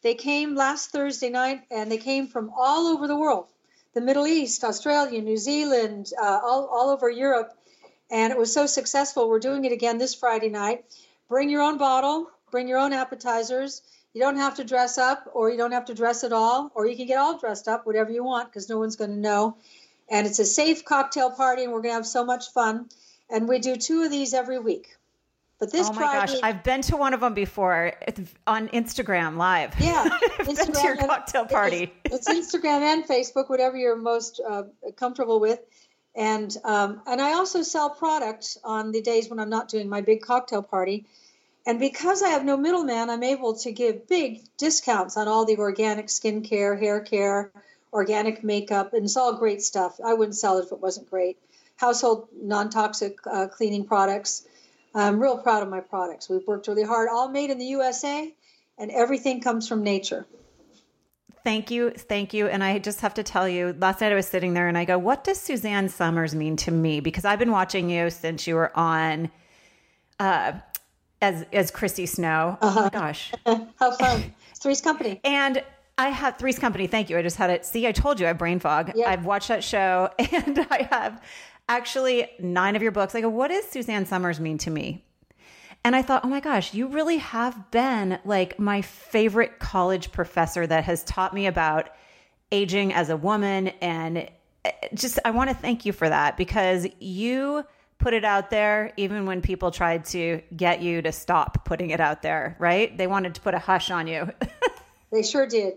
They 0.02 0.14
came 0.14 0.56
last 0.56 0.90
Thursday 0.90 1.30
night 1.30 1.62
and 1.70 1.90
they 1.90 1.98
came 1.98 2.26
from 2.26 2.50
all 2.56 2.88
over 2.88 3.06
the 3.06 3.16
world 3.16 3.46
the 3.94 4.00
Middle 4.02 4.26
East, 4.26 4.62
Australia, 4.62 5.20
New 5.22 5.36
Zealand, 5.36 6.12
uh, 6.20 6.40
all, 6.44 6.66
all 6.66 6.90
over 6.90 7.08
Europe. 7.08 7.52
And 8.10 8.32
it 8.32 8.38
was 8.38 8.52
so 8.52 8.66
successful. 8.66 9.28
We're 9.28 9.40
doing 9.40 9.64
it 9.64 9.72
again 9.72 9.98
this 9.98 10.14
Friday 10.14 10.50
night. 10.50 10.84
Bring 11.28 11.50
your 11.50 11.62
own 11.62 11.78
bottle, 11.78 12.30
bring 12.50 12.68
your 12.68 12.78
own 12.78 12.92
appetizers. 12.92 13.82
You 14.18 14.24
don't 14.24 14.38
have 14.38 14.56
to 14.56 14.64
dress 14.64 14.98
up, 14.98 15.30
or 15.32 15.48
you 15.48 15.56
don't 15.56 15.70
have 15.70 15.84
to 15.84 15.94
dress 15.94 16.24
at 16.24 16.32
all, 16.32 16.72
or 16.74 16.88
you 16.88 16.96
can 16.96 17.06
get 17.06 17.18
all 17.18 17.38
dressed 17.38 17.68
up, 17.68 17.86
whatever 17.86 18.10
you 18.10 18.24
want, 18.24 18.48
because 18.48 18.68
no 18.68 18.76
one's 18.76 18.96
going 18.96 19.10
to 19.10 19.16
know. 19.16 19.56
And 20.08 20.26
it's 20.26 20.40
a 20.40 20.44
safe 20.44 20.84
cocktail 20.84 21.30
party, 21.30 21.62
and 21.62 21.72
we're 21.72 21.82
going 21.82 21.92
to 21.92 21.98
have 21.98 22.06
so 22.06 22.24
much 22.24 22.50
fun. 22.52 22.88
And 23.30 23.48
we 23.48 23.60
do 23.60 23.76
two 23.76 24.02
of 24.02 24.10
these 24.10 24.34
every 24.34 24.58
week. 24.58 24.96
But 25.60 25.70
this 25.70 25.88
oh 25.88 25.92
my 25.92 26.00
gosh, 26.00 26.34
I've 26.42 26.64
been 26.64 26.82
to 26.82 26.96
one 26.96 27.14
of 27.14 27.20
them 27.20 27.32
before 27.34 27.92
it's 28.08 28.34
on 28.44 28.66
Instagram 28.70 29.36
live. 29.36 29.78
Yeah, 29.78 30.08
Instagram 30.38 30.74
to 30.74 30.82
your 30.82 30.96
cocktail 30.96 31.46
party. 31.46 31.92
It's, 32.04 32.28
it's, 32.28 32.52
Instagram 32.52 32.80
and 32.80 33.04
Facebook, 33.04 33.48
whatever 33.48 33.76
you're 33.76 33.94
most 33.94 34.40
uh, 34.44 34.64
comfortable 34.96 35.38
with. 35.38 35.60
And 36.16 36.52
um, 36.64 37.02
and 37.06 37.20
I 37.20 37.34
also 37.34 37.62
sell 37.62 37.88
product 37.88 38.58
on 38.64 38.90
the 38.90 39.00
days 39.00 39.30
when 39.30 39.38
I'm 39.38 39.50
not 39.50 39.68
doing 39.68 39.88
my 39.88 40.00
big 40.00 40.22
cocktail 40.22 40.64
party. 40.64 41.06
And 41.68 41.78
because 41.78 42.22
I 42.22 42.30
have 42.30 42.44
no 42.44 42.56
middleman, 42.56 43.10
I'm 43.10 43.22
able 43.22 43.54
to 43.58 43.70
give 43.70 44.08
big 44.08 44.40
discounts 44.56 45.16
on 45.16 45.28
all 45.28 45.44
the 45.44 45.58
organic 45.58 46.06
skincare, 46.06 46.80
hair 46.80 47.00
care, 47.00 47.52
organic 47.92 48.42
makeup, 48.42 48.92
and 48.92 49.04
it's 49.04 49.16
all 49.16 49.34
great 49.34 49.62
stuff. 49.62 50.00
I 50.04 50.14
wouldn't 50.14 50.34
sell 50.36 50.58
it 50.58 50.64
if 50.64 50.72
it 50.72 50.80
wasn't 50.80 51.08
great. 51.08 51.38
Household 51.76 52.28
non 52.34 52.70
toxic 52.70 53.18
uh, 53.30 53.46
cleaning 53.46 53.84
products 53.84 54.48
I'm 54.94 55.20
real 55.20 55.38
proud 55.38 55.62
of 55.62 55.68
my 55.68 55.80
products. 55.80 56.28
We've 56.28 56.46
worked 56.46 56.68
really 56.68 56.82
hard, 56.82 57.08
all 57.08 57.28
made 57.28 57.50
in 57.50 57.58
the 57.58 57.66
USA, 57.66 58.32
and 58.78 58.90
everything 58.90 59.40
comes 59.40 59.68
from 59.68 59.82
nature. 59.82 60.26
Thank 61.44 61.70
you. 61.70 61.90
Thank 61.90 62.34
you. 62.34 62.48
And 62.48 62.64
I 62.64 62.78
just 62.78 63.01
have 63.01 63.14
to 63.14 63.22
tell 63.22 63.48
you, 63.48 63.74
last 63.78 64.01
night 64.01 64.12
I 64.12 64.14
was 64.14 64.26
sitting 64.26 64.55
there 64.55 64.68
and 64.68 64.76
I 64.76 64.84
go, 64.84 64.98
what 64.98 65.24
does 65.24 65.40
Suzanne 65.40 65.88
Somers 65.88 66.34
mean 66.34 66.56
to 66.56 66.70
me? 66.70 67.01
Because 67.01 67.24
I've 67.24 67.38
been 67.38 67.52
watching 67.52 67.88
you 67.88 68.10
since 68.10 68.47
you 68.47 68.55
were 68.55 68.76
on 68.76 69.30
uh, 70.18 70.52
as 71.20 71.45
as 71.53 71.70
Chrissy 71.70 72.07
Snow. 72.07 72.59
Uh-huh. 72.61 72.81
Oh 72.81 72.82
my 72.85 72.89
gosh. 72.90 73.32
How 73.78 73.93
fun. 73.93 74.35
Three's 74.55 74.81
Company. 74.81 75.20
And 75.24 75.62
I 75.97 76.11
have 76.11 76.39
Three's 76.39 76.59
Company. 76.59 76.86
Thank 76.86 77.11
you. 77.11 77.19
I 77.19 77.23
just 77.23 77.36
had 77.36 77.51
it. 77.51 77.65
See, 77.65 77.86
I 77.86 77.93
told 77.93 78.20
you 78.20 78.27
I 78.27 78.28
have 78.28 78.39
brain 78.39 78.61
fog. 78.61 78.93
Yep. 78.95 79.07
I've 79.07 79.24
watched 79.24 79.49
that 79.49 79.65
show 79.65 80.11
and 80.19 80.66
I 80.70 80.89
have 80.90 81.23
actually 81.69 82.31
nine 82.39 82.77
of 82.77 82.82
your 82.82 82.93
books. 82.93 83.15
I 83.15 83.20
go, 83.20 83.28
what 83.28 83.49
does 83.49 83.65
Suzanne 83.65 84.07
Somers 84.07 84.40
mean 84.40 84.59
to 84.59 84.70
me? 84.70 85.05
And 85.85 85.95
I 85.95 86.03
thought, 86.03 86.24
oh 86.24 86.28
my 86.28 86.40
gosh, 86.40 86.74
you 86.74 86.89
really 86.89 87.19
have 87.19 87.70
been 87.70 88.19
like 88.24 88.59
my 88.59 88.82
favorite 88.82 89.59
college 89.59 90.12
professor 90.12 90.66
that 90.66 90.85
has 90.85 91.05
taught 91.05 91.35
me 91.35 91.47
about 91.47 91.90
aging 92.51 92.93
as 92.93 93.11
a 93.11 93.16
woman. 93.16 93.69
And 93.81 94.28
eh, 94.65 94.73
just, 94.95 95.19
I 95.24 95.31
want 95.31 95.51
to 95.51 95.57
thank 95.57 95.86
you 95.86 95.93
for 95.93 96.09
that 96.09 96.36
because 96.36 96.86
you 96.99 97.65
put 97.98 98.14
it 98.14 98.24
out 98.24 98.50
there 98.50 98.92
even 98.96 99.26
when 99.26 99.42
people 99.42 99.70
tried 99.70 100.04
to 100.06 100.40
get 100.56 100.80
you 100.80 101.02
to 101.02 101.12
stop 101.12 101.64
putting 101.64 101.90
it 101.90 102.00
out 102.00 102.22
there, 102.22 102.56
right? 102.58 102.96
They 102.96 103.06
wanted 103.06 103.34
to 103.34 103.40
put 103.40 103.54
a 103.54 103.58
hush 103.58 103.90
on 103.90 104.06
you. 104.06 104.30
they 105.12 105.22
sure 105.22 105.46
did. 105.46 105.74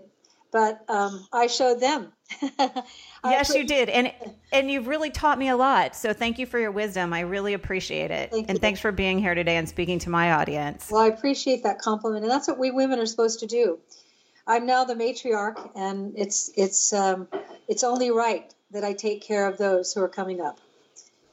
But 0.52 0.84
um, 0.89 1.26
I 1.31 1.48
showed 1.48 1.80
them. 1.80 2.11
yes, 3.23 3.56
you 3.56 3.65
did, 3.65 3.88
and 3.89 4.14
and 4.52 4.69
you've 4.69 4.88
really 4.88 5.10
taught 5.10 5.38
me 5.39 5.48
a 5.48 5.56
lot. 5.56 5.95
So 5.95 6.11
thank 6.11 6.39
you 6.39 6.45
for 6.45 6.60
your 6.60 6.72
wisdom. 6.72 7.14
I 7.14 7.22
really 7.22 7.53
appreciate 7.53 8.11
it, 8.11 8.31
Thank 8.31 8.49
and 8.49 8.57
you. 8.57 8.60
thanks 8.60 8.80
for 8.81 8.91
being 8.91 9.18
here 9.19 9.34
today 9.34 9.56
and 9.56 9.68
speaking 9.68 9.99
to 9.99 10.10
my 10.10 10.34
audience. 10.34 10.89
Well, 10.91 11.02
I 11.02 11.07
appreciate 11.07 11.64
that 11.64 11.80
compliment, 11.80 12.23
and 12.23 12.31
that's 12.31 12.49
what 12.49 12.57
we 12.60 12.72
women 12.72 12.99
are 12.99 13.06
supposed 13.06 13.39
to 13.41 13.48
do. 13.48 13.80
I'm 14.45 14.65
now 14.65 14.84
the 14.84 14.95
matriarch, 14.95 15.72
and 15.76 16.18
it's 16.18 16.52
it's 16.56 16.91
um, 16.91 17.27
it's 17.68 17.84
only 17.84 18.11
right 18.11 18.53
that 18.72 18.84
I 18.84 18.93
take 18.93 19.22
care 19.22 19.48
of 19.48 19.57
those 19.57 19.93
who 19.93 20.02
are 20.02 20.10
coming 20.10 20.41
up. 20.41 20.60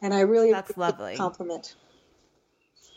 And 0.02 0.14
I 0.14 0.20
really 0.20 0.52
that's 0.52 0.76
lovely 0.76 1.16
compliment. 1.16 1.74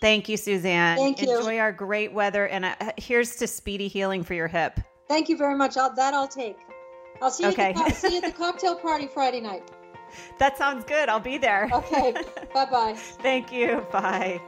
Thank 0.02 0.28
you, 0.30 0.38
Suzanne. 0.38 0.98
Thank 0.98 1.22
you. 1.22 1.38
Enjoy 1.38 1.60
our 1.60 1.72
great 1.72 2.11
weather, 2.11 2.48
and 2.48 2.65
uh, 2.65 2.76
here's 2.98 3.36
to 3.38 3.48
speedy 3.48 3.88
healing 3.88 4.23
for 4.23 4.34
your 4.34 4.48
hip. 4.48 4.80
Thank 5.07 5.30
you 5.30 5.38
very 5.38 5.56
much. 5.56 5.78
I'll, 5.78 5.94
that 5.95 6.14
I'll 6.14 6.28
take. 6.28 6.57
I'll 7.22 7.30
see 7.30 7.44
you. 7.44 7.49
Okay. 7.49 7.73
At 7.73 7.90
the, 7.90 7.94
see 7.94 8.15
you 8.15 8.18
at 8.18 8.23
the 8.23 8.32
cocktail 8.38 8.76
party 8.76 9.07
Friday 9.07 9.41
night. 9.41 9.69
That 10.40 10.57
sounds 10.57 10.84
good. 10.86 11.07
I'll 11.07 11.19
be 11.19 11.38
there. 11.38 11.69
Okay. 11.72 12.14
bye 12.53 12.65
bye. 12.65 12.94
Thank 12.95 13.52
you. 13.52 13.86
Bye. 13.91 14.41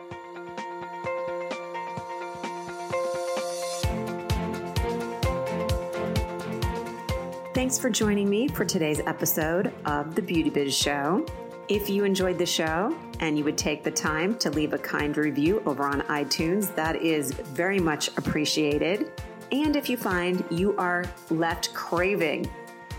Thanks 7.53 7.77
for 7.77 7.89
joining 7.89 8.29
me 8.29 8.47
for 8.47 8.65
today's 8.65 8.99
episode 9.05 9.71
of 9.85 10.15
The 10.15 10.21
Beauty 10.21 10.49
Biz 10.49 10.75
Show. 10.75 11.25
If 11.69 11.89
you 11.89 12.03
enjoyed 12.03 12.37
the 12.37 12.45
show 12.45 12.93
and 13.21 13.37
you 13.37 13.45
would 13.45 13.57
take 13.57 13.83
the 13.83 13.91
time 13.91 14.37
to 14.39 14.49
leave 14.49 14.73
a 14.73 14.77
kind 14.77 15.15
review 15.15 15.63
over 15.65 15.83
on 15.83 16.01
iTunes, 16.01 16.75
that 16.75 16.97
is 16.97 17.31
very 17.31 17.79
much 17.79 18.09
appreciated. 18.17 19.13
And 19.53 19.77
if 19.77 19.89
you 19.89 19.95
find 19.95 20.43
you 20.49 20.75
are 20.77 21.05
left 21.29 21.73
craving 21.73 22.51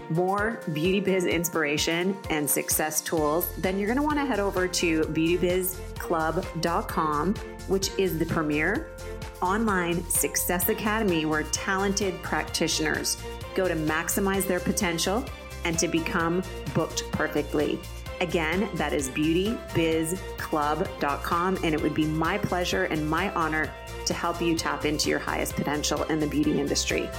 more 0.09 0.61
beauty 0.73 1.01
biz 1.01 1.27
inspiration 1.27 2.17
and 2.31 2.49
success 2.49 3.03
tools, 3.03 3.53
then 3.59 3.79
you're 3.79 3.87
going 3.87 3.99
to 3.99 4.03
want 4.03 4.17
to 4.17 4.25
head 4.25 4.41
over 4.41 4.67
to 4.69 5.03
beautybizclub.com, 5.03 7.35
which 7.69 7.91
is 7.99 8.19
the 8.19 8.27
premier 8.27 8.89
online 9.43 10.03
success 10.09 10.71
academy 10.71 11.27
where 11.27 11.43
talented 11.45 12.21
practitioners 12.23 13.19
go 13.55 13.69
to 13.69 13.75
maximize 13.75 14.47
their 14.47 14.61
potential 14.61 15.23
and 15.65 15.79
to 15.79 15.89
become 15.89 16.43
booked 16.75 17.11
perfectly. 17.13 17.81
Again, 18.21 18.69
that 18.75 18.93
is 18.93 19.09
beautybizclub.com, 19.11 21.59
and 21.63 21.75
it 21.75 21.83
would 21.83 21.95
be 21.95 22.07
my 22.07 22.39
pleasure 22.39 22.85
and 22.85 23.09
my 23.09 23.33
honor 23.35 23.73
to 24.07 24.15
help 24.15 24.41
you 24.41 24.57
tap 24.57 24.85
into 24.85 25.11
your 25.11 25.19
highest 25.19 25.57
potential 25.57 26.05
in 26.05 26.21
the 26.21 26.27
beauty 26.27 26.61
industry. 26.61 27.11